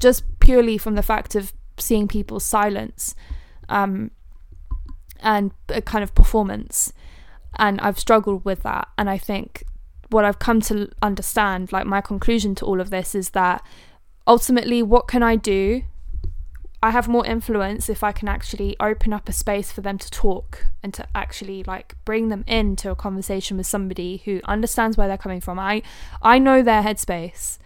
just 0.00 0.22
purely 0.38 0.78
from 0.78 0.94
the 0.94 1.02
fact 1.02 1.34
of 1.34 1.52
seeing 1.76 2.08
people's 2.08 2.44
silence 2.44 3.14
um 3.68 4.10
and 5.20 5.50
a 5.68 5.82
kind 5.82 6.04
of 6.04 6.14
performance. 6.14 6.92
And 7.58 7.80
I've 7.80 7.98
struggled 7.98 8.44
with 8.44 8.62
that 8.62 8.88
and 8.96 9.10
I 9.10 9.18
think 9.18 9.64
what 10.10 10.24
I've 10.24 10.38
come 10.38 10.60
to 10.62 10.90
understand 11.02 11.72
like 11.72 11.86
my 11.86 12.00
conclusion 12.00 12.54
to 12.56 12.64
all 12.64 12.80
of 12.80 12.90
this 12.90 13.14
is 13.14 13.30
that 13.30 13.64
ultimately 14.26 14.82
what 14.82 15.08
can 15.08 15.22
I 15.22 15.36
do 15.36 15.82
I 16.80 16.90
have 16.90 17.08
more 17.08 17.26
influence 17.26 17.88
if 17.88 18.04
I 18.04 18.12
can 18.12 18.28
actually 18.28 18.76
open 18.78 19.12
up 19.12 19.28
a 19.28 19.32
space 19.32 19.72
for 19.72 19.80
them 19.80 19.98
to 19.98 20.10
talk 20.10 20.66
and 20.82 20.94
to 20.94 21.06
actually 21.12 21.64
like 21.64 21.96
bring 22.04 22.28
them 22.28 22.44
into 22.46 22.90
a 22.90 22.94
conversation 22.94 23.56
with 23.56 23.66
somebody 23.66 24.22
who 24.24 24.40
understands 24.44 24.96
where 24.96 25.08
they're 25.08 25.18
coming 25.18 25.40
from. 25.40 25.58
I 25.58 25.82
I 26.22 26.38
know 26.38 26.62
their 26.62 26.82
headspace. 26.82 27.58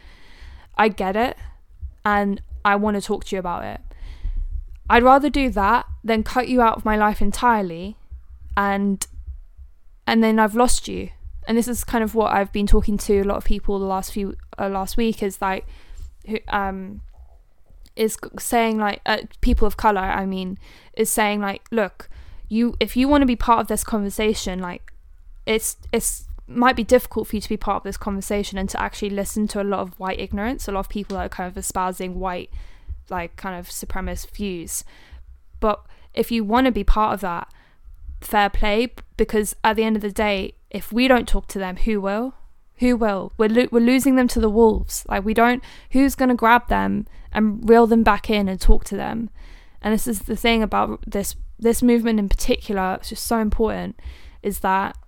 I 0.79 0.89
get 0.89 1.15
it 1.15 1.37
and 2.07 2.41
I 2.65 2.77
want 2.77 2.95
to 2.97 3.03
talk 3.03 3.25
to 3.27 3.37
you 3.37 3.41
about 3.41 3.65
it. 3.65 3.81
I'd 4.89 5.03
rather 5.03 5.29
do 5.29 5.51
that 5.51 5.87
than 6.03 6.23
cut 6.23 6.49
you 6.49 6.63
out 6.63 6.77
of 6.79 6.85
my 6.85 6.97
life 6.97 7.21
entirely 7.21 7.97
and 8.57 9.07
and 10.07 10.25
then 10.25 10.39
I've 10.39 10.55
lost 10.55 10.89
you. 10.89 11.11
And 11.47 11.59
this 11.59 11.69
is 11.69 11.85
kind 11.85 12.03
of 12.03 12.15
what 12.15 12.33
I've 12.33 12.53
been 12.53 12.67
talking 12.67 12.97
to 12.99 13.21
a 13.21 13.25
lot 13.25 13.37
of 13.37 13.45
people 13.45 13.79
the 13.79 13.85
last 13.85 14.13
few 14.13 14.37
uh, 14.59 14.69
last 14.69 14.97
week 14.97 15.23
is 15.23 15.43
like 15.43 15.67
who 16.27 16.39
um 16.49 17.03
is 17.97 18.17
saying 18.39 18.79
like 18.79 19.01
uh, 19.07 19.19
people 19.41 19.67
of 19.67 19.77
color 19.77 20.01
i 20.01 20.25
mean 20.25 20.59
is 20.95 21.11
saying 21.11 21.41
like 21.41 21.67
look 21.71 22.09
you 22.49 22.75
if 22.81 22.97
you 22.97 23.09
want 23.09 23.23
to 23.23 23.27
be 23.27 23.37
part 23.37 23.61
of 23.61 23.69
this 23.69 23.85
conversation 23.85 24.59
like 24.59 24.93
it's 25.47 25.77
it's 25.93 26.27
might 26.47 26.77
be 26.77 26.85
difficult 26.85 27.29
for 27.29 27.37
you 27.37 27.43
to 27.43 27.49
be 27.49 27.57
part 27.57 27.79
of 27.79 27.83
this 27.83 27.97
conversation 27.97 28.59
and 28.59 28.69
to 28.69 28.81
actually 28.81 29.11
listen 29.11 29.49
to 29.49 29.61
a 29.61 29.65
lot 29.65 29.81
of 29.81 29.99
white 29.99 30.21
ignorance, 30.21 30.69
a 30.69 30.73
lot 30.73 30.81
of 30.81 30.89
people 30.89 31.17
that 31.17 31.27
are 31.27 31.29
kind 31.29 31.49
of 31.49 31.57
espousing 31.57 32.19
white, 32.19 32.51
like 33.11 33.37
kind 33.37 33.59
of 33.59 33.69
supremacist 33.69 34.31
views. 34.31 34.85
But 35.61 35.85
if 36.15 36.31
you 36.31 36.45
want 36.45 36.67
to 36.67 36.73
be 36.73 36.85
part 36.85 37.15
of 37.15 37.21
that, 37.21 37.49
fair 38.21 38.51
play, 38.51 38.93
because 39.17 39.55
at 39.65 39.77
the 39.77 39.85
end 39.85 39.97
of 39.97 40.03
the 40.03 40.13
day, 40.13 40.55
if 40.71 40.93
we 40.93 41.09
don't 41.09 41.29
talk 41.29 41.47
to 41.49 41.59
them, 41.59 41.77
who 41.77 42.01
will? 42.01 42.35
Who 42.83 42.97
will? 42.97 43.33
We're 43.39 43.49
lo- 43.49 43.69
we're 43.71 43.79
losing 43.79 44.17
them 44.17 44.27
to 44.29 44.41
the 44.41 44.51
wolves. 44.51 45.07
Like 45.09 45.25
we 45.25 45.35
don't. 45.35 45.63
Who's 45.93 46.17
gonna 46.17 46.35
grab 46.35 46.67
them 46.67 47.07
and 47.33 47.67
reel 47.69 47.87
them 47.87 48.03
back 48.03 48.29
in 48.29 48.49
and 48.49 48.61
talk 48.61 48.83
to 48.87 48.97
them? 48.97 49.31
And 49.81 49.95
this 49.95 50.09
is 50.09 50.23
the 50.23 50.35
thing 50.35 50.65
about 50.65 51.05
this 51.07 51.37
this 51.61 51.81
movement 51.81 52.19
in 52.19 52.29
particular. 52.29 52.97
It's 52.99 53.11
just 53.11 53.25
so 53.25 53.39
important. 53.39 54.01
Is 54.43 54.59
that 54.61 54.99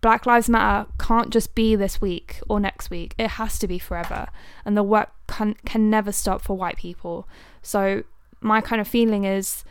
Black 0.00 0.26
Lives 0.26 0.48
Matter 0.48 0.90
can't 0.98 1.30
just 1.30 1.54
be 1.54 1.76
this 1.76 2.00
week 2.00 2.40
or 2.48 2.58
next 2.58 2.90
week. 2.90 3.14
It 3.18 3.30
has 3.30 3.56
to 3.60 3.68
be 3.68 3.78
forever. 3.78 4.26
And 4.64 4.76
the 4.76 4.82
work 4.82 5.12
can 5.28 5.54
can 5.64 5.88
never 5.88 6.10
stop 6.10 6.42
for 6.42 6.56
white 6.56 6.76
people. 6.76 7.28
So 7.62 8.02
my 8.40 8.60
kind 8.60 8.80
of 8.80 8.88
feeling 8.88 9.22
is 9.24 9.64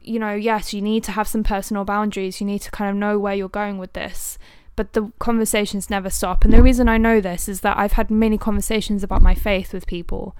you 0.00 0.20
know, 0.20 0.34
yes, 0.34 0.72
you 0.72 0.82
need 0.82 1.02
to 1.02 1.12
have 1.12 1.26
some 1.26 1.42
personal 1.42 1.84
boundaries. 1.84 2.40
You 2.40 2.46
need 2.46 2.60
to 2.60 2.70
kind 2.70 2.90
of 2.90 2.96
know 2.96 3.18
where 3.18 3.34
you're 3.34 3.48
going 3.48 3.78
with 3.78 3.94
this. 3.94 4.38
But 4.76 4.92
the 4.92 5.12
conversations 5.18 5.88
never 5.88 6.10
stop. 6.10 6.44
And 6.44 6.52
the 6.52 6.62
reason 6.62 6.88
I 6.88 6.98
know 6.98 7.20
this 7.20 7.48
is 7.48 7.60
that 7.60 7.78
I've 7.78 7.92
had 7.92 8.10
many 8.10 8.36
conversations 8.36 9.04
about 9.04 9.22
my 9.22 9.34
faith 9.34 9.72
with 9.72 9.86
people. 9.86 10.36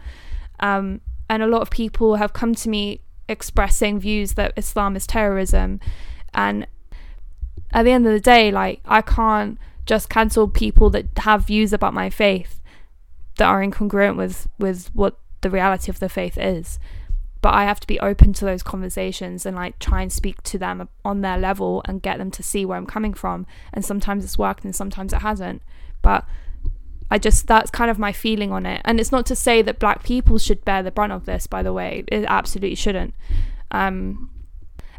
Um, 0.61 1.01
and 1.31 1.43
a 1.43 1.47
lot 1.47 1.63
of 1.63 1.71
people 1.71 2.17
have 2.17 2.33
come 2.33 2.55
to 2.57 2.69
me 2.69 3.01
expressing 3.29 4.01
views 4.01 4.35
that 4.35 4.53
Islam 4.57 4.97
is 4.97 5.07
terrorism. 5.07 5.81
And 6.33 6.67
at 7.73 7.85
the 7.85 7.93
end 7.93 8.07
of 8.07 8.13
the 8.13 8.21
day, 8.21 8.51
like, 8.51 8.81
I 8.85 9.03
can't 9.03 9.59
just 9.87 10.09
cancel 10.09 10.49
people 10.49 10.91
that 10.91 11.07
have 11.19 11.47
views 11.47 11.73
about 11.73 11.95
my 11.95 12.11
faith 12.11 12.61
that 13.37 13.47
are 13.47 13.65
incongruent 13.65 14.17
with, 14.17 14.49
with 14.59 14.91
what 14.95 15.19
the 15.43 15.51
reality 15.51 15.91
of 15.91 16.01
the 16.01 16.09
faith 16.09 16.39
is 16.39 16.79
but 17.45 17.53
I 17.53 17.65
have 17.65 17.79
to 17.81 17.87
be 17.87 18.01
open 18.01 18.33
to 18.33 18.47
those 18.47 18.63
conversations 18.63 19.45
and 19.45 19.55
like 19.55 19.79
try 19.79 20.01
and 20.01 20.11
speak 20.11 20.43
to 20.45 20.57
them 20.57 20.89
on 21.05 21.21
their 21.21 21.37
level 21.37 21.83
and 21.85 22.01
get 22.01 22.17
them 22.17 22.31
to 22.31 22.43
see 22.43 22.65
where 22.65 22.79
I'm 22.79 22.87
coming 22.87 23.13
from. 23.13 23.47
And 23.71 23.85
sometimes 23.85 24.25
it's 24.25 24.39
worked 24.39 24.65
and 24.65 24.75
sometimes 24.75 25.13
it 25.13 25.21
hasn't. 25.21 25.61
But 26.01 26.25
I 27.11 27.19
just 27.19 27.47
that's 27.47 27.71
kind 27.71 27.91
of 27.91 27.99
my 27.99 28.13
feeling 28.13 28.51
on 28.51 28.65
it. 28.65 28.81
And 28.87 28.99
it's 28.99 29.13
not 29.13 29.27
to 29.27 29.37
say 29.37 29.61
that 29.61 29.79
black 29.79 30.03
people 30.03 30.39
should 30.39 30.65
bear 30.65 30.83
the 30.83 30.91
brunt 30.91 31.13
of 31.13 31.27
this, 31.27 31.47
by 31.47 31.63
the 31.63 31.75
way. 31.75 32.05
It 32.09 32.25
absolutely 32.29 32.77
shouldn't. 32.77 33.13
Um 33.71 34.31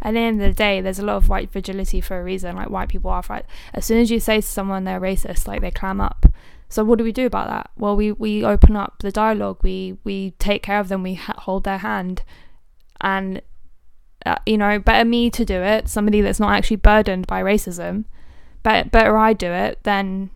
at 0.03 0.13
the 0.13 0.19
end 0.19 0.39
of 0.39 0.47
the 0.47 0.53
day, 0.53 0.81
there's 0.81 0.99
a 0.99 1.05
lot 1.05 1.15
of 1.15 1.27
white 1.27 1.49
fragility 1.49 1.99
for 1.99 2.19
a 2.19 2.23
reason. 2.23 2.57
Like 2.57 2.69
white 2.69 2.89
people 2.89 3.09
are 3.09 3.23
right. 3.27 3.45
As 3.73 3.85
soon 3.85 3.97
as 3.97 4.11
you 4.11 4.19
say 4.19 4.35
to 4.35 4.47
someone 4.47 4.83
they're 4.83 5.01
racist, 5.01 5.47
like 5.47 5.61
they 5.61 5.71
clam 5.71 5.99
up. 5.99 6.27
So 6.75 6.83
what 6.83 6.97
do 6.97 7.05
we 7.05 7.13
do 7.13 7.25
about 7.25 7.47
that? 7.47 7.71
Well, 7.77 7.95
we 7.95 8.11
we 8.11 8.43
open 8.43 8.75
up 8.75 8.95
the 8.99 9.09
dialogue. 9.09 9.59
We 9.63 9.97
we 10.03 10.31
take 10.31 10.61
care 10.61 10.81
of 10.81 10.89
them. 10.89 11.03
We 11.03 11.13
ha- 11.13 11.35
hold 11.37 11.63
their 11.63 11.77
hand, 11.77 12.23
and 12.99 13.41
uh, 14.25 14.35
you 14.45 14.57
know, 14.57 14.77
better 14.79 15.07
me 15.07 15.29
to 15.29 15.45
do 15.45 15.61
it. 15.61 15.87
Somebody 15.87 16.19
that's 16.19 16.37
not 16.37 16.53
actually 16.53 16.75
burdened 16.75 17.27
by 17.27 17.41
racism. 17.41 18.03
But 18.61 18.91
better 18.91 19.17
I 19.17 19.31
do 19.31 19.53
it 19.53 19.79
than 19.83 20.31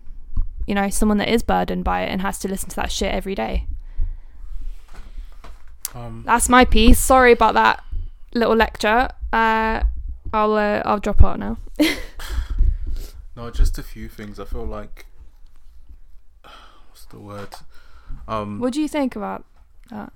you 0.65 0.75
know 0.75 0.89
someone 0.89 1.17
that 1.17 1.27
is 1.27 1.43
burdened 1.43 1.83
by 1.83 2.03
it 2.03 2.09
and 2.09 2.21
has 2.21 2.39
to 2.39 2.47
listen 2.47 2.69
to 2.69 2.75
that 2.77 2.89
shit 2.89 3.13
every 3.13 3.35
day. 3.35 3.67
Um, 5.93 6.23
That's 6.25 6.47
my 6.47 6.63
piece. 6.63 6.99
Sorry 6.99 7.33
about 7.33 7.53
that 7.55 7.83
little 8.33 8.55
lecture. 8.55 9.09
Uh, 9.33 9.83
I'll 10.31 10.53
uh, 10.53 10.83
I'll 10.85 10.99
drop 10.99 11.21
out 11.21 11.37
now. 11.37 11.57
no, 13.35 13.51
just 13.51 13.77
a 13.77 13.83
few 13.83 14.07
things. 14.07 14.39
I 14.39 14.45
feel 14.45 14.65
like 14.65 15.05
the 17.09 17.19
word? 17.19 17.49
Um, 18.27 18.59
What 18.59 18.73
do 18.73 18.81
you 18.81 18.87
think 18.87 19.15
about 19.15 19.45
that? 19.89 20.11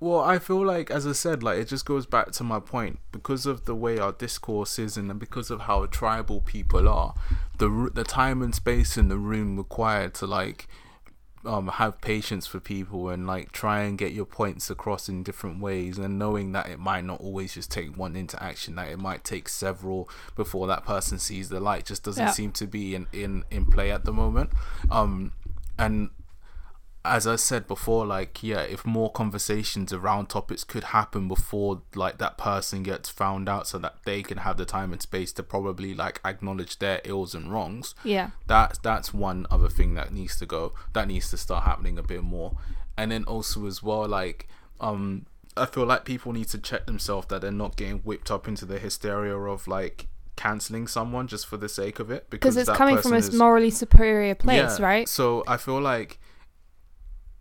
Well, 0.00 0.20
I 0.20 0.38
feel 0.38 0.64
like, 0.64 0.92
as 0.92 1.08
I 1.08 1.12
said, 1.12 1.42
like 1.42 1.58
it 1.58 1.66
just 1.66 1.84
goes 1.84 2.06
back 2.06 2.30
to 2.32 2.44
my 2.44 2.60
point 2.60 3.00
because 3.10 3.46
of 3.46 3.64
the 3.64 3.74
way 3.74 3.98
our 3.98 4.12
discourse 4.12 4.78
is, 4.78 4.96
and 4.96 5.18
because 5.18 5.50
of 5.50 5.62
how 5.62 5.86
tribal 5.86 6.40
people 6.40 6.88
are, 6.88 7.14
the 7.58 7.90
the 7.92 8.04
time 8.04 8.40
and 8.40 8.54
space 8.54 8.96
in 8.96 9.08
the 9.08 9.18
room 9.18 9.56
required 9.56 10.14
to 10.14 10.26
like 10.26 10.68
um 11.48 11.68
have 11.68 12.00
patience 12.00 12.46
for 12.46 12.60
people 12.60 13.08
and 13.08 13.26
like 13.26 13.50
try 13.52 13.80
and 13.80 13.96
get 13.98 14.12
your 14.12 14.26
points 14.26 14.68
across 14.70 15.08
in 15.08 15.22
different 15.22 15.60
ways, 15.60 15.96
and 15.98 16.18
knowing 16.18 16.52
that 16.52 16.68
it 16.68 16.78
might 16.78 17.04
not 17.04 17.20
always 17.20 17.54
just 17.54 17.70
take 17.70 17.96
one 17.96 18.14
interaction, 18.16 18.74
that 18.76 18.88
it 18.88 18.98
might 18.98 19.24
take 19.24 19.48
several 19.48 20.08
before 20.36 20.66
that 20.66 20.84
person 20.84 21.18
sees 21.18 21.48
the 21.48 21.60
light, 21.60 21.86
just 21.86 22.02
doesn't 22.04 22.26
Yeah. 22.26 22.30
seem 22.32 22.52
to 22.52 22.66
be 22.66 22.94
in 22.94 23.06
in 23.12 23.44
in 23.50 23.64
play 23.66 23.90
at 23.90 24.04
the 24.04 24.12
moment. 24.12 24.50
Um, 24.90 25.32
and 25.78 26.10
as 27.04 27.26
I 27.26 27.36
said 27.36 27.66
before, 27.66 28.04
like 28.04 28.42
yeah, 28.42 28.60
if 28.60 28.84
more 28.84 29.10
conversations 29.10 29.92
around 29.92 30.26
topics 30.26 30.64
could 30.64 30.84
happen 30.84 31.28
before 31.28 31.82
like 31.94 32.18
that 32.18 32.36
person 32.36 32.82
gets 32.82 33.08
found 33.08 33.48
out, 33.48 33.66
so 33.66 33.78
that 33.78 33.96
they 34.04 34.22
can 34.22 34.38
have 34.38 34.56
the 34.56 34.64
time 34.64 34.92
and 34.92 35.00
space 35.00 35.32
to 35.34 35.42
probably 35.42 35.94
like 35.94 36.20
acknowledge 36.24 36.78
their 36.78 37.00
ills 37.04 37.34
and 37.34 37.52
wrongs. 37.52 37.94
Yeah. 38.04 38.30
That's 38.46 38.78
that's 38.78 39.14
one 39.14 39.46
other 39.50 39.68
thing 39.68 39.94
that 39.94 40.12
needs 40.12 40.36
to 40.38 40.46
go. 40.46 40.72
That 40.92 41.08
needs 41.08 41.30
to 41.30 41.36
start 41.36 41.64
happening 41.64 41.98
a 41.98 42.02
bit 42.02 42.22
more, 42.22 42.56
and 42.96 43.12
then 43.12 43.24
also 43.24 43.66
as 43.66 43.82
well, 43.82 44.06
like 44.06 44.48
um, 44.80 45.26
I 45.56 45.66
feel 45.66 45.86
like 45.86 46.04
people 46.04 46.32
need 46.32 46.48
to 46.48 46.58
check 46.58 46.86
themselves 46.86 47.28
that 47.28 47.40
they're 47.42 47.50
not 47.50 47.76
getting 47.76 47.98
whipped 47.98 48.30
up 48.30 48.46
into 48.46 48.64
the 48.64 48.78
hysteria 48.78 49.36
of 49.36 49.66
like 49.66 50.06
canceling 50.36 50.86
someone 50.86 51.26
just 51.26 51.46
for 51.46 51.56
the 51.56 51.68
sake 51.68 51.98
of 51.98 52.12
it 52.12 52.30
Because 52.30 52.56
it's 52.56 52.70
coming 52.70 52.96
from 52.98 53.12
a 53.12 53.16
is- 53.16 53.34
morally 53.34 53.70
superior 53.70 54.36
place, 54.36 54.78
yeah, 54.78 54.84
right? 54.84 55.08
So 55.08 55.42
I 55.48 55.56
feel 55.56 55.80
like 55.80 56.20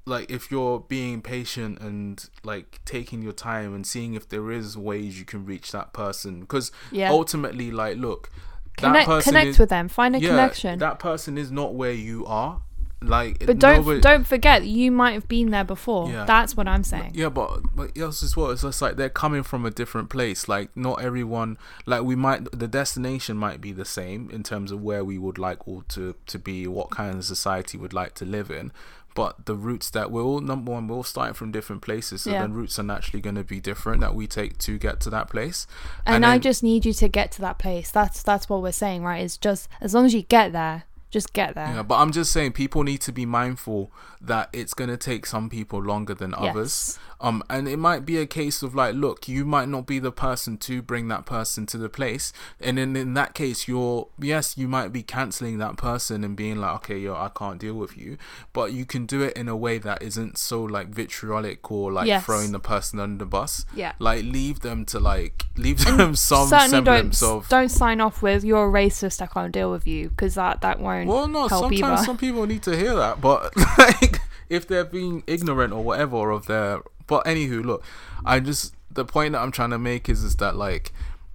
like 0.07 0.31
if 0.31 0.49
you're 0.49 0.79
being 0.79 1.21
patient 1.21 1.79
and 1.79 2.29
like 2.43 2.79
taking 2.85 3.21
your 3.21 3.33
time 3.33 3.75
and 3.75 3.85
seeing 3.85 4.13
if 4.13 4.27
there 4.29 4.51
is 4.51 4.77
ways 4.77 5.19
you 5.19 5.25
can 5.25 5.45
reach 5.45 5.71
that 5.71 5.93
person 5.93 6.39
because 6.41 6.71
Yeah. 6.91 7.11
ultimately 7.11 7.69
like 7.71 7.97
look 7.97 8.29
Connect, 8.77 9.09
connect 9.23 9.47
is, 9.47 9.59
with 9.59 9.69
them. 9.69 9.87
Find 9.87 10.15
a 10.15 10.19
yeah, 10.19 10.29
connection. 10.29 10.77
that 10.79 10.99
person 10.99 11.37
is 11.37 11.51
not 11.51 11.73
where 11.73 11.91
you 11.93 12.25
are 12.27 12.61
like 13.01 13.45
but 13.45 13.59
don't 13.59 13.77
nobody- 13.77 14.01
don't 14.01 14.25
forget 14.25 14.65
you 14.65 14.91
might 14.91 15.13
have 15.13 15.27
been 15.27 15.51
there 15.51 15.63
before. 15.63 16.09
Yeah. 16.09 16.25
That's 16.25 16.57
what 16.57 16.67
I'm 16.67 16.83
saying. 16.83 17.11
Yeah, 17.13 17.29
but 17.29 17.75
but 17.75 17.91
yes, 17.95 18.23
as 18.23 18.35
well. 18.35 18.49
It's 18.51 18.63
just 18.63 18.81
like 18.81 18.95
they're 18.95 19.09
coming 19.09 19.43
from 19.43 19.65
a 19.65 19.71
different 19.71 20.09
place. 20.09 20.47
Like 20.47 20.75
not 20.75 21.01
everyone. 21.01 21.57
Like 21.85 22.01
we 22.03 22.15
might 22.15 22.51
the 22.57 22.67
destination 22.67 23.37
might 23.37 23.61
be 23.61 23.71
the 23.71 23.85
same 23.85 24.29
in 24.31 24.41
terms 24.41 24.71
of 24.71 24.81
where 24.81 25.03
we 25.03 25.17
would 25.19 25.37
like 25.37 25.67
all 25.67 25.83
to 25.89 26.15
to 26.25 26.39
be, 26.39 26.65
what 26.65 26.89
kind 26.89 27.15
of 27.17 27.23
society 27.23 27.77
we'd 27.77 27.93
like 27.93 28.13
to 28.15 28.25
live 28.25 28.49
in. 28.49 28.71
But 29.17 29.47
the 29.47 29.55
routes 29.55 29.89
that 29.89 30.11
we're 30.11 30.21
all 30.21 30.41
number 30.41 30.71
one, 30.71 30.87
we're 30.87 30.97
all 30.97 31.03
starting 31.03 31.33
from 31.33 31.51
different 31.51 31.81
places, 31.81 32.21
so 32.21 32.29
Yeah. 32.31 32.41
then 32.41 32.53
routes 32.53 32.77
are 32.77 32.83
naturally 32.83 33.19
going 33.19 33.33
to 33.35 33.43
be 33.43 33.59
different 33.59 33.99
that 34.01 34.13
we 34.13 34.27
take 34.27 34.59
to 34.59 34.77
get 34.77 34.99
to 35.01 35.09
that 35.09 35.27
place. 35.27 35.65
And, 36.05 36.23
I 36.23 36.33
then- 36.35 36.41
just 36.41 36.61
need 36.61 36.85
you 36.85 36.93
to 36.93 37.07
get 37.07 37.31
to 37.33 37.41
that 37.41 37.57
place. 37.57 37.89
That's 37.89 38.21
that's 38.21 38.47
what 38.47 38.61
we're 38.61 38.71
saying, 38.71 39.01
right? 39.03 39.23
It's 39.25 39.37
just 39.37 39.69
as 39.81 39.95
long 39.95 40.05
as 40.05 40.13
you 40.13 40.21
get 40.21 40.51
there, 40.53 40.83
just 41.09 41.33
get 41.33 41.55
there. 41.55 41.71
Yeah, 41.73 41.81
but 41.83 41.95
I'm 41.95 42.11
just 42.11 42.31
saying 42.31 42.51
people 42.51 42.83
need 42.83 43.01
to 43.01 43.11
be 43.11 43.25
mindful 43.25 43.91
that 44.21 44.49
it's 44.53 44.75
gonna 44.75 44.97
take 44.97 45.25
some 45.25 45.49
people 45.49 45.81
longer 45.81 46.13
than 46.13 46.35
others. 46.35 46.99
Um, 47.19 47.43
and 47.49 47.67
it 47.67 47.77
might 47.77 48.05
be 48.05 48.17
a 48.17 48.27
case 48.27 48.61
of 48.61 48.75
like, 48.75 48.93
look, 48.93 49.27
you 49.27 49.43
might 49.43 49.67
not 49.67 49.87
be 49.87 49.97
the 49.97 50.11
person 50.11 50.57
to 50.59 50.81
bring 50.83 51.07
that 51.07 51.25
person 51.25 51.65
to 51.67 51.77
the 51.77 51.89
place, 51.89 52.31
and 52.61 52.77
then 52.77 52.95
in 52.95 53.15
that 53.15 53.33
case, 53.33 53.67
you're 53.67 54.07
yes, 54.19 54.55
you 54.57 54.67
might 54.67 54.93
be 54.93 55.01
canceling 55.01 55.57
that 55.57 55.77
person 55.77 56.23
and 56.23 56.35
being 56.35 56.57
like, 56.57 56.75
okay, 56.75 56.97
yo, 56.99 57.13
I 57.15 57.29
can't 57.35 57.59
deal 57.59 57.73
with 57.73 57.97
you, 57.97 58.17
but 58.53 58.71
you 58.71 58.85
can 58.85 59.05
do 59.07 59.21
it 59.23 59.35
in 59.35 59.47
a 59.47 59.55
way 59.57 59.79
that 59.79 60.01
isn't 60.03 60.37
so 60.37 60.61
like 60.63 60.89
vitriolic 60.89 61.71
or 61.71 61.91
like 61.91 62.05
Yes. 62.07 62.23
throwing 62.23 62.51
the 62.51 62.59
person 62.59 62.99
under 62.99 63.17
the 63.23 63.29
bus. 63.29 63.65
Yeah. 63.75 63.93
Like 63.97 64.23
leave 64.23 64.59
them 64.59 64.85
to 64.85 64.99
like 64.99 65.45
leave 65.55 65.83
them 65.85 66.15
some 66.29 66.47
Certainly 66.47 66.81
don't 66.83 67.23
of 67.23 67.49
don't 67.49 67.69
sign 67.69 67.99
off 67.99 68.21
with 68.21 68.43
you're 68.43 68.67
a 68.67 68.71
racist. 68.71 69.21
I 69.21 69.25
can't 69.25 69.51
deal 69.51 69.71
with 69.71 69.87
you 69.87 70.09
because 70.09 70.35
that 70.35 70.61
that 70.61 70.79
won't 70.79 71.07
Well, 71.07 71.27
no, 71.27 71.47
sometimes 71.47 71.81
either. 71.81 72.03
some 72.03 72.17
people 72.17 72.45
need 72.45 72.61
to 72.63 72.77
hear 72.77 72.93
that, 72.95 73.21
but 73.21 73.53
like 73.79 74.19
if 74.49 74.67
they're 74.67 74.85
being 74.85 75.23
ignorant 75.25 75.73
or 75.73 75.83
whatever 75.83 76.29
of 76.29 76.45
their. 76.45 76.81
But 77.07 77.25
anywho, 77.25 77.63
look, 77.63 77.83
I 78.25 78.39
just 78.39 78.75
the 78.91 79.05
point 79.05 79.33
that 79.33 79.39
I'm 79.39 79.51
trying 79.51 79.69
to 79.71 79.79
make 79.79 80.09
is 80.09 80.23
is 80.23 80.35
that 80.37 80.55
like, 80.55 80.91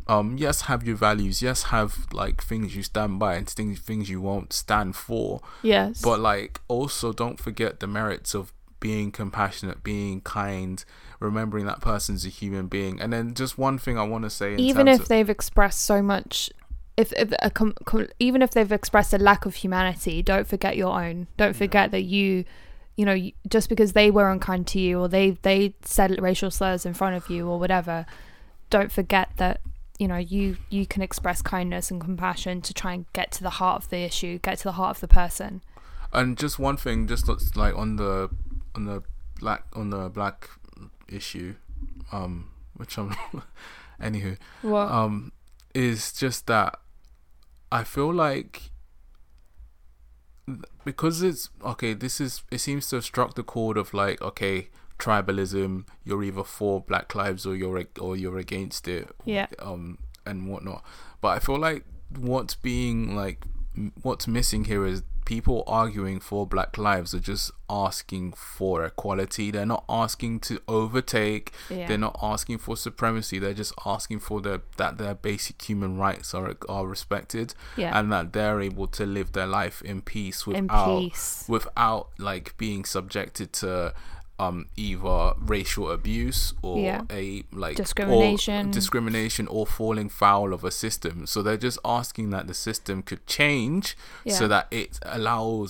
um, 0.07 0.37
yes, 0.37 0.62
have 0.62 0.87
your 0.87 0.97
values, 0.97 1.43
yes, 1.43 1.64
have 1.64 2.07
like 2.12 2.43
things 2.43 2.77
you 2.77 2.83
stand 2.83 3.18
by 3.18 3.35
and 3.35 3.49
things 3.49 3.81
things 3.81 4.11
you 4.11 4.20
won't 4.20 4.53
stand 4.53 4.97
for, 4.97 5.41
yes. 5.62 6.01
but 6.01 6.20
like 6.20 6.61
also 6.68 7.12
don't 7.12 7.41
forget 7.41 7.81
the 7.81 7.87
merits 7.87 8.35
of 8.35 8.53
being 8.81 9.12
compassionate, 9.12 9.85
being 9.85 10.20
kind, 10.20 10.85
remembering 11.20 11.66
that 11.66 11.81
person's 11.81 12.27
a 12.27 12.29
human 12.29 12.66
being, 12.66 13.01
and 13.01 13.12
then 13.12 13.33
just 13.33 13.57
one 13.57 13.79
thing 13.79 13.97
I 13.97 14.03
want 14.03 14.25
to 14.25 14.31
say, 14.31 14.55
in 14.55 14.61
even 14.61 14.89
if 14.89 15.03
of- 15.03 15.09
they've 15.09 15.31
expressed 15.31 15.83
so 15.83 16.03
much 16.03 16.51
if, 16.97 17.12
if 17.14 17.33
a 17.41 17.51
com- 17.51 17.75
com- 17.85 18.09
even 18.18 18.43
if 18.43 18.51
they've 18.51 18.70
expressed 18.70 19.14
a 19.14 19.18
lack 19.18 19.47
of 19.47 19.55
humanity 19.55 20.23
don't 20.23 20.47
forget 20.47 20.77
your 20.77 21.01
own. 21.01 21.27
Don't 21.37 21.57
forget 21.57 21.91
that 21.93 22.03
you 22.03 22.45
you 22.97 23.05
know 23.05 23.30
just 23.49 23.68
because 23.68 23.93
they 23.93 24.11
were 24.11 24.30
unkind 24.30 24.66
to 24.66 24.78
you 24.78 25.01
or 25.01 25.09
they 25.09 25.30
they 25.43 25.74
said 25.82 26.20
racial 26.20 26.51
slurs 26.51 26.84
in 26.84 26.93
front 26.95 27.16
of 27.16 27.30
you 27.30 27.49
or 27.49 27.59
whatever 27.59 28.05
don't 28.70 28.93
forget 28.93 29.30
that 29.36 29.61
you 29.99 30.09
know 30.09 30.16
you 30.16 30.57
you 30.68 30.84
can 30.86 31.01
express 31.01 31.43
kindness 31.43 31.90
and 31.90 32.01
compassion 32.01 32.61
to 32.61 32.74
try 32.74 32.93
and 32.93 33.07
get 33.12 33.30
to 33.30 33.43
the 33.43 33.51
heart 33.51 33.84
of 33.84 33.90
the 33.90 33.99
issue 33.99 34.38
get 34.38 34.59
to 34.59 34.64
the 34.64 34.72
heart 34.72 34.97
of 34.97 35.01
the 35.01 35.09
person. 35.09 35.62
And 36.12 36.36
just 36.36 36.59
one 36.59 36.76
thing, 36.76 37.07
just 37.07 37.26
looks 37.26 37.57
like 37.57 37.74
on 37.76 37.97
the 37.97 38.28
on 38.74 38.84
the 38.84 39.03
black 39.40 39.64
on 39.74 39.90
the 39.90 40.11
black 40.11 40.51
issue, 41.09 41.55
um, 42.11 42.51
which 42.74 42.99
I'm, 42.99 43.14
anywho, 44.03 44.36
what? 44.61 44.90
um, 44.90 45.32
is 45.74 46.12
just 46.12 46.47
that 46.49 46.78
I 47.70 47.84
feel 47.84 48.12
like 48.12 48.72
because 50.85 51.22
it's 51.22 51.51
okay. 51.64 51.95
This 51.95 52.20
is 52.20 52.43
it 52.51 52.59
seems 52.59 52.89
to 52.91 52.97
have 52.97 53.05
struck 53.05 53.35
the 53.35 53.43
chord 53.43 53.76
of 53.76 53.95
like 53.95 54.20
okay, 54.22 54.68
tribalism. 54.99 55.87
You're 56.05 56.22
either 56.22 56.45
for 56.45 56.80
Black 56.80 57.14
Lives 57.14 57.47
or 57.47 57.55
you're 57.57 57.85
or 58.01 58.16
you're 58.16 58.39
against 58.39 58.89
it. 58.89 59.09
yeah 59.24 59.47
um 59.59 59.99
and 60.26 60.49
whatnot. 60.49 60.85
But 61.20 61.28
I 61.28 61.39
feel 61.39 61.59
like 61.59 61.85
what's 62.16 62.55
being 62.55 63.16
like 63.16 63.45
what's 64.03 64.26
missing 64.26 64.64
here 64.64 64.87
is 64.87 65.03
people 65.25 65.64
arguing 65.66 66.20
for 66.20 66.47
Black 66.47 66.77
lives 66.79 67.14
are 67.14 67.20
just 67.20 67.51
asking 67.68 68.33
for 68.33 68.85
equality. 68.85 69.51
They're 69.51 69.64
not 69.66 69.85
asking 69.89 70.41
to 70.41 70.61
overtake. 70.68 71.53
yeah 71.70 71.87
They're 71.87 71.99
not 71.99 72.18
asking 72.23 72.59
for 72.59 72.77
supremacy. 72.77 73.39
They're 73.39 73.55
just 73.55 73.73
asking 73.87 74.20
for 74.20 74.41
the 74.41 74.62
that 74.77 74.99
their 74.99 75.14
basic 75.14 75.62
human 75.62 75.97
rights 75.97 76.35
are 76.35 76.57
are 76.68 76.87
respected 76.87 77.55
yeah 77.77 77.99
and 77.99 78.12
that 78.12 78.33
they're 78.33 78.61
able 78.61 78.87
to 78.89 79.07
live 79.07 79.33
their 79.33 79.47
life 79.47 79.83
in 79.83 80.03
peace 80.03 80.47
in 80.47 80.53
without 80.64 80.99
peace 81.01 81.45
without 81.49 82.09
like 82.18 82.57
being 82.59 82.85
subjected 82.85 83.53
to 83.53 83.95
um 84.43 84.66
either 84.76 85.32
racial 85.55 85.90
abuse 85.90 86.40
or 86.62 86.78
Yeah. 86.78 87.03
a 87.11 87.45
like 87.53 87.74
or 87.74 87.82
Discrimination. 87.84 88.70
discrimination 88.70 89.47
or 89.49 89.66
falling 89.66 90.09
foul 90.09 90.53
of 90.53 90.62
a 90.64 90.70
system 90.84 91.26
so 91.26 91.36
they're 91.43 91.57
just 91.68 91.78
asking 91.84 92.30
that 92.30 92.45
the 92.47 92.55
system 92.55 93.03
could 93.03 93.22
change 93.26 93.97
so 94.38 94.45
that 94.49 94.64
it 94.70 94.99
allows 95.18 95.68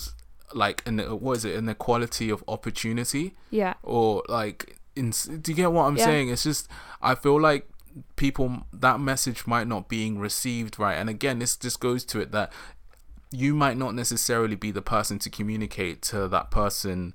like 0.53 0.77
an 0.89 0.99
what 1.23 1.37
is 1.37 1.45
it 1.45 1.55
an 1.61 1.67
equality 1.69 2.27
of 2.29 2.43
opportunity 2.47 3.33
yeah 3.49 3.73
or 3.83 4.23
like 4.29 4.59
in, 4.95 5.09
do 5.43 5.51
you 5.51 5.55
get 5.55 5.71
what 5.71 5.83
i'm 5.87 5.97
Yeah. 5.97 6.05
saying 6.05 6.29
it's 6.29 6.43
just 6.43 6.67
i 7.01 7.15
feel 7.15 7.39
like 7.49 7.67
people 8.15 8.47
that 8.85 8.99
message 8.99 9.45
might 9.47 9.67
not 9.67 9.87
being 9.89 10.19
received 10.19 10.77
right 10.79 10.95
and 11.01 11.09
again 11.09 11.39
this 11.39 11.55
just 11.55 11.79
goes 11.79 12.03
to 12.05 12.19
it 12.19 12.31
that 12.31 12.51
you 13.31 13.55
might 13.55 13.77
not 13.77 13.95
necessarily 13.95 14.55
be 14.55 14.71
the 14.71 14.81
person 14.81 15.17
to 15.19 15.29
communicate 15.29 16.01
to 16.03 16.27
that 16.27 16.51
person 16.51 17.13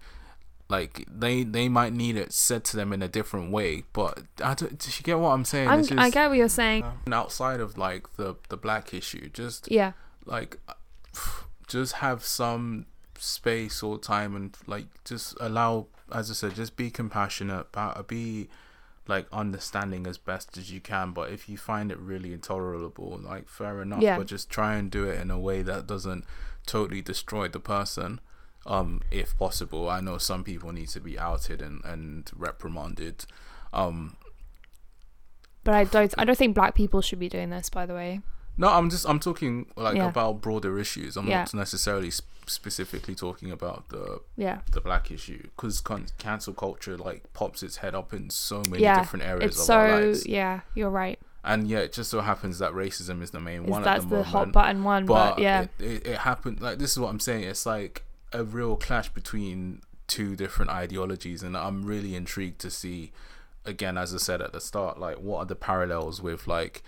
like 0.68 1.04
they 1.10 1.42
they 1.42 1.68
might 1.68 1.92
need 1.92 2.16
it 2.16 2.32
said 2.32 2.62
to 2.62 2.76
them 2.76 2.92
in 2.92 3.02
a 3.02 3.08
different 3.08 3.50
way 3.50 3.84
but 3.92 4.22
i 4.44 4.52
don't 4.54 4.78
do 4.78 4.90
you 4.90 5.02
get 5.02 5.18
what 5.18 5.30
i'm 5.30 5.44
saying? 5.44 5.68
I'm, 5.68 5.82
just 5.82 5.98
i 5.98 6.10
get 6.10 6.28
what 6.28 6.36
you're 6.36 6.48
saying. 6.48 6.84
And 7.06 7.14
outside 7.14 7.60
of 7.60 7.78
like 7.78 8.16
the 8.16 8.36
the 8.48 8.56
black 8.56 8.92
issue 8.92 9.28
just 9.30 9.70
yeah. 9.70 9.92
like 10.26 10.58
just 11.66 11.94
have 11.94 12.24
some 12.24 12.86
space 13.16 13.82
or 13.82 13.98
time 13.98 14.36
and 14.36 14.56
like 14.66 14.86
just 15.04 15.36
allow 15.40 15.86
as 16.12 16.30
i 16.30 16.34
said 16.34 16.54
just 16.54 16.76
be 16.76 16.90
compassionate 16.90 17.66
but 17.72 18.06
be 18.06 18.48
like 19.06 19.26
understanding 19.32 20.06
as 20.06 20.18
best 20.18 20.56
as 20.58 20.70
you 20.70 20.80
can 20.80 21.12
but 21.12 21.30
if 21.30 21.48
you 21.48 21.56
find 21.56 21.90
it 21.90 21.98
really 21.98 22.32
intolerable 22.32 23.18
like 23.22 23.48
fair 23.48 23.80
enough 23.80 24.02
Yeah. 24.02 24.18
but 24.18 24.26
just 24.26 24.50
try 24.50 24.76
and 24.76 24.90
do 24.90 25.08
it 25.08 25.18
in 25.20 25.30
a 25.30 25.38
way 25.38 25.62
that 25.62 25.86
doesn't 25.86 26.24
totally 26.66 27.00
destroy 27.00 27.48
the 27.48 27.58
person 27.58 28.20
um 28.68 29.00
if 29.10 29.36
possible 29.38 29.88
i 29.90 30.00
know 30.00 30.16
some 30.18 30.44
people 30.44 30.70
need 30.72 30.88
to 30.88 31.00
be 31.00 31.18
outed 31.18 31.60
and 31.60 31.82
and 31.84 32.30
reprimanded 32.36 33.24
um 33.72 34.16
but 35.64 35.74
i 35.74 35.84
don't 35.84 36.14
i 36.18 36.24
don't 36.24 36.38
think 36.38 36.54
black 36.54 36.74
people 36.74 37.00
should 37.00 37.18
be 37.18 37.28
doing 37.28 37.50
this 37.50 37.68
by 37.68 37.84
the 37.86 37.94
way 37.94 38.20
No, 38.60 38.68
I'm 38.70 38.90
just 38.90 39.06
I'm 39.08 39.20
talking 39.20 39.66
like 39.76 39.96
Yeah. 39.96 40.08
about 40.08 40.40
broader 40.40 40.80
issues. 40.80 41.16
I'm 41.16 41.28
Yeah. 41.28 41.42
not 41.46 41.54
necessarily 41.54 42.10
sp- 42.10 42.26
specifically 42.58 43.14
talking 43.14 43.52
about 43.52 43.88
the 43.90 44.20
yeah 44.36 44.58
the 44.72 44.80
black 44.80 45.12
issue 45.12 45.42
because 45.54 45.80
con- 45.80 46.10
cancel 46.18 46.54
culture 46.54 46.96
like 46.96 47.20
pops 47.34 47.62
its 47.62 47.76
head 47.82 47.94
up 47.94 48.12
in 48.12 48.30
so 48.30 48.62
many 48.68 48.82
Yeah, 48.82 48.98
different 49.00 49.24
areas 49.26 49.50
it's 49.52 49.60
of 49.60 49.66
so 49.66 49.74
our 49.78 50.00
lives. 50.00 50.26
yeah 50.26 50.60
you're 50.74 50.90
right 50.90 51.18
And 51.44 51.68
yeah, 51.70 51.82
it 51.86 51.92
just 51.92 52.10
so 52.10 52.20
happens 52.20 52.58
that 52.58 52.72
racism 52.72 53.22
is 53.22 53.30
the 53.30 53.38
main 53.40 53.62
Is 53.64 53.70
one 53.70 53.82
that's 53.84 54.02
at 54.04 54.10
the, 54.10 54.16
the, 54.16 54.22
hot 54.24 54.50
button 54.50 54.82
one 54.82 55.06
but, 55.06 55.36
but 55.36 55.38
yeah 55.38 55.60
it, 55.62 55.70
it, 55.92 56.06
it 56.12 56.18
happened 56.30 56.60
like 56.60 56.78
this 56.82 56.90
is 56.94 56.98
what 56.98 57.10
I'm 57.10 57.20
saying. 57.20 57.44
It's 57.44 57.64
like 57.64 58.02
a 58.32 58.44
real 58.44 58.76
clash 58.76 59.08
between 59.10 59.82
two 60.06 60.36
different 60.36 60.70
ideologies, 60.70 61.42
and 61.42 61.56
I'm 61.56 61.84
really 61.84 62.14
intrigued 62.14 62.60
to 62.60 62.70
see. 62.70 63.12
Again, 63.64 63.98
as 63.98 64.14
I 64.14 64.18
said 64.18 64.40
at 64.40 64.52
the 64.52 64.60
start, 64.60 64.98
like 64.98 65.16
what 65.18 65.38
are 65.40 65.44
the 65.44 65.54
parallels 65.56 66.22
with 66.22 66.46
like 66.46 66.82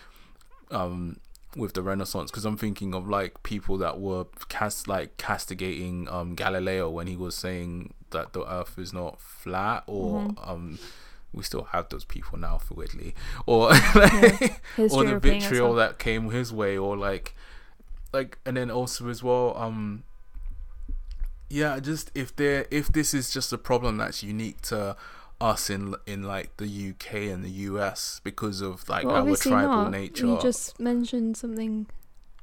um 0.70 1.18
with 1.56 1.72
the 1.74 1.82
renaissance 1.82 2.30
because 2.30 2.44
i'm 2.44 2.56
thinking 2.56 2.94
of 2.94 3.08
like 3.08 3.42
people 3.42 3.76
that 3.76 3.98
were 3.98 4.24
cast 4.48 4.86
like 4.86 5.16
castigating 5.16 6.08
um 6.08 6.36
galileo 6.36 6.88
when 6.88 7.08
he 7.08 7.16
was 7.16 7.34
saying 7.34 7.92
that 8.10 8.32
the 8.34 8.48
earth 8.48 8.78
is 8.78 8.92
not 8.92 9.20
flat 9.20 9.82
or 9.88 10.20
Mm-hmm. 10.20 10.48
um 10.50 10.78
we 11.32 11.42
still 11.42 11.64
have 11.72 11.88
those 11.88 12.04
people 12.04 12.38
now 12.38 12.56
for 12.58 12.74
weirdly 12.74 13.14
or 13.46 13.74
history 13.74 14.50
or 14.92 15.04
the 15.04 15.18
vitriol 15.18 15.74
that 15.74 15.98
came 15.98 16.30
his 16.30 16.52
way 16.52 16.78
or 16.78 16.96
like 16.96 17.34
like 18.12 18.38
and 18.46 18.56
then 18.56 18.70
also 18.70 19.08
as 19.08 19.22
well 19.22 19.56
um 19.56 20.04
yeah 21.50 21.78
just 21.80 22.10
if 22.14 22.34
there 22.36 22.66
if 22.70 22.88
this 22.88 23.12
is 23.12 23.30
just 23.30 23.52
a 23.52 23.58
problem 23.58 23.98
that's 23.98 24.22
unique 24.22 24.60
to 24.62 24.96
us 25.40 25.68
in 25.70 25.94
in 26.06 26.22
like 26.22 26.56
the 26.58 26.90
UK 26.90 27.14
and 27.32 27.44
the 27.44 27.50
US 27.70 28.20
because 28.24 28.60
of 28.60 28.88
like 28.88 29.04
well, 29.04 29.28
our 29.28 29.36
tribal 29.36 29.68
not. 29.84 29.90
Nature. 29.90 30.26
you 30.26 30.38
just 30.40 30.78
mentioned 30.78 31.36
something 31.36 31.86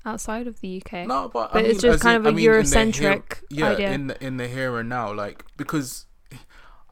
outside 0.06 0.48
of 0.48 0.62
the 0.62 0.82
uk 0.82 0.94
no 1.08 1.28
but, 1.28 1.52
but 1.54 1.64
I 1.66 1.68
it's 1.68 1.82
just 1.82 2.02
kind 2.02 2.16
in- 2.16 2.22
of 2.22 2.26
a 2.26 2.30
I 2.30 2.32
mean, 2.32 2.38
in 2.40 2.44
here- 2.54 2.62
Eurocentric 2.64 3.42
yeah 3.50 3.70
idea. 3.72 3.92
in 3.92 4.08
the, 4.08 4.24
in 4.26 4.38
the 4.38 4.48
here 4.48 4.78
and 4.80 4.88
now 4.90 5.14
like 5.14 5.44
because 5.58 6.06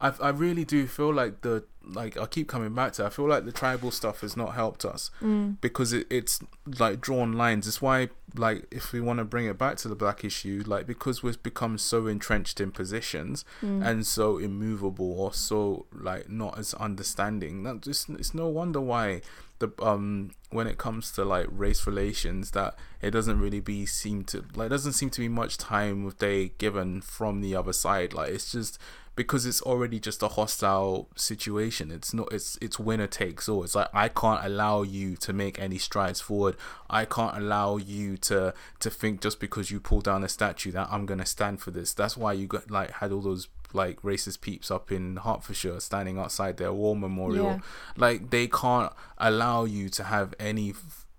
I 0.00 0.12
I 0.20 0.28
really 0.30 0.64
do 0.64 0.86
feel 0.86 1.12
like 1.14 1.40
the 1.40 1.64
like 1.86 2.16
I 2.18 2.26
keep 2.26 2.48
coming 2.48 2.74
back 2.74 2.92
to 2.94 3.06
I 3.06 3.10
feel 3.10 3.28
like 3.28 3.44
the 3.44 3.52
tribal 3.52 3.90
stuff 3.90 4.20
has 4.22 4.36
not 4.36 4.54
helped 4.54 4.84
us 4.84 5.10
Mm. 5.22 5.56
because 5.60 5.92
it, 5.92 6.06
it's 6.10 6.40
like 6.78 7.00
drawn 7.00 7.32
lines. 7.34 7.66
It's 7.68 7.80
why 7.80 8.08
like 8.34 8.66
if 8.70 8.92
we 8.92 9.00
want 9.00 9.18
to 9.20 9.24
bring 9.24 9.46
it 9.46 9.56
back 9.56 9.76
to 9.78 9.88
the 9.88 9.94
black 9.94 10.24
issue, 10.24 10.62
like 10.66 10.86
because 10.86 11.22
we've 11.22 11.42
become 11.42 11.78
so 11.78 12.06
entrenched 12.06 12.60
in 12.60 12.70
positions 12.72 13.44
Mm. 13.62 13.86
and 13.86 14.06
so 14.06 14.38
immovable 14.38 15.12
or 15.20 15.32
so 15.32 15.86
like 15.92 16.28
not 16.28 16.58
as 16.58 16.74
understanding. 16.74 17.62
That 17.62 17.82
just 17.82 18.08
it's 18.10 18.34
no 18.34 18.48
wonder 18.48 18.80
why 18.80 19.20
the 19.58 19.70
um 19.80 20.32
when 20.50 20.66
it 20.66 20.76
comes 20.76 21.10
to 21.12 21.24
like 21.24 21.46
race 21.50 21.86
relations 21.86 22.50
that 22.50 22.74
it 23.00 23.10
doesn't 23.12 23.40
really 23.40 23.60
be 23.60 23.86
seem 23.86 24.22
to 24.24 24.44
like 24.54 24.70
doesn't 24.70 24.92
seem 24.92 25.08
to 25.10 25.20
be 25.20 25.28
much 25.28 25.56
time 25.56 26.04
with 26.04 26.18
they 26.18 26.48
given 26.58 27.00
from 27.00 27.40
the 27.40 27.54
other 27.54 27.72
side. 27.72 28.12
Like 28.12 28.30
it's 28.32 28.52
just 28.52 28.78
because 29.14 29.46
it's 29.46 29.62
already 29.62 29.98
just 29.98 30.22
a 30.22 30.28
hostile 30.28 31.08
situation 31.16 31.75
it's 31.90 32.12
not 32.14 32.32
it's 32.32 32.58
it's 32.60 32.78
winner 32.78 33.06
takes 33.06 33.48
all. 33.48 33.62
It's 33.64 33.74
like 33.74 33.88
i 33.94 34.08
can't 34.08 34.44
allow 34.44 34.82
you 34.82 35.16
to 35.16 35.32
make 35.32 35.58
any 35.58 35.78
strides 35.78 36.20
forward. 36.20 36.56
I 36.90 37.04
can't 37.04 37.36
allow 37.36 37.76
you 37.76 38.16
to 38.28 38.54
to 38.80 38.90
think 38.90 39.20
just 39.20 39.38
because 39.40 39.70
you 39.70 39.80
pull 39.80 40.00
down 40.00 40.24
a 40.24 40.28
statue 40.28 40.72
that 40.72 40.88
i'm 40.90 41.06
gonna 41.06 41.26
stand 41.26 41.60
for 41.60 41.70
this. 41.70 41.92
That's 41.94 42.16
why 42.16 42.32
you 42.32 42.46
got 42.46 42.70
like 42.70 42.90
had 42.92 43.12
all 43.12 43.20
those 43.20 43.48
like 43.72 44.00
racist 44.02 44.40
peeps 44.40 44.70
up 44.70 44.90
in 44.92 45.16
hertfordshire 45.16 45.80
standing 45.80 46.18
outside 46.18 46.56
their 46.56 46.72
war 46.72 46.94
memorial. 46.96 47.46
Yeah. 47.46 47.58
like 47.96 48.30
they 48.30 48.46
can't 48.48 48.92
allow 49.18 49.64
you 49.64 49.88
to 49.90 50.04
have 50.04 50.34
any 50.38 50.72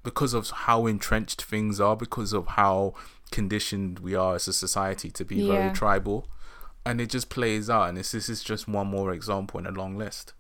because 0.04 0.34
of 0.34 0.50
how 0.50 0.86
entrenched 0.88 1.42
things 1.44 1.80
are 1.82 1.96
because 1.98 2.32
of 2.34 2.48
how 2.48 2.94
conditioned 3.32 4.00
we 4.00 4.16
are 4.16 4.36
as 4.36 4.48
a 4.48 4.54
society 4.54 5.10
to 5.12 5.26
be 5.26 5.36
Yeah. 5.38 5.54
very 5.54 5.72
tribal. 5.74 6.28
And 6.86 7.02
it 7.02 7.10
just 7.10 7.30
plays 7.30 7.70
out 7.70 7.90
and 7.90 7.98
this, 7.98 8.12
this 8.14 8.30
is 8.30 8.42
just 8.42 8.66
one 8.66 8.88
more 8.88 9.12
example 9.12 9.60
in 9.60 9.66
a 9.68 9.72
long 9.72 9.98
list 9.98 10.32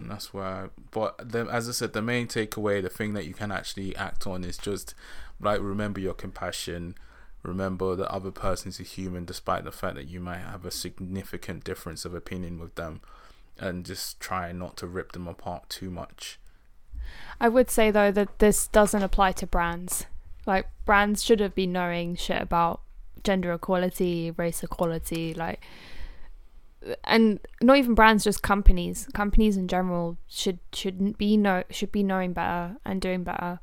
and 0.00 0.10
that's 0.10 0.32
where 0.32 0.70
but 0.90 1.16
the, 1.30 1.40
as 1.50 1.68
i 1.68 1.72
said 1.72 1.92
the 1.92 2.02
main 2.02 2.26
takeaway 2.26 2.82
the 2.82 2.88
thing 2.88 3.14
that 3.14 3.26
you 3.26 3.34
can 3.34 3.50
actually 3.50 3.94
act 3.96 4.26
on 4.26 4.44
is 4.44 4.56
just 4.56 4.94
like 5.40 5.60
remember 5.60 6.00
your 6.00 6.14
compassion. 6.14 6.94
Remember 7.42 7.94
that 7.94 8.10
other 8.10 8.30
person's 8.30 8.80
a 8.80 8.82
human 8.82 9.24
despite 9.24 9.64
the 9.64 9.72
fact 9.72 9.94
that 9.94 10.08
you 10.08 10.20
might 10.20 10.38
have 10.38 10.64
a 10.64 10.70
significant 10.70 11.64
difference 11.64 12.04
of 12.04 12.14
opinion 12.14 12.58
with 12.58 12.74
them. 12.74 13.00
And 13.58 13.84
just 13.84 14.20
try 14.20 14.52
not 14.52 14.76
to 14.78 14.86
rip 14.86 15.12
them 15.12 15.26
apart 15.26 15.68
too 15.68 15.90
much. 15.90 16.38
I 17.40 17.48
would 17.48 17.70
say 17.70 17.90
though 17.90 18.10
that 18.12 18.38
this 18.38 18.66
doesn't 18.66 19.02
apply 19.02 19.32
to 19.32 19.46
brands. 19.46 20.06
Like 20.46 20.68
brands 20.84 21.22
should 21.22 21.40
have 21.40 21.54
been 21.54 21.72
knowing 21.72 22.16
shit 22.16 22.40
about 22.42 22.80
gender 23.24 23.52
equality, 23.52 24.32
race 24.32 24.62
equality, 24.62 25.34
like 25.34 25.60
and 27.04 27.40
not 27.62 27.76
even 27.76 27.94
brands, 27.94 28.24
just 28.24 28.42
companies. 28.42 29.08
Companies 29.14 29.56
in 29.56 29.68
general 29.68 30.16
should 30.28 30.58
shouldn't 30.72 31.18
be 31.18 31.36
know 31.36 31.62
should 31.70 31.92
be 31.92 32.02
knowing 32.02 32.32
better 32.32 32.76
and 32.84 33.00
doing 33.00 33.24
better. 33.24 33.60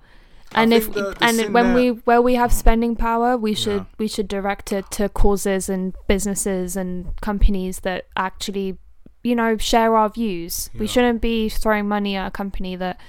And 0.53 0.73
if 0.73 0.93
the- 0.93 1.13
the 1.13 1.17
and 1.21 1.53
when 1.53 1.73
we 1.73 1.89
where 1.89 2.21
we 2.21 2.35
have 2.35 2.51
spending 2.53 2.95
power, 2.95 3.35
we 3.37 3.53
should 3.53 3.81
Yeah. 3.81 3.95
we 3.97 4.07
should 4.07 4.27
direct 4.27 4.71
it 4.71 4.89
to 4.91 5.09
causes 5.09 5.69
and 5.69 5.93
businesses 6.07 6.75
and 6.77 7.15
companies 7.21 7.79
that 7.81 8.05
actually, 8.15 8.77
you 9.23 9.35
know, 9.35 9.57
share 9.57 9.95
our 9.95 10.09
views. 10.09 10.69
We 10.77 10.87
shouldn't 10.87 11.21
be 11.21 11.49
throwing 11.49 11.87
money 11.87 12.15
at 12.15 12.27
a 12.27 12.31
company 12.31 12.75
that 12.75 12.99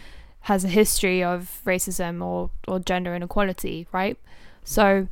has 0.42 0.64
a 0.64 0.68
history 0.68 1.22
of 1.24 1.60
racism 1.66 2.24
or, 2.24 2.50
or 2.68 2.78
gender 2.78 3.14
inequality, 3.14 3.86
right? 3.92 4.16
So 4.64 5.08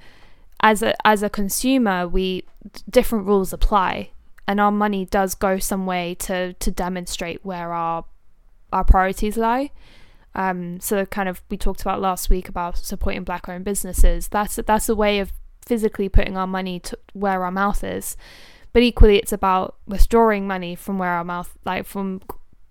as 0.61 0.83
a 0.83 0.95
as 1.07 1.23
a 1.23 1.29
consumer, 1.29 2.09
we 2.09 2.45
different 2.89 3.27
rules 3.27 3.53
apply, 3.53 4.11
and 4.47 4.61
our 4.61 4.73
money 4.73 5.05
does 5.05 5.35
go 5.35 5.59
some 5.59 5.87
way 5.87 6.15
to 6.21 6.53
to 6.55 6.71
demonstrate 6.71 7.45
where 7.45 7.73
our 7.73 8.05
our 8.73 8.85
priorities 8.85 9.37
lie. 9.37 9.71
Um, 10.35 10.81
so 10.81 11.07
kind 11.07 11.29
of 11.29 11.43
we 11.49 11.57
talked 11.57 11.81
about 11.81 12.01
last 12.01 12.29
week 12.29 12.49
about 12.49 12.79
supporting 12.79 13.25
black 13.25 13.49
owned 13.49 13.65
businesses. 13.65 14.29
That's 14.29 14.57
that's 14.57 14.89
a 14.89 14.95
way 14.95 15.21
of 15.21 15.33
physically 15.67 16.09
putting 16.09 16.37
our 16.37 16.47
money 16.47 16.79
to 16.81 16.99
where 17.13 17.45
our 17.45 17.51
mouth 17.51 17.83
is. 17.85 18.17
But 18.73 18.83
equally, 18.83 19.19
it's 19.19 19.33
about 19.33 19.77
withdrawing 19.87 20.47
money 20.47 20.75
from 20.75 20.99
where 20.99 21.11
our 21.11 21.25
mouth, 21.25 21.57
like 21.65 21.87
from 21.87 22.21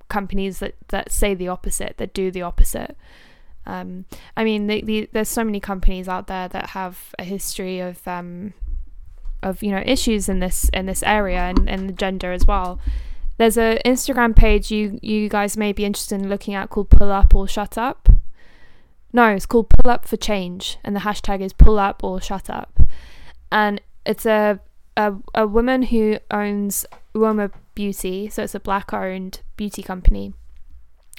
companies 0.10 0.60
that, 0.60 0.76
that 0.90 1.12
say 1.12 1.34
the 1.34 1.48
opposite, 1.48 1.96
that 1.98 2.14
do 2.14 2.30
the 2.30 2.42
opposite. 2.42 2.98
Um, 3.66 4.06
I 4.36 4.44
mean, 4.44 4.68
the, 4.68 4.82
the, 4.82 5.10
there's 5.14 5.30
so 5.30 5.46
many 5.46 5.62
companies 5.62 6.10
out 6.10 6.28
there 6.28 6.50
that 6.50 6.72
have 6.72 7.16
a 7.18 7.24
history 7.24 7.80
of 7.80 8.06
um, 8.06 8.54
of 9.44 9.62
you 9.64 9.72
know 9.72 9.84
issues 9.86 10.30
in 10.30 10.40
this 10.40 10.70
in 10.74 10.86
this 10.86 11.04
area 11.04 11.40
and, 11.40 11.70
and 11.70 11.98
gender 11.98 12.32
as 12.32 12.46
well. 12.46 12.80
There's 13.38 13.58
a 13.58 13.80
Instagram 13.86 14.36
page 14.36 14.72
you 14.72 15.00
you 15.02 15.30
guys 15.30 15.58
may 15.58 15.74
be 15.74 15.86
interested 15.86 16.16
in 16.22 16.30
looking 16.30 16.54
at 16.54 16.70
called 16.70 16.90
Pull 16.90 17.12
Up 17.12 17.34
or 17.36 17.48
Shut 17.48 17.78
Up. 17.78 18.10
No, 19.12 19.28
it's 19.30 19.46
called 19.46 19.70
Pull 19.70 19.92
Up 19.92 20.08
for 20.08 20.18
Change, 20.18 20.78
and 20.84 20.96
the 20.96 21.02
hashtag 21.02 21.42
is 21.42 21.54
Pull 21.54 21.78
Up 21.78 22.04
or 22.04 22.22
Shut 22.22 22.50
Up, 22.50 22.82
and 23.52 23.82
it's 24.06 24.26
a 24.26 24.60
a, 24.96 25.14
a 25.34 25.48
woman 25.48 25.84
who 25.84 26.18
owns 26.30 26.86
Uoma 27.16 27.52
Beauty, 27.76 28.30
so 28.30 28.44
it's 28.44 28.56
a 28.56 28.60
black 28.60 28.94
owned 28.94 29.42
beauty 29.58 29.82
company, 29.82 30.34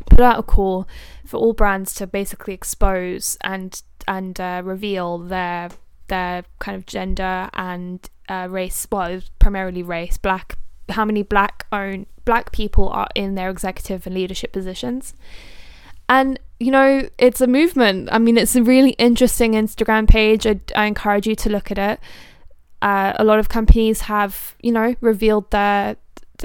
put 0.07 0.21
out 0.21 0.39
a 0.39 0.43
call 0.43 0.87
for 1.25 1.39
all 1.39 1.53
brands 1.53 1.95
to 1.95 2.07
basically 2.07 2.55
expose 2.55 3.37
and 3.43 3.83
and 4.07 4.39
uh, 4.39 4.61
reveal 4.65 5.19
their 5.19 5.71
their 6.09 6.45
kind 6.59 6.77
of 6.77 6.87
gender 6.87 7.49
and 7.55 8.09
uh, 8.29 8.49
race. 8.51 8.87
Well, 8.91 9.21
primarily 9.39 9.83
race. 9.83 10.19
Black. 10.19 10.59
How 10.91 11.05
many 11.05 11.23
black 11.23 11.67
owned 11.73 12.07
black 12.25 12.53
people 12.53 12.89
are 12.91 13.09
in 13.15 13.35
their 13.35 13.51
executive 13.51 14.07
and 14.07 14.15
leadership 14.15 14.53
positions? 14.53 15.15
And 16.09 16.39
you 16.61 16.71
know, 16.71 17.09
it's 17.19 17.41
a 17.41 17.47
movement. 17.47 18.09
I 18.13 18.19
mean, 18.19 18.37
it's 18.37 18.57
a 18.57 18.63
really 18.63 18.91
interesting 18.91 19.53
Instagram 19.53 20.09
page. 20.09 20.47
I, 20.47 20.61
I 20.77 20.87
encourage 20.87 21.27
you 21.27 21.35
to 21.37 21.51
look 21.51 21.71
at 21.71 21.79
it. 21.79 22.01
Uh, 22.81 23.13
a 23.17 23.25
lot 23.25 23.39
of 23.39 23.49
companies 23.49 24.03
have, 24.03 24.57
you 24.61 24.73
know, 24.73 24.95
revealed 25.01 25.51
their 25.51 25.97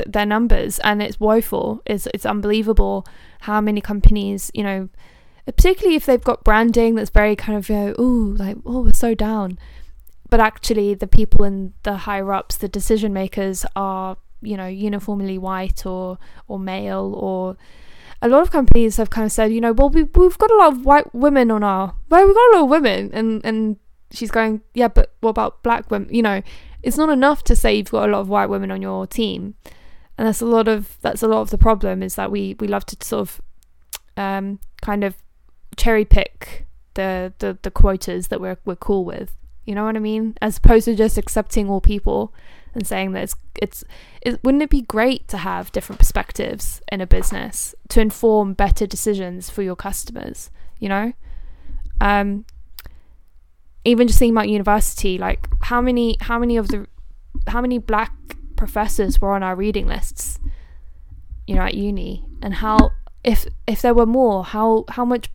their 0.06 0.26
numbers, 0.26 0.80
and 0.80 1.02
it's 1.02 1.20
woeful. 1.20 1.82
It's 1.86 2.08
it's 2.14 2.26
unbelievable 2.26 3.06
how 3.42 3.62
many 3.62 3.82
companies, 3.82 4.52
you 4.54 4.64
know, 4.64 4.90
particularly 5.52 5.96
if 5.96 6.06
they've 6.06 6.24
got 6.24 6.44
branding 6.44 6.96
that's 6.96 7.10
very 7.10 7.36
kind 7.36 7.58
of, 7.58 7.70
you 7.70 7.76
know, 7.76 7.96
ooh, 8.00 8.36
like 8.36 8.58
oh, 8.66 8.82
we're 8.82 8.94
so 8.94 9.14
down, 9.14 9.60
but 10.30 10.40
actually 10.40 10.94
the 10.94 11.08
people 11.08 11.46
in 11.46 11.74
the 11.84 11.98
higher 11.98 12.34
ups, 12.34 12.58
the 12.58 12.68
decision 12.68 13.14
makers, 13.14 13.66
are 13.76 14.18
you 14.42 14.56
know 14.56 14.68
uniformly 14.68 15.38
white 15.38 15.86
or 15.86 16.18
or 16.48 16.58
male 16.58 17.14
or 17.18 17.58
a 18.22 18.28
lot 18.28 18.42
of 18.42 18.52
companies 18.52 18.98
have 18.98 19.10
kind 19.10 19.26
of 19.26 19.32
said, 19.32 19.52
you 19.54 19.62
know, 19.62 19.72
well, 19.72 19.90
we, 19.90 20.04
we've 20.04 20.38
got 20.38 20.52
a 20.52 20.58
lot 20.58 20.74
of 20.74 20.86
white 20.86 21.14
women 21.16 21.50
on 21.52 21.64
our, 21.64 21.96
well, 22.10 22.26
we've 22.26 22.36
got 22.36 22.52
a 22.52 22.56
lot 22.58 22.64
of 22.64 22.70
women. 22.70 23.10
And, 23.14 23.42
and 23.46 23.78
she's 24.12 24.30
going, 24.32 24.62
yeah, 24.74 24.90
but 24.90 25.14
what 25.22 25.30
about 25.30 25.64
black 25.64 25.90
women? 25.90 26.14
You 26.14 26.24
know, 26.24 26.42
it's 26.84 26.98
not 26.98 27.10
enough 27.10 27.44
to 27.46 27.56
say 27.56 27.76
you've 27.76 27.92
got 27.92 28.10
a 28.10 28.12
lot 28.12 28.22
of 28.22 28.30
white 28.30 28.50
women 28.50 28.72
on 28.72 28.82
your 28.82 29.08
team, 29.08 29.56
and 30.18 30.28
that's 30.28 30.42
a 30.42 30.46
lot 30.46 30.68
of 30.68 30.98
that's 31.02 31.24
a 31.24 31.28
lot 31.28 31.42
of 31.42 31.50
the 31.50 31.58
problem 31.58 32.02
is 32.04 32.16
that 32.16 32.32
we 32.32 32.56
we 32.60 32.68
love 32.68 32.86
to 32.88 32.98
sort 33.06 33.22
of 33.22 33.42
um, 34.18 34.60
kind 34.82 35.04
of 35.04 35.16
cherry 35.80 36.06
pick 36.06 36.68
the, 36.94 37.34
the 37.40 37.58
the 37.62 37.72
quotas 37.72 38.28
that 38.28 38.42
we're 38.42 38.58
we're 38.66 38.76
cool 38.76 39.06
with. 39.06 39.36
You 39.66 39.76
know 39.76 39.86
what 39.86 39.96
I 39.96 40.00
mean? 40.00 40.36
As 40.42 40.58
opposed 40.58 40.86
to 40.86 40.96
just 40.96 41.18
accepting 41.18 41.70
all 41.70 41.82
people 41.82 42.34
and 42.74 42.86
saying 42.86 43.14
that 43.14 43.24
it's 43.24 43.36
it's 43.62 43.84
it, 44.22 44.44
wouldn't 44.44 44.64
it 44.64 44.70
be 44.70 44.82
great 44.82 45.28
to 45.30 45.38
have 45.38 45.72
different 45.72 46.00
perspectives 46.00 46.82
in 46.92 47.02
a 47.02 47.08
business 47.08 47.74
to 47.90 48.02
inform 48.02 48.54
better 48.54 48.86
decisions 48.86 49.50
for 49.50 49.62
your 49.62 49.76
customers? 49.76 50.52
You 50.80 50.90
know, 50.90 51.14
um, 52.02 52.46
even 53.86 54.08
just 54.08 54.20
thinking 54.20 54.36
about 54.36 54.50
university, 54.50 55.18
like 55.18 55.48
how 55.64 55.82
many 55.82 56.18
how 56.22 56.40
many 56.40 56.58
of 56.58 56.68
the 56.68 56.88
how 57.48 57.62
many 57.62 57.78
black 57.78 58.14
professors 58.56 59.22
were 59.22 59.34
on 59.34 59.44
our 59.44 59.56
reading 59.56 59.88
lists, 59.88 60.40
you 61.48 61.56
know, 61.56 61.62
at 61.62 61.76
uni, 61.76 62.26
and 62.42 62.56
how 62.56 62.92
if 63.24 63.46
if 63.68 63.82
there 63.82 63.94
were 63.94 64.06
more, 64.06 64.44
how 64.44 64.86
how 64.90 65.06
much 65.06 65.30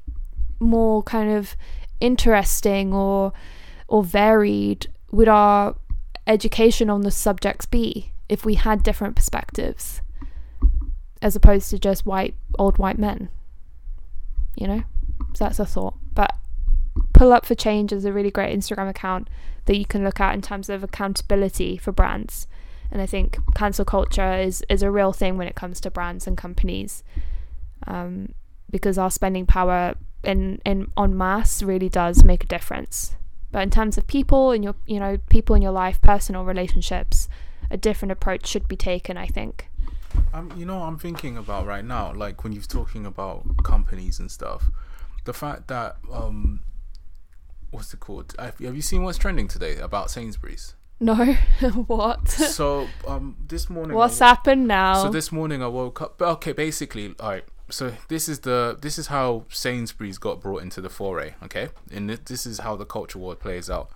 more 0.60 1.02
kind 1.02 1.30
of 1.30 1.56
interesting 2.00 2.92
or 2.92 3.32
or 3.88 4.02
varied 4.02 4.86
would 5.10 5.28
our 5.28 5.76
education 6.26 6.90
on 6.90 7.02
the 7.02 7.10
subjects 7.10 7.66
be 7.66 8.12
if 8.28 8.44
we 8.44 8.54
had 8.54 8.82
different 8.82 9.14
perspectives 9.14 10.00
as 11.22 11.36
opposed 11.36 11.70
to 11.70 11.78
just 11.78 12.06
white 12.06 12.34
old 12.58 12.78
white 12.78 12.98
men 12.98 13.28
you 14.56 14.66
know 14.66 14.82
so 15.34 15.44
that's 15.44 15.58
a 15.58 15.66
thought 15.66 15.94
but 16.14 16.34
Pull 17.12 17.32
Up 17.32 17.46
for 17.46 17.54
Change 17.54 17.92
is 17.92 18.04
a 18.04 18.12
really 18.12 18.30
great 18.30 18.56
Instagram 18.56 18.88
account 18.88 19.28
that 19.66 19.76
you 19.76 19.86
can 19.86 20.04
look 20.04 20.20
at 20.20 20.34
in 20.34 20.42
terms 20.42 20.68
of 20.68 20.82
accountability 20.82 21.76
for 21.76 21.92
brands. 21.92 22.46
And 22.90 23.00
I 23.00 23.06
think 23.06 23.38
cancel 23.54 23.84
culture 23.84 24.34
is, 24.34 24.64
is 24.68 24.82
a 24.82 24.90
real 24.90 25.12
thing 25.12 25.36
when 25.36 25.48
it 25.48 25.54
comes 25.54 25.80
to 25.80 25.90
brands 25.90 26.26
and 26.26 26.36
companies. 26.36 27.02
Um, 27.86 28.34
because 28.70 28.98
our 28.98 29.10
spending 29.10 29.46
power 29.46 29.94
in, 30.24 30.60
in 30.64 30.90
en 30.96 31.16
masse 31.16 31.62
really 31.62 31.88
does 31.88 32.24
make 32.24 32.44
a 32.44 32.46
difference. 32.46 33.16
But 33.52 33.62
in 33.62 33.70
terms 33.70 33.96
of 33.96 34.06
people 34.06 34.50
and 34.50 34.64
your 34.64 34.74
you 34.86 34.98
know, 34.98 35.18
people 35.28 35.54
in 35.54 35.62
your 35.62 35.72
life, 35.72 36.00
personal 36.02 36.44
relationships, 36.44 37.28
a 37.70 37.76
different 37.76 38.12
approach 38.12 38.46
should 38.46 38.66
be 38.66 38.76
taken, 38.76 39.16
I 39.16 39.26
think. 39.26 39.68
Um, 40.32 40.52
you 40.56 40.66
know, 40.66 40.82
I'm 40.82 40.98
thinking 40.98 41.36
about 41.36 41.66
right 41.66 41.84
now, 41.84 42.12
like 42.12 42.42
when 42.44 42.52
you're 42.52 42.62
talking 42.62 43.06
about 43.06 43.62
companies 43.64 44.18
and 44.18 44.30
stuff, 44.30 44.70
the 45.24 45.32
fact 45.32 45.68
that 45.68 45.96
um, 46.12 46.60
what's 47.70 47.92
it 47.92 48.00
called? 48.00 48.34
Have 48.38 48.60
you 48.60 48.82
seen 48.82 49.02
what's 49.02 49.18
trending 49.18 49.48
today 49.48 49.76
about 49.76 50.10
Sainsbury's? 50.10 50.74
No, 51.00 51.14
what? 51.86 52.28
So 52.28 52.88
um, 53.06 53.36
this 53.46 53.68
morning. 53.68 53.96
What's 53.96 54.20
I, 54.20 54.28
happened 54.28 54.68
now? 54.68 55.02
So 55.02 55.10
this 55.10 55.32
morning 55.32 55.62
I 55.62 55.66
woke 55.66 56.00
up. 56.00 56.20
Okay, 56.20 56.52
basically, 56.52 57.14
all 57.20 57.30
right. 57.30 57.44
So 57.74 57.92
this 58.06 58.28
is 58.28 58.40
the 58.40 58.78
this 58.80 59.00
is 59.00 59.08
how 59.08 59.46
Sainsbury's 59.48 60.18
got 60.18 60.40
brought 60.40 60.62
into 60.62 60.80
the 60.80 60.88
foray. 60.88 61.34
Okay, 61.42 61.70
and 61.92 62.08
this 62.08 62.46
is 62.46 62.58
how 62.58 62.76
the 62.76 62.84
culture 62.84 63.18
war 63.18 63.34
plays 63.34 63.68
out. 63.68 63.90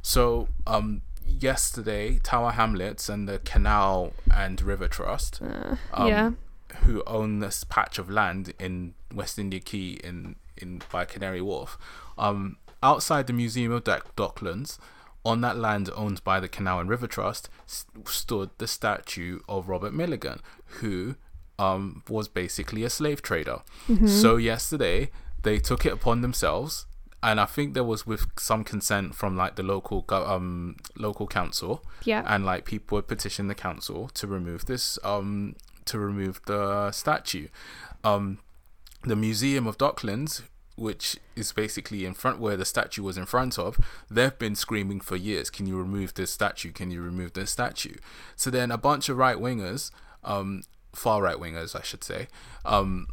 So 0.00 0.48
um, 0.66 1.02
yesterday, 1.26 2.18
Tower 2.22 2.52
Hamlets 2.52 3.10
and 3.10 3.28
the 3.28 3.38
Canal 3.40 4.14
and 4.34 4.62
River 4.62 4.88
Trust, 4.88 5.42
uh, 5.42 5.76
um, 5.92 6.08
yeah, 6.08 6.30
who 6.84 7.02
own 7.06 7.40
this 7.40 7.62
patch 7.62 7.98
of 7.98 8.08
land 8.08 8.54
in 8.58 8.94
West 9.14 9.38
India 9.38 9.60
Quay 9.60 10.00
in 10.02 10.36
in 10.56 10.80
by 10.90 11.04
Canary 11.04 11.42
Wharf, 11.42 11.76
um, 12.16 12.56
outside 12.82 13.26
the 13.26 13.34
Museum 13.34 13.70
of 13.70 13.84
Docklands, 13.84 14.78
on 15.26 15.42
that 15.42 15.58
land 15.58 15.90
owned 15.94 16.24
by 16.24 16.40
the 16.40 16.48
Canal 16.48 16.80
and 16.80 16.88
River 16.88 17.06
Trust, 17.06 17.50
st- 17.66 18.08
stood 18.08 18.48
the 18.56 18.66
statue 18.66 19.40
of 19.46 19.68
Robert 19.68 19.92
Milligan, 19.92 20.40
who 20.80 21.16
um, 21.60 22.02
was 22.08 22.26
basically 22.28 22.82
a 22.84 22.90
slave 22.90 23.20
trader. 23.20 23.58
Mm-hmm. 23.86 24.06
So 24.06 24.36
yesterday 24.36 25.10
they 25.42 25.58
took 25.58 25.84
it 25.84 25.92
upon 25.92 26.22
themselves, 26.22 26.86
and 27.22 27.38
I 27.38 27.44
think 27.44 27.74
there 27.74 27.84
was 27.84 28.06
with 28.06 28.26
some 28.38 28.64
consent 28.64 29.14
from 29.14 29.36
like 29.36 29.56
the 29.56 29.62
local 29.62 30.04
um 30.10 30.76
local 30.96 31.26
council. 31.26 31.84
Yeah. 32.04 32.24
And 32.26 32.46
like 32.46 32.64
people 32.64 32.96
would 32.96 33.08
petition 33.08 33.48
the 33.48 33.54
council 33.54 34.08
to 34.14 34.26
remove 34.26 34.64
this 34.64 34.98
um 35.04 35.54
to 35.84 35.98
remove 35.98 36.40
the 36.46 36.90
statue. 36.92 37.48
Um, 38.04 38.38
the 39.02 39.16
Museum 39.16 39.66
of 39.66 39.76
Docklands, 39.76 40.42
which 40.76 41.16
is 41.36 41.52
basically 41.52 42.04
in 42.04 42.14
front 42.14 42.38
where 42.38 42.56
the 42.56 42.64
statue 42.64 43.02
was 43.02 43.18
in 43.18 43.26
front 43.26 43.58
of, 43.58 43.78
they've 44.10 44.38
been 44.38 44.54
screaming 44.54 45.00
for 45.00 45.16
years, 45.16 45.50
"Can 45.50 45.66
you 45.66 45.76
remove 45.76 46.14
this 46.14 46.30
statue? 46.30 46.72
Can 46.72 46.90
you 46.90 47.02
remove 47.02 47.32
this 47.32 47.50
statue?" 47.50 47.96
So 48.36 48.50
then 48.50 48.70
a 48.70 48.78
bunch 48.78 49.08
of 49.10 49.18
right 49.18 49.36
wingers, 49.36 49.90
um, 50.24 50.62
far 50.92 51.22
right 51.22 51.36
wingers, 51.36 51.78
I 51.78 51.82
should 51.82 52.04
say, 52.04 52.28
um, 52.64 53.06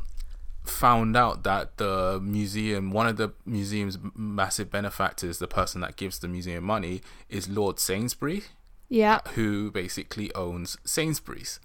found 0.66 1.16
out 1.16 1.44
that 1.44 1.78
the 1.78 2.20
museum, 2.22 2.92
one 2.92 3.08
of 3.08 3.18
the 3.18 3.34
museum's 3.46 3.98
massive 4.16 4.70
benefactors, 4.70 5.40
the 5.40 5.48
person 5.48 5.82
that 5.82 5.96
gives 5.96 6.20
the 6.20 6.28
museum 6.28 6.64
money, 6.64 7.02
is 7.30 7.48
Lord 7.50 7.80
Sainsbury. 7.80 8.44
Yeah. 8.90 9.20
Who 9.36 9.72
basically 9.72 10.34
owns 10.34 10.78
Sainsbury's. 10.86 11.60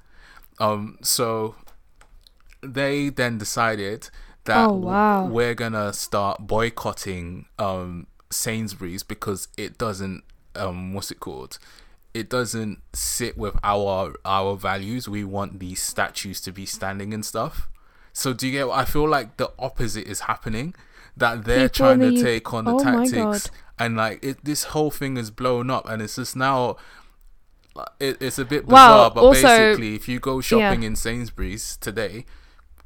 Um, 0.59 0.99
so 1.03 1.55
they 2.63 3.09
then 3.09 3.39
decided 3.39 4.11
that 4.45 4.69
oh, 4.69 4.75
wow. 4.75 5.27
we're 5.27 5.55
gonna 5.55 5.93
start 5.93 6.47
boycotting 6.47 7.47
um, 7.59 8.07
Sainsbury's 8.31 9.03
because 9.03 9.49
it 9.57 9.79
doesn't 9.79 10.25
um, 10.55 10.93
what's 10.93 11.11
it 11.11 11.21
called? 11.21 11.59
It 12.15 12.29
doesn't 12.29 12.83
sit 12.93 13.39
with 13.39 13.57
our 13.65 14.15
our 14.25 14.57
values. 14.57 15.09
We 15.09 15.25
want 15.25 15.61
these 15.61 15.81
statues 15.83 16.41
to 16.43 16.53
be 16.53 16.67
standing 16.67 17.15
and 17.15 17.25
stuff. 17.25 17.69
So 18.13 18.33
do 18.35 18.47
you 18.47 18.53
get? 18.53 18.69
I 18.69 18.85
feel 18.85 19.09
like 19.09 19.37
the 19.39 19.51
opposite 19.59 20.07
is 20.07 20.21
happening. 20.21 20.75
That 21.17 21.45
they're 21.45 21.69
People 21.69 21.91
in 21.91 21.99
trying 22.01 22.15
to 22.17 22.23
take 22.23 22.53
on 22.55 22.65
the 22.67 22.73
Oh 22.75 22.79
tactics, 22.83 23.51
and 23.79 23.97
like 23.97 24.25
it, 24.25 24.45
this 24.45 24.65
whole 24.65 24.91
thing 24.91 25.17
is 25.17 25.31
blown 25.31 25.71
up, 25.71 25.89
and 25.89 26.03
it's 26.03 26.17
just 26.17 26.37
now. 26.37 26.77
It, 27.99 28.21
it's 28.21 28.39
a 28.39 28.45
bit 28.45 28.67
bizarre, 28.67 29.11
but 29.11 29.23
also- 29.23 29.43
basically, 29.49 29.95
if 29.95 30.07
you 30.09 30.21
go 30.21 30.41
shopping 30.43 30.83
in 30.83 30.95
Sainsbury's 30.95 31.79
today, 31.79 32.27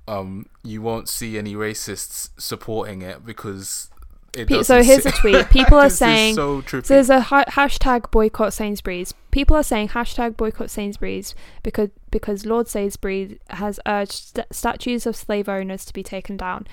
um, 0.06 0.46
you 0.62 0.80
won't 0.80 1.08
see 1.08 1.36
any 1.36 1.54
racists 1.56 2.30
supporting 2.38 3.02
it 3.02 3.24
because 3.26 3.90
it 4.36 4.48
Pe- 4.48 4.62
so 4.62 4.82
here's 4.82 5.06
a 5.06 5.12
tweet. 5.12 5.48
People 5.50 5.78
are 5.78 5.90
saying 5.90 6.34
so. 6.34 6.60
So 6.62 6.80
there's 6.80 7.10
a 7.10 7.20
ha- 7.20 7.44
hashtag 7.48 8.10
boycott 8.10 8.52
Sainsbury's. 8.52 9.12
People 9.30 9.56
are 9.56 9.62
saying 9.62 9.88
hashtag 9.88 10.36
boycott 10.36 10.70
Sainsbury's 10.70 11.34
because 11.62 11.90
because 12.10 12.46
Lord 12.46 12.68
Sainsbury 12.68 13.38
has 13.50 13.80
urged 13.86 14.12
st- 14.12 14.46
statues 14.52 15.06
of 15.06 15.16
slave 15.16 15.48
owners 15.48 15.84
to 15.86 15.92
be 15.92 16.02
taken 16.02 16.36
down. 16.36 16.66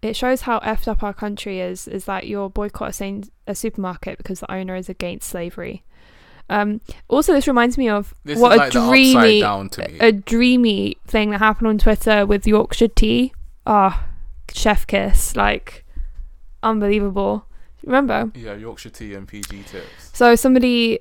It 0.00 0.14
shows 0.14 0.42
how 0.42 0.60
effed 0.60 0.86
up 0.86 1.02
our 1.02 1.12
country 1.14 1.60
is. 1.60 1.88
Is 1.88 2.04
that 2.04 2.26
you're 2.26 2.48
boycott 2.48 2.90
a, 2.90 2.92
Sains- 2.92 3.30
a 3.46 3.54
supermarket 3.54 4.18
because 4.18 4.40
the 4.40 4.52
owner 4.52 4.76
is 4.76 4.88
against 4.88 5.28
slavery. 5.28 5.82
Um, 6.50 6.80
also, 7.08 7.32
this 7.34 7.46
reminds 7.46 7.76
me 7.76 7.88
of 7.90 8.14
This 8.24 8.38
what 8.38 8.52
a 8.52 8.56
like 8.56 8.72
the 8.72 8.80
dreamy, 8.88 9.40
down 9.40 9.68
to 9.70 9.86
me. 9.88 9.98
a 9.98 10.12
dreamy 10.12 10.96
thing 11.06 11.30
that 11.30 11.38
happened 11.40 11.66
on 11.68 11.78
Twitter 11.78 12.24
with 12.24 12.46
Yorkshire 12.46 12.88
tea. 12.88 13.32
Ah, 13.66 14.06
chef 14.54 14.86
kiss, 14.86 15.36
like 15.36 15.84
unbelievable. 16.62 17.44
Remember? 17.84 18.30
yeah, 18.34 18.54
Yorkshire 18.54 18.90
tea 18.90 19.14
and 19.14 19.26
PG 19.26 19.64
tips. 19.64 20.10
So 20.12 20.34
somebody 20.34 20.98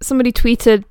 somebody 0.00 0.32
tweeted 0.32 0.84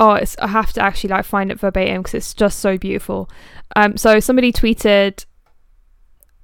oh 0.00 0.14
it's 0.14 0.36
I 0.38 0.48
have 0.48 0.72
to 0.74 0.82
actually 0.82 1.10
like 1.10 1.24
find 1.24 1.50
it 1.50 1.60
verbatim 1.60 2.02
because 2.02 2.14
it's 2.14 2.34
just 2.34 2.58
so 2.58 2.76
beautiful. 2.76 3.30
Um 3.74 3.96
so 3.96 4.18
somebody 4.20 4.52
tweeted 4.52 5.24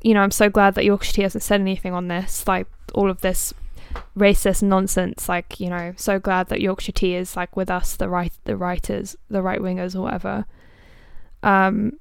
you 0.02 0.14
know 0.14 0.20
I'm 0.20 0.30
so 0.30 0.48
glad 0.48 0.74
that 0.74 0.84
Yorkshire 0.84 1.12
Tea 1.12 1.22
hasn't 1.22 1.42
said 1.42 1.60
anything 1.60 1.94
on 1.94 2.08
this 2.08 2.46
like 2.46 2.66
all 2.94 3.10
of 3.10 3.20
this 3.20 3.52
racist 4.16 4.62
nonsense 4.62 5.28
like 5.28 5.60
you 5.60 5.68
know 5.68 5.92
so 5.96 6.18
glad 6.18 6.48
that 6.48 6.60
Yorkshire 6.60 6.92
Tea 6.92 7.16
is 7.16 7.36
like 7.36 7.56
with 7.56 7.70
us 7.70 7.96
the 7.96 8.08
right 8.08 8.32
the 8.44 8.56
writers 8.56 9.16
the 9.28 9.42
right 9.42 9.60
wingers 9.60 9.96
or 9.96 10.02
whatever. 10.02 10.46
Um 11.42 11.98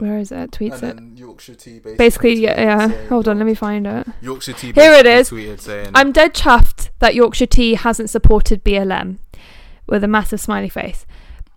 where 0.00 0.18
is 0.18 0.32
it? 0.32 0.50
Tweets 0.50 0.82
it. 0.82 1.18
Yorkshire 1.18 1.54
tea 1.54 1.74
basically. 1.74 1.96
Basically, 1.96 2.34
yeah, 2.34 2.60
yeah. 2.60 2.88
saying, 2.88 3.08
Hold 3.08 3.28
on, 3.28 3.38
let 3.38 3.46
me 3.46 3.54
find 3.54 3.86
it. 3.86 4.06
Yorkshire 4.20 4.52
tea. 4.54 4.72
Here 4.72 4.92
it 4.92 5.06
is. 5.06 5.30
Tweeted 5.30 5.60
saying, 5.60 5.90
I'm 5.94 6.12
dead 6.12 6.34
chuffed 6.34 6.90
that 6.98 7.14
Yorkshire 7.14 7.46
Tea 7.46 7.74
hasn't 7.74 8.10
supported 8.10 8.64
BLM 8.64 9.18
with 9.86 10.04
a 10.04 10.08
massive 10.08 10.40
smiley 10.40 10.68
face. 10.68 11.06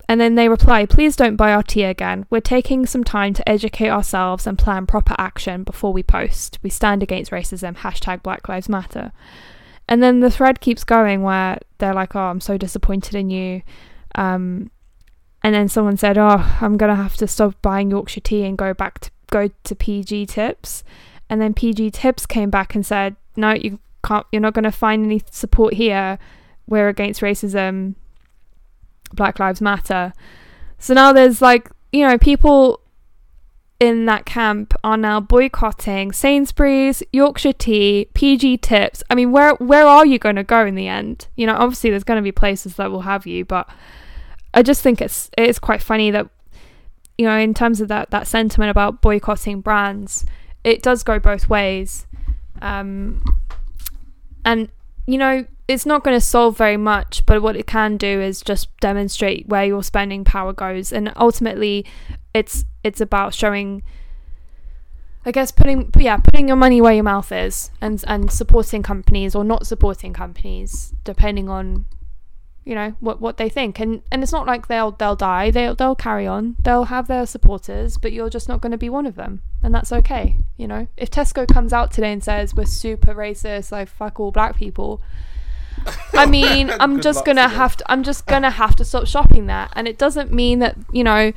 And 0.09 0.19
then 0.19 0.35
they 0.35 0.49
reply, 0.49 0.85
please 0.85 1.15
don't 1.15 1.37
buy 1.37 1.53
our 1.53 1.63
tea 1.63 1.83
again. 1.83 2.25
We're 2.29 2.41
taking 2.41 2.85
some 2.85 3.03
time 3.03 3.33
to 3.35 3.49
educate 3.49 3.89
ourselves 3.89 4.45
and 4.45 4.57
plan 4.57 4.85
proper 4.85 5.15
action 5.17 5.63
before 5.63 5.93
we 5.93 6.03
post. 6.03 6.59
We 6.61 6.69
stand 6.69 7.01
against 7.01 7.31
racism. 7.31 7.77
Hashtag 7.77 8.21
Black 8.21 8.49
Lives 8.49 8.67
Matter. 8.67 9.13
And 9.87 10.03
then 10.03 10.19
the 10.19 10.31
thread 10.31 10.59
keeps 10.59 10.83
going 10.83 11.23
where 11.23 11.57
they're 11.77 11.93
like, 11.93 12.15
oh, 12.15 12.19
I'm 12.19 12.41
so 12.41 12.57
disappointed 12.57 13.15
in 13.15 13.29
you. 13.29 13.61
Um, 14.15 14.71
and 15.43 15.53
then 15.53 15.67
someone 15.67 15.97
said, 15.97 16.17
oh, 16.17 16.57
I'm 16.61 16.77
going 16.77 16.89
to 16.89 17.01
have 17.01 17.17
to 17.17 17.27
stop 17.27 17.61
buying 17.61 17.91
Yorkshire 17.91 18.21
tea 18.21 18.45
and 18.45 18.57
go 18.57 18.73
back 18.73 18.99
to 18.99 19.11
go 19.29 19.49
to 19.63 19.75
PG 19.75 20.27
tips. 20.27 20.83
And 21.29 21.41
then 21.41 21.53
PG 21.53 21.91
tips 21.91 22.25
came 22.25 22.49
back 22.49 22.75
and 22.75 22.85
said, 22.85 23.15
no, 23.35 23.53
you 23.53 23.79
can't, 24.03 24.25
you're 24.31 24.41
not 24.41 24.53
going 24.53 24.63
to 24.63 24.71
find 24.71 25.05
any 25.05 25.21
support 25.31 25.73
here. 25.73 26.17
We're 26.67 26.87
against 26.87 27.21
racism. 27.21 27.95
Black 29.13 29.39
Lives 29.39 29.61
Matter. 29.61 30.13
So 30.79 30.93
now 30.93 31.13
there's 31.13 31.41
like, 31.41 31.69
you 31.91 32.05
know, 32.07 32.17
people 32.17 32.79
in 33.79 34.05
that 34.05 34.25
camp 34.25 34.73
are 34.83 34.97
now 34.97 35.19
boycotting 35.19 36.11
Sainsbury's, 36.11 37.03
Yorkshire 37.11 37.53
Tea, 37.53 38.07
PG 38.13 38.57
Tips. 38.57 39.03
I 39.09 39.15
mean, 39.15 39.31
where 39.31 39.55
where 39.55 39.85
are 39.85 40.05
you 40.05 40.19
going 40.19 40.35
to 40.35 40.43
go 40.43 40.65
in 40.65 40.75
the 40.75 40.87
end? 40.87 41.27
You 41.35 41.47
know, 41.47 41.55
obviously 41.55 41.89
there's 41.89 42.03
going 42.03 42.17
to 42.17 42.23
be 42.23 42.31
places 42.31 42.75
that 42.75 42.91
will 42.91 43.01
have 43.01 43.25
you, 43.27 43.45
but 43.45 43.69
I 44.53 44.61
just 44.61 44.81
think 44.81 45.01
it's 45.01 45.29
it's 45.37 45.59
quite 45.59 45.81
funny 45.81 46.11
that 46.11 46.29
you 47.17 47.25
know, 47.25 47.37
in 47.37 47.53
terms 47.53 47.81
of 47.81 47.87
that 47.89 48.11
that 48.11 48.27
sentiment 48.27 48.71
about 48.71 49.01
boycotting 49.01 49.61
brands, 49.61 50.25
it 50.63 50.81
does 50.81 51.03
go 51.03 51.19
both 51.19 51.49
ways. 51.49 52.07
Um, 52.61 53.23
and 54.45 54.69
you 55.05 55.17
know, 55.17 55.45
it's 55.67 55.85
not 55.85 56.03
going 56.03 56.15
to 56.15 56.25
solve 56.25 56.57
very 56.57 56.77
much, 56.77 57.25
but 57.25 57.41
what 57.41 57.55
it 57.55 57.67
can 57.67 57.97
do 57.97 58.21
is 58.21 58.41
just 58.41 58.75
demonstrate 58.79 59.47
where 59.47 59.65
your 59.65 59.83
spending 59.83 60.23
power 60.23 60.53
goes, 60.53 60.91
and 60.91 61.11
ultimately, 61.15 61.85
it's 62.33 62.65
it's 62.83 63.01
about 63.01 63.33
showing. 63.33 63.83
I 65.25 65.31
guess 65.31 65.51
putting 65.51 65.89
yeah 65.97 66.17
putting 66.17 66.49
your 66.49 66.57
money 66.57 66.81
where 66.81 66.93
your 66.93 67.03
mouth 67.03 67.31
is, 67.31 67.71
and 67.79 68.03
and 68.07 68.31
supporting 68.31 68.83
companies 68.83 69.35
or 69.35 69.43
not 69.45 69.65
supporting 69.65 70.13
companies 70.13 70.93
depending 71.05 71.47
on, 71.47 71.85
you 72.65 72.75
know 72.75 72.95
what 72.99 73.19
what 73.19 73.37
they 73.37 73.49
think, 73.49 73.79
and 73.79 74.01
and 74.11 74.23
it's 74.23 74.31
not 74.31 74.47
like 74.47 74.67
they'll 74.67 74.91
they'll 74.91 75.15
die, 75.15 75.51
they'll 75.51 75.75
they'll 75.75 75.95
carry 75.95 76.25
on, 76.27 76.55
they'll 76.59 76.85
have 76.85 77.07
their 77.07 77.25
supporters, 77.25 77.97
but 77.97 78.13
you're 78.13 78.29
just 78.29 78.47
not 78.47 78.61
going 78.61 78.71
to 78.71 78.77
be 78.77 78.89
one 78.89 79.05
of 79.05 79.15
them, 79.15 79.41
and 79.61 79.73
that's 79.73 79.91
okay. 79.91 80.37
You 80.57 80.67
know, 80.67 80.87
if 80.97 81.11
Tesco 81.11 81.47
comes 81.47 81.73
out 81.73 81.91
today 81.91 82.11
and 82.11 82.23
says 82.23 82.55
we're 82.55 82.65
super 82.65 83.13
racist, 83.13 83.71
like 83.71 83.89
fuck 83.89 84.19
all 84.19 84.31
black 84.31 84.55
people, 84.55 85.01
I 86.13 86.25
mean, 86.29 86.69
I'm 86.79 87.01
just 87.01 87.25
gonna 87.25 87.43
to 87.43 87.47
have 87.49 87.77
to. 87.77 87.91
I'm 87.91 88.03
just 88.03 88.25
gonna 88.25 88.51
have 88.51 88.75
to 88.77 88.85
stop 88.85 89.07
shopping 89.07 89.47
there, 89.47 89.69
and 89.73 89.87
it 89.87 89.97
doesn't 89.97 90.31
mean 90.31 90.59
that 90.59 90.77
you 90.91 91.03
know. 91.03 91.33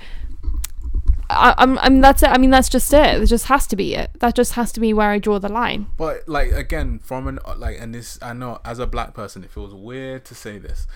I, 1.29 1.55
I'm. 1.59 1.77
I'm. 1.81 2.01
That's 2.01 2.22
it. 2.22 2.29
I 2.29 2.39
mean, 2.39 2.51
that's 2.51 2.68
just 2.68 2.93
it. 2.93 3.20
It 3.20 3.27
just 3.27 3.47
has 3.47 3.66
to 3.68 3.77
be 3.77 3.97
it. 3.97 4.12
That 4.20 4.37
just 4.37 4.53
has 4.53 4.70
to 4.72 4.81
be 4.81 4.93
where 4.93 5.11
I 5.11 5.18
draw 5.18 5.41
the 5.41 5.49
line. 5.49 5.89
But 5.97 6.29
like 6.29 6.53
again, 6.53 7.01
from 7.01 7.27
an 7.27 7.41
like, 7.57 7.79
and 7.81 7.93
this 7.93 8.16
I 8.22 8.33
know 8.33 8.61
as 8.64 8.79
a 8.79 8.87
black 8.87 9.12
person, 9.12 9.43
it 9.43 9.51
feels 9.51 9.74
weird 9.74 10.24
to 10.27 10.37
say 10.37 10.59
this. 10.59 10.87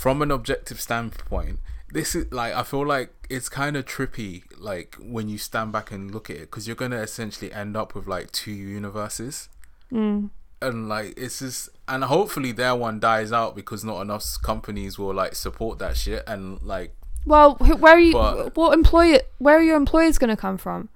From 0.00 0.22
an 0.22 0.30
objective 0.30 0.80
standpoint, 0.80 1.58
this 1.92 2.14
is 2.14 2.32
like 2.32 2.54
I 2.54 2.62
feel 2.62 2.86
like 2.86 3.10
it's 3.28 3.48
kind 3.50 3.76
of 3.76 3.84
trippy. 3.84 4.44
Like 4.58 4.96
when 4.98 5.28
you 5.28 5.36
stand 5.36 5.72
back 5.72 5.90
and 5.92 6.10
look 6.10 6.30
at 6.30 6.36
it, 6.36 6.40
because 6.42 6.66
you're 6.66 6.76
gonna 6.76 7.00
essentially 7.02 7.52
end 7.52 7.76
up 7.76 7.94
with 7.94 8.06
like 8.06 8.30
two 8.32 8.52
universes, 8.52 9.48
Mm. 9.92 10.30
and 10.62 10.88
like 10.88 11.14
it's 11.18 11.40
just, 11.40 11.68
and 11.88 12.04
hopefully 12.04 12.52
their 12.52 12.74
one 12.76 12.98
dies 13.00 13.30
out 13.30 13.54
because 13.54 13.84
not 13.84 14.00
enough 14.00 14.24
companies 14.42 14.98
will 14.98 15.12
like 15.12 15.34
support 15.34 15.78
that 15.80 15.96
shit 15.98 16.22
and 16.26 16.62
like 16.62 16.94
Well, 17.26 17.56
where 17.56 17.96
are 17.96 18.00
you? 18.00 18.12
But- 18.14 18.56
what 18.56 18.72
employer? 18.72 19.20
Where 19.38 19.58
are 19.58 19.62
your 19.62 19.76
employers 19.76 20.16
going 20.16 20.30
to 20.30 20.36
come 20.36 20.56
from? 20.56 20.88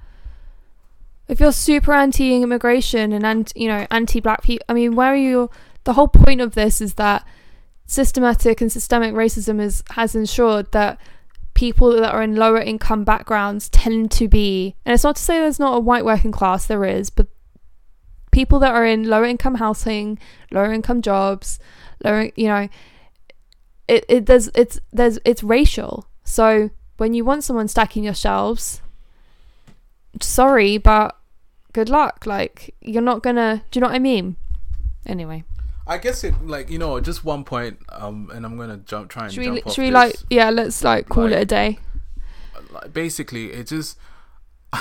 If 1.28 1.40
you're 1.40 1.52
super 1.52 1.92
anti-immigration 1.92 3.12
and 3.12 3.26
anti, 3.26 3.61
you 3.61 3.68
know, 3.68 3.86
anti-black 3.90 4.42
people, 4.42 4.64
I 4.68 4.72
mean, 4.74 4.94
where 4.94 5.12
are 5.12 5.16
you? 5.16 5.50
The 5.84 5.92
whole 5.94 6.09
point 6.09 6.40
of 6.40 6.55
this 6.55 6.80
is 6.80 6.94
that 6.94 7.26
systematic 7.87 8.61
and 8.61 8.72
systemic 8.72 9.14
racism 9.14 9.61
is 9.61 9.82
has 9.91 10.14
ensured 10.14 10.72
that 10.72 10.99
people 11.55 11.93
that 11.93 12.12
are 12.12 12.22
in 12.22 12.35
lower 12.35 12.61
income 12.61 13.05
backgrounds 13.05 13.68
tend 13.68 14.11
to 14.11 14.28
be, 14.28 14.74
and 14.85 14.95
it's 14.95 15.05
not 15.05 15.16
to 15.16 15.22
say 15.22 15.39
there's 15.39 15.61
not 15.61 15.76
a 15.76 15.80
white 15.80 16.05
working 16.05 16.32
class, 16.32 16.66
there 16.66 16.85
is, 16.85 17.11
but 17.11 17.28
people 18.32 18.59
that 18.59 18.74
are 18.74 18.85
in 18.85 19.05
lower 19.05 19.24
income 19.24 19.55
housing, 19.57 20.18
lower 20.51 20.72
income 20.72 21.01
jobs, 21.01 21.59
lower, 22.03 22.30
you 22.35 22.49
know, 22.49 22.68
it, 23.87 24.05
it 24.09 24.26
there's 24.26 24.49
it's 24.55 24.80
there's 24.93 25.18
it's 25.24 25.43
racial. 25.43 26.07
So 26.24 26.70
when 26.97 27.14
you 27.14 27.24
want 27.24 27.45
someone 27.45 27.68
stacking 27.68 28.05
your 28.05 28.14
shelves, 28.14 28.80
sorry, 30.20 30.78
but 30.78 31.16
good 31.72 31.89
luck. 31.89 32.24
Like 32.26 32.74
you're 32.80 33.03
not 33.03 33.22
gonna. 33.22 33.62
Do 33.70 33.78
you 33.78 33.80
know 33.82 33.89
what 33.89 33.97
I 33.97 34.01
mean? 34.01 34.37
Anyway, 35.07 35.45
I 35.87 35.99
guess 35.99 36.24
it 36.24 36.35
like 36.47 36.70
you 36.70 36.78
know 36.78 36.99
just 37.01 37.24
one 37.24 37.45
point 37.45 37.78
um 37.91 38.30
and 38.32 38.45
I'm 38.47 38.57
gonna 38.57 38.78
jump 38.78 39.11
try 39.11 39.24
and 39.24 39.32
should 39.32 39.41
we 39.41 39.47
jump 39.47 39.66
off 39.66 39.74
should 39.74 39.82
we 39.82 39.89
this. 39.89 39.95
like 39.95 40.14
yeah? 40.30 40.51
Let's 40.51 40.82
like 40.82 41.09
call 41.09 41.24
Like- 41.24 41.32
it 41.35 41.43
a 41.43 41.45
day. 41.45 41.78
like 42.70 42.93
basically 42.93 43.53
it 43.53 43.66
just 43.66 43.99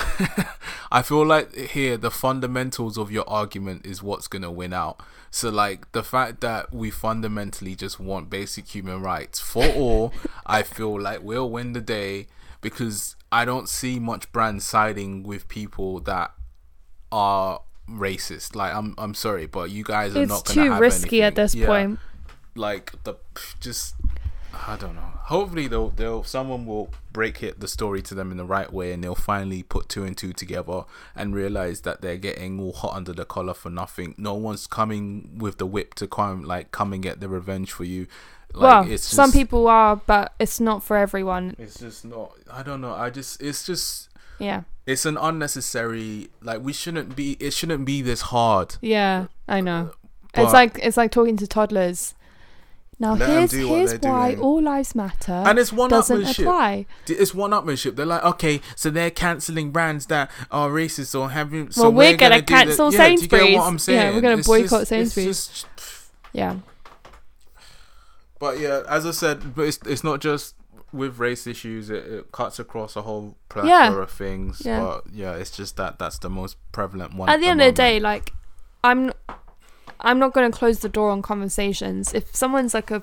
I 0.90 1.02
feel 1.02 1.24
like 1.24 1.54
here 1.54 1.96
the 1.96 2.10
fundamentals 2.10 2.98
of 2.98 3.10
your 3.12 3.28
argument 3.28 3.86
is 3.86 4.02
what's 4.02 4.26
gonna 4.26 4.50
win 4.50 4.72
out. 4.72 5.00
So 5.30 5.50
like 5.50 5.90
the 5.92 6.02
fact 6.02 6.40
that 6.40 6.72
we 6.72 6.90
fundamentally 6.90 7.74
just 7.76 8.00
want 8.00 8.30
basic 8.30 8.66
human 8.74 9.02
rights 9.02 9.38
for 9.40 9.66
all, 9.66 10.12
I 10.46 10.62
feel 10.62 11.00
like 11.00 11.22
we'll 11.22 11.48
win 11.50 11.72
the 11.74 11.80
day 11.80 12.26
because 12.60 13.14
I 13.30 13.44
don't 13.44 13.68
see 13.68 13.98
much 14.00 14.30
brand 14.32 14.62
siding 14.62 15.22
with 15.22 15.48
people 15.48 16.00
that 16.00 16.32
are 17.12 17.60
racist. 17.88 18.54
Like 18.54 18.74
I'm 18.74 18.94
I'm 18.98 19.14
sorry, 19.14 19.46
but 19.46 19.70
you 19.70 19.84
guys 19.84 20.16
are 20.16 20.22
It's 20.22 20.28
not 20.30 20.44
gonna 20.44 20.64
too 20.66 20.72
have 20.72 20.80
risky 20.80 21.22
at 21.22 21.34
this 21.34 21.54
Yeah. 21.54 21.66
point. 21.66 21.98
Like 22.54 22.92
the 23.04 23.14
just 23.60 23.94
I 24.66 24.76
don't 24.76 24.94
know. 24.94 25.10
Hopefully, 25.24 25.66
they'll, 25.66 25.90
they'll 25.90 26.22
someone 26.22 26.64
will 26.64 26.90
break 27.12 27.42
it 27.42 27.58
the 27.58 27.66
story 27.66 28.00
to 28.02 28.14
them 28.14 28.30
in 28.30 28.36
the 28.36 28.44
right 28.44 28.72
way, 28.72 28.92
and 28.92 29.02
they'll 29.02 29.14
finally 29.14 29.62
put 29.64 29.88
two 29.88 30.04
and 30.04 30.16
two 30.16 30.32
together 30.32 30.84
and 31.16 31.34
realize 31.34 31.80
that 31.80 32.02
they're 32.02 32.16
getting 32.16 32.60
all 32.60 32.72
hot 32.72 32.94
under 32.94 33.12
the 33.12 33.24
collar 33.24 33.54
for 33.54 33.70
nothing. 33.70 34.14
No 34.16 34.34
one's 34.34 34.66
coming 34.68 35.30
with 35.38 35.58
the 35.58 35.66
whip 35.66 35.94
to 35.94 36.06
come 36.06 36.44
like 36.44 36.70
come 36.70 36.92
and 36.92 37.02
get 37.02 37.20
the 37.20 37.28
revenge 37.28 37.72
for 37.72 37.84
you. 37.84 38.06
Like, 38.52 38.84
well, 38.84 38.92
it's 38.92 39.04
some 39.04 39.32
people 39.32 39.66
are, 39.66 39.96
but 39.96 40.32
it's 40.38 40.60
not 40.60 40.84
for 40.84 40.96
everyone. 40.96 41.56
It's 41.58 41.80
just 41.80 42.04
not. 42.04 42.32
I 42.50 42.62
don't 42.62 42.80
know. 42.80 42.94
I 42.94 43.10
just. 43.10 43.42
It's 43.42 43.66
just. 43.66 44.08
Yeah. 44.38 44.62
It's 44.86 45.06
an 45.06 45.16
unnecessary. 45.16 46.28
Like 46.42 46.60
we 46.62 46.72
shouldn't 46.72 47.16
be. 47.16 47.32
It 47.40 47.52
shouldn't 47.52 47.84
be 47.86 48.02
this 48.02 48.20
hard. 48.22 48.76
Yeah, 48.82 49.26
I 49.48 49.60
know. 49.60 49.92
But- 50.34 50.44
it's 50.44 50.52
like 50.52 50.78
it's 50.82 50.96
like 50.96 51.10
talking 51.10 51.36
to 51.38 51.46
toddlers. 51.46 52.14
Now 53.00 53.16
here's 53.16 53.50
here's 53.50 53.92
why 54.02 54.30
doing. 54.34 54.40
all 54.40 54.62
lives 54.62 54.94
matter 54.94 55.32
And 55.32 55.58
it's 55.58 55.72
one 55.72 55.90
upmanship. 55.90 56.38
apply. 56.42 56.86
It's 57.08 57.34
one 57.34 57.50
upmanship. 57.50 57.96
They're 57.96 58.06
like, 58.06 58.22
okay, 58.24 58.60
so 58.76 58.88
they're 58.88 59.10
canceling 59.10 59.72
brands 59.72 60.06
that 60.06 60.30
are 60.50 60.70
racist 60.70 61.18
or 61.18 61.30
having. 61.30 61.72
So 61.72 61.82
Well, 61.82 61.92
we're 61.92 62.10
we're 62.12 62.16
gonna 62.16 62.36
the- 62.36 62.42
cancel 62.42 62.92
yeah, 62.94 63.06
you 63.08 63.18
Sainsbury's. 63.18 63.56
what 63.56 63.66
I'm 63.66 63.78
Yeah, 63.88 64.10
we're 64.12 64.20
gonna 64.20 64.36
It's 64.38 64.46
boycott 64.46 64.68
just- 64.82 64.88
Sainsbury's. 64.90 65.46
just- 65.48 65.66
Yeah. 66.32 66.56
But 68.38 68.58
yeah, 68.58 68.82
as 68.88 69.06
I 69.06 69.10
said, 69.12 69.54
but 69.54 69.62
it's 69.62 69.78
it's 69.86 70.04
not 70.04 70.20
just 70.20 70.54
with 70.94 71.18
race 71.18 71.46
issues. 71.46 71.90
It, 71.90 72.04
it 72.06 72.32
cuts 72.32 72.58
across 72.58 72.96
a 72.96 73.02
whole 73.02 73.36
plethora 73.48 73.68
Yeah. 73.70 74.02
of 74.02 74.10
things. 74.10 74.62
Yeah. 74.64 74.80
But 74.80 75.02
yeah, 75.12 75.34
it's 75.34 75.50
just 75.56 75.76
that 75.76 75.98
that's 75.98 76.18
the 76.18 76.30
most 76.30 76.56
prevalent 76.72 77.14
one. 77.14 77.28
At 77.28 77.40
the 77.40 77.46
end 77.48 77.60
of 77.60 77.66
the 77.66 77.72
day, 77.72 77.98
like 78.00 78.32
I'm 78.82 79.12
I'm 80.00 80.18
not 80.18 80.32
going 80.34 80.50
to 80.50 80.56
close 80.56 80.78
the 80.80 80.88
door 80.88 81.10
on 81.10 81.22
conversations. 81.22 82.12
If 82.14 82.34
someone's 82.34 82.74
like 82.74 82.90
a 82.90 83.02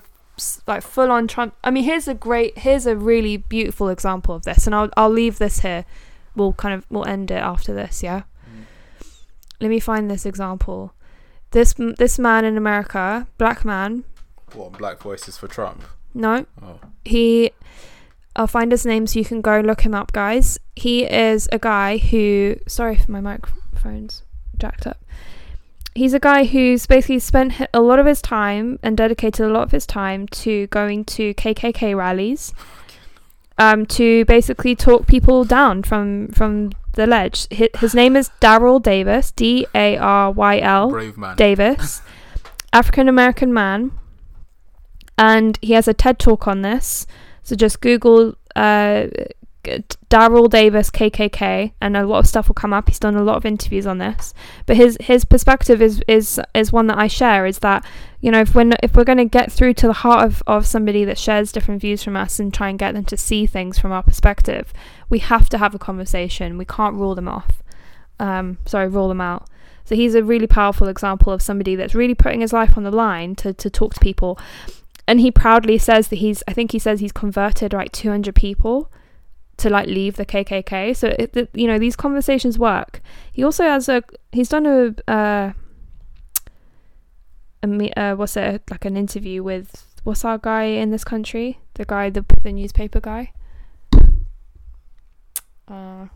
like 0.66 0.82
full 0.82 1.10
on 1.10 1.28
Trump, 1.28 1.54
I 1.62 1.70
mean, 1.70 1.84
here's 1.84 2.08
a 2.08 2.14
great, 2.14 2.58
here's 2.58 2.86
a 2.86 2.96
really 2.96 3.36
beautiful 3.36 3.88
example 3.88 4.34
of 4.34 4.42
this, 4.44 4.66
and 4.66 4.74
I'll 4.74 4.90
I'll 4.96 5.10
leave 5.10 5.38
this 5.38 5.60
here. 5.60 5.84
We'll 6.34 6.54
kind 6.54 6.74
of 6.74 6.86
we'll 6.90 7.06
end 7.06 7.30
it 7.30 7.42
after 7.42 7.74
this, 7.74 8.02
yeah. 8.02 8.22
Mm. 8.48 8.64
Let 9.60 9.68
me 9.68 9.80
find 9.80 10.10
this 10.10 10.24
example. 10.24 10.94
This 11.50 11.74
this 11.98 12.18
man 12.18 12.44
in 12.46 12.56
America, 12.56 13.26
black 13.36 13.64
man. 13.64 14.04
what 14.54 14.72
Black 14.72 14.98
Voices 15.00 15.36
for 15.36 15.48
Trump? 15.48 15.84
No, 16.14 16.46
Oh, 16.62 16.78
he 17.04 17.52
I'll 18.34 18.46
find 18.46 18.72
his 18.72 18.86
name 18.86 19.06
so 19.06 19.18
you 19.18 19.24
can 19.24 19.40
go 19.40 19.60
look 19.60 19.82
him 19.82 19.94
up 19.94 20.12
guys. 20.12 20.58
He 20.74 21.04
is 21.04 21.48
a 21.52 21.58
guy 21.58 21.98
who 21.98 22.56
sorry 22.66 22.94
if 22.94 23.08
my 23.08 23.20
microphone's 23.20 24.22
jacked 24.58 24.86
up. 24.86 24.98
He's 25.94 26.14
a 26.14 26.18
guy 26.20 26.44
who's 26.44 26.86
basically 26.86 27.18
spent 27.18 27.52
a 27.74 27.80
lot 27.80 27.98
of 27.98 28.06
his 28.06 28.22
time 28.22 28.78
and 28.82 28.96
dedicated 28.96 29.44
a 29.44 29.50
lot 29.50 29.64
of 29.64 29.72
his 29.72 29.84
time 29.84 30.26
to 30.28 30.66
going 30.68 31.04
to 31.06 31.34
KKK 31.34 31.94
rallies 31.94 32.54
um, 33.58 33.84
to 33.86 34.24
basically 34.24 34.74
talk 34.74 35.06
people 35.06 35.44
down 35.44 35.82
from 35.82 36.28
from 36.28 36.72
the 36.94 37.06
ledge. 37.06 37.46
His, 37.50 37.68
his 37.78 37.94
name 37.94 38.16
is 38.16 38.30
Daryl 38.40 38.82
Davis, 38.82 39.30
D 39.32 39.66
A 39.74 39.96
R 39.98 40.30
Y 40.30 40.58
L. 40.60 40.90
Davis, 41.36 42.00
African 42.72 43.08
American 43.08 43.52
man, 43.52 43.92
and 45.22 45.56
he 45.62 45.74
has 45.74 45.86
a 45.86 45.94
TED 45.94 46.18
talk 46.18 46.48
on 46.48 46.62
this. 46.62 47.06
So 47.44 47.54
just 47.54 47.80
Google 47.80 48.34
uh, 48.56 49.06
Daryl 49.62 50.50
Davis 50.50 50.90
KKK, 50.90 51.72
and 51.80 51.96
a 51.96 52.04
lot 52.04 52.18
of 52.18 52.26
stuff 52.26 52.48
will 52.48 52.56
come 52.56 52.72
up. 52.72 52.88
He's 52.88 52.98
done 52.98 53.14
a 53.14 53.22
lot 53.22 53.36
of 53.36 53.46
interviews 53.46 53.86
on 53.86 53.98
this, 53.98 54.34
but 54.66 54.76
his 54.76 54.98
his 55.00 55.24
perspective 55.24 55.80
is 55.80 56.02
is 56.08 56.40
is 56.54 56.72
one 56.72 56.88
that 56.88 56.98
I 56.98 57.06
share. 57.06 57.46
Is 57.46 57.60
that 57.60 57.86
you 58.20 58.32
know 58.32 58.40
if 58.40 58.52
we're 58.52 58.72
if 58.82 58.96
we're 58.96 59.04
going 59.04 59.18
to 59.18 59.24
get 59.24 59.52
through 59.52 59.74
to 59.74 59.86
the 59.86 59.92
heart 59.92 60.26
of 60.26 60.42
of 60.48 60.66
somebody 60.66 61.04
that 61.04 61.18
shares 61.18 61.52
different 61.52 61.80
views 61.80 62.02
from 62.02 62.16
us 62.16 62.40
and 62.40 62.52
try 62.52 62.68
and 62.68 62.76
get 62.78 62.94
them 62.94 63.04
to 63.04 63.16
see 63.16 63.46
things 63.46 63.78
from 63.78 63.92
our 63.92 64.02
perspective, 64.02 64.72
we 65.08 65.20
have 65.20 65.48
to 65.50 65.58
have 65.58 65.72
a 65.72 65.78
conversation. 65.78 66.58
We 66.58 66.64
can't 66.64 66.96
rule 66.96 67.14
them 67.14 67.28
off. 67.28 67.62
Um, 68.18 68.58
sorry, 68.66 68.88
rule 68.88 69.08
them 69.08 69.20
out. 69.20 69.46
So 69.84 69.94
he's 69.94 70.16
a 70.16 70.22
really 70.24 70.48
powerful 70.48 70.88
example 70.88 71.32
of 71.32 71.42
somebody 71.42 71.76
that's 71.76 71.94
really 71.94 72.14
putting 72.14 72.40
his 72.40 72.52
life 72.52 72.76
on 72.76 72.82
the 72.82 72.90
line 72.90 73.34
to, 73.36 73.52
to 73.52 73.70
talk 73.70 73.94
to 73.94 74.00
people. 74.00 74.38
And 75.06 75.20
he 75.20 75.30
proudly 75.30 75.78
says 75.78 76.08
that 76.08 76.16
he's, 76.16 76.42
I 76.46 76.52
think 76.52 76.72
he 76.72 76.78
says 76.78 77.00
he's 77.00 77.12
converted 77.12 77.72
like 77.72 77.92
200 77.92 78.34
people 78.34 78.90
to 79.58 79.68
like 79.68 79.86
leave 79.86 80.16
the 80.16 80.26
KKK. 80.26 80.96
So, 80.96 81.14
it, 81.18 81.32
the, 81.32 81.48
you 81.54 81.66
know, 81.66 81.78
these 81.78 81.96
conversations 81.96 82.58
work. 82.58 83.00
He 83.32 83.42
also 83.42 83.64
has 83.64 83.88
a, 83.88 84.02
he's 84.30 84.48
done 84.48 84.66
a, 84.66 84.94
uh, 85.10 85.52
a 87.62 88.00
uh, 88.00 88.16
what's 88.16 88.36
it, 88.36 88.62
like 88.70 88.84
an 88.84 88.96
interview 88.96 89.42
with, 89.42 89.86
what's 90.04 90.24
our 90.24 90.38
guy 90.38 90.64
in 90.64 90.90
this 90.90 91.04
country? 91.04 91.58
The 91.74 91.84
guy, 91.84 92.10
the, 92.10 92.24
the 92.42 92.52
newspaper 92.52 93.00
guy? 93.00 93.32
Uh, 95.68 96.06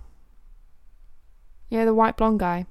yeah, 1.69 1.85
the 1.85 1.95
white 1.95 2.17
blonde 2.17 2.41
guy. 2.41 2.67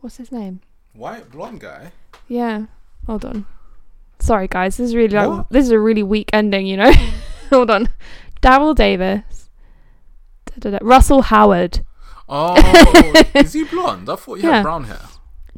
What's 0.00 0.16
his 0.16 0.32
name? 0.32 0.60
White 0.94 1.30
blonde 1.30 1.60
guy. 1.60 1.92
Yeah. 2.28 2.66
Hold 3.06 3.24
on. 3.24 3.46
Sorry, 4.18 4.48
guys. 4.48 4.76
This 4.76 4.88
is 4.88 4.96
really 4.96 5.14
like 5.14 5.28
What? 5.28 5.50
this 5.50 5.64
is 5.64 5.70
a 5.70 5.78
really 5.78 6.02
weak 6.02 6.30
ending. 6.32 6.66
You 6.66 6.76
know. 6.78 6.92
Hold 7.50 7.70
on. 7.70 7.88
Daryl 8.42 8.74
Davis. 8.74 9.50
Da-da-da. 10.46 10.78
Russell 10.82 11.22
Howard. 11.22 11.84
Oh, 12.28 12.56
is 13.34 13.52
he 13.52 13.64
blonde? 13.70 14.08
I 14.10 14.16
thought 14.16 14.34
he 14.38 14.42
Yeah. 14.44 14.56
had 14.56 14.62
brown 14.62 14.84
hair. 14.84 15.00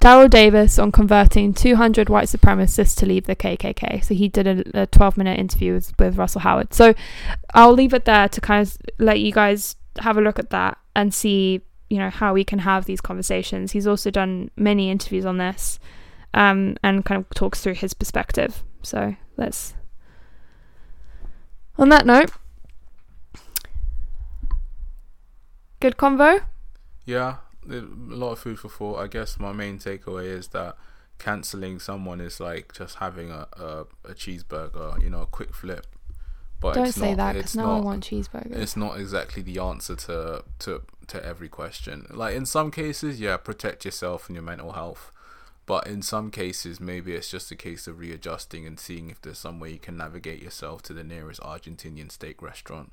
Daryl 0.01 0.31
Davis 0.31 0.79
on 0.79 0.93
converting 0.93 1.53
200 1.53 2.09
white 2.09 2.29
supremacists 2.29 2.95
to 2.99 3.07
leave 3.07 3.25
the 3.27 3.35
KKK. 3.35 4.05
So 4.05 4.15
he 4.15 4.29
did 4.29 4.47
a, 4.47 4.83
a 4.83 4.87
12 4.87 5.17
minute 5.17 5.39
interview 5.41 5.73
with, 5.75 5.93
with 5.99 6.17
Russell 6.17 6.43
Howard. 6.43 6.73
So 6.75 6.95
I'll 7.55 7.73
leave 7.73 7.95
it 7.95 8.05
there 8.05 8.29
to 8.29 8.41
kind 8.41 8.67
of 8.67 8.77
let 8.99 9.19
you 9.19 9.33
guys 9.33 9.75
have 10.01 10.17
a 10.17 10.21
look 10.21 10.39
at 10.39 10.51
that 10.51 10.79
and 10.95 11.13
see, 11.13 11.63
you 11.91 11.99
know, 11.99 12.11
how 12.11 12.33
we 12.33 12.45
can 12.45 12.61
have 12.61 12.85
these 12.85 13.01
conversations. 13.01 13.73
He's 13.73 13.87
also 13.89 14.11
done 14.11 14.51
many 14.57 14.89
interviews 14.91 15.25
on 15.27 15.39
this 15.39 15.81
um, 16.35 16.77
and 16.83 17.05
kind 17.05 17.21
of 17.21 17.29
talks 17.31 17.61
through 17.61 17.75
his 17.75 17.95
perspective. 17.95 18.63
So 18.83 19.17
let's. 19.37 19.75
On 21.79 21.89
that 21.91 22.07
note, 22.07 22.31
good 25.81 25.97
convo. 25.97 26.43
Yeah, 27.07 27.37
a 27.71 27.83
lot 27.93 28.33
of 28.33 28.41
food 28.41 28.59
for 28.59 28.69
thought. 28.69 28.99
I 28.99 29.07
guess 29.07 29.39
my 29.39 29.53
main 29.53 29.79
takeaway 29.79 30.27
is 30.27 30.49
that 30.49 30.77
canceling 31.19 31.79
someone 31.79 32.21
is 32.21 32.41
like 32.41 32.73
just 32.73 32.97
having 32.97 33.31
a, 33.31 33.47
a, 33.53 33.81
a 34.05 34.15
cheeseburger, 34.15 35.01
you 35.03 35.11
know, 35.11 35.23
a 35.23 35.27
quick 35.27 35.55
flip. 35.55 35.87
But 36.61 36.75
Don't 36.75 36.89
it's 36.89 36.97
say 36.97 37.11
not, 37.11 37.17
that 37.19 37.35
because 37.35 37.55
now 37.55 37.71
I 37.71 37.77
not, 37.77 37.85
want 37.85 38.05
cheeseburgers. 38.05 38.57
it's 38.57 38.77
not 38.77 38.99
exactly 38.99 39.43
the 39.43 39.61
answer 39.61 39.95
to 39.95 40.45
to 40.61 40.83
to 41.07 41.25
every 41.25 41.49
question. 41.49 42.07
Like 42.11 42.35
in 42.35 42.47
some 42.47 42.73
cases, 42.73 43.21
yeah, 43.21 43.37
protect 43.37 43.85
yourself 43.85 44.29
and 44.29 44.35
your 44.35 44.43
mental 44.43 44.73
health. 44.73 45.13
But 45.69 45.87
in 45.87 46.01
some 46.03 46.31
cases, 46.31 46.81
maybe 46.81 47.13
it's 47.13 47.31
just 47.31 47.51
a 47.53 47.57
case 47.57 47.87
of 47.87 47.99
readjusting 47.99 48.67
and 48.67 48.81
seeing 48.81 49.11
if 49.11 49.21
there's 49.21 49.39
some 49.39 49.61
way 49.61 49.71
you 49.71 49.79
can 49.79 49.99
navigate 49.99 50.43
yourself 50.43 50.83
to 50.85 50.95
the 50.95 51.05
nearest 51.05 51.41
Argentinian 51.43 52.11
steak 52.11 52.41
restaurant 52.43 52.91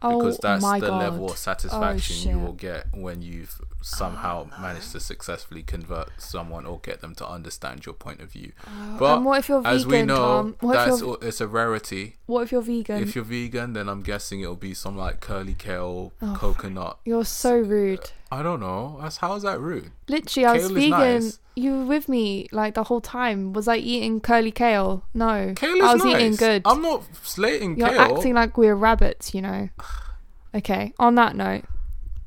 because 0.00 0.36
oh 0.36 0.40
that's 0.42 0.62
my 0.62 0.78
the 0.78 0.88
god. 0.88 0.98
level 0.98 1.24
of 1.26 1.30
oh, 1.32 1.34
satisfaction 1.34 2.16
shit. 2.16 2.32
you 2.32 2.38
will 2.38 2.52
get 2.52 2.86
when 2.92 3.22
you've 3.22 3.60
somehow 3.80 4.46
managed 4.60 4.92
to 4.92 5.00
successfully 5.00 5.62
convert 5.62 6.10
someone 6.18 6.66
or 6.66 6.78
get 6.80 7.00
them 7.00 7.14
to 7.14 7.26
understand 7.26 7.86
your 7.86 7.94
point 7.94 8.20
of 8.20 8.30
view. 8.30 8.52
Uh, 8.66 8.98
but 8.98 9.22
what 9.22 9.38
if 9.38 9.48
you're 9.48 9.60
vegan, 9.62 9.76
As 9.76 9.86
we 9.86 10.02
know, 10.02 10.16
Tom? 10.16 10.56
What 10.60 10.76
if 10.76 11.00
that's 11.00 11.24
it's 11.24 11.40
a 11.40 11.48
rarity. 11.48 12.16
what 12.26 12.42
if 12.42 12.52
you're 12.52 12.62
vegan? 12.62 13.02
If 13.02 13.14
you're 13.14 13.24
vegan, 13.24 13.72
then 13.72 13.88
I'm 13.88 14.02
guessing 14.02 14.40
it'll 14.40 14.56
be 14.56 14.74
some 14.74 14.96
like 14.96 15.20
curly 15.20 15.54
kale, 15.54 16.12
Oh, 16.20 16.36
coconut. 16.38 16.98
You're 17.04 17.24
so 17.24 17.56
rude. 17.56 18.10
I 18.30 18.42
don't 18.42 18.60
know. 18.60 18.98
That's 19.00 19.18
how 19.18 19.34
is 19.34 19.42
that 19.44 19.60
rude? 19.60 19.92
Literally, 20.08 20.46
I 20.46 20.52
was 20.54 20.70
vegan. 20.70 20.90
nice. 20.90 21.38
You 21.54 21.78
were 21.78 21.84
with 21.84 22.08
me 22.08 22.48
like 22.52 22.74
the 22.74 22.84
whole 22.84 23.00
time. 23.00 23.52
Was 23.52 23.68
I 23.68 23.76
eating 23.76 24.20
curly 24.20 24.50
kale? 24.50 25.04
No. 25.14 25.52
Kale 25.56 25.76
is 25.76 25.82
I 25.82 25.92
was 25.94 26.04
nice. 26.04 26.14
eating 26.16 26.36
good. 26.36 26.62
I'm 26.64 26.82
not 26.82 27.04
slating 27.22 27.78
You're 27.78 27.88
kale. 27.88 28.16
acting 28.16 28.34
like 28.34 28.58
we're 28.58 28.74
rabbits, 28.74 29.32
you 29.34 29.42
know. 29.42 29.68
Okay. 30.54 30.92
On 30.98 31.14
that 31.14 31.36
note, 31.36 31.64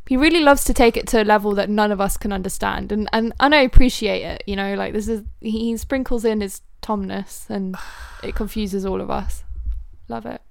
he 0.08 0.16
really 0.18 0.39
loves 0.39 0.64
to 0.66 0.74
take 0.74 0.95
it 0.97 1.08
to 1.10 1.22
a 1.22 1.26
level 1.26 1.54
that 1.56 1.70
none 1.70 1.91
of 1.91 2.00
us 2.02 2.18
can 2.18 2.32
understand, 2.32 2.91
and 2.91 3.08
and, 3.14 3.34
and 3.39 3.54
I 3.54 3.62
appreciate 3.62 4.24
it. 4.24 4.43
You 4.47 4.56
know, 4.56 4.74
like 4.76 4.93
this 4.93 5.08
is 5.08 5.24
he 5.41 5.76
sprinkles 5.78 6.26
in 6.26 6.41
his 6.41 6.62
Tomness, 6.82 7.50
and 7.50 7.76
it 8.24 8.36
confuses 8.36 8.86
all 8.86 9.02
of 9.02 9.12
us. 9.12 9.43
Love 10.08 10.26
it. 10.26 10.41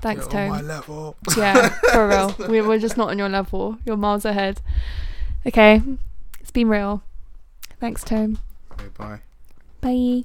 Thanks, 0.00 0.26
You're 0.32 0.42
on 0.42 0.48
my 0.48 0.60
level. 0.60 1.16
Yeah, 1.36 1.68
for 1.92 2.08
real. 2.38 2.48
We, 2.48 2.60
we're 2.62 2.78
just 2.78 2.96
not 2.96 3.10
on 3.10 3.18
your 3.18 3.28
level. 3.28 3.78
You're 3.84 3.96
miles 3.96 4.24
ahead. 4.24 4.60
Okay, 5.46 5.82
it's 6.40 6.50
been 6.50 6.68
real. 6.68 7.02
Thanks, 7.80 8.04
Tone. 8.04 8.38
Okay, 8.72 8.88
bye. 8.96 9.20
Bye. 9.80 10.22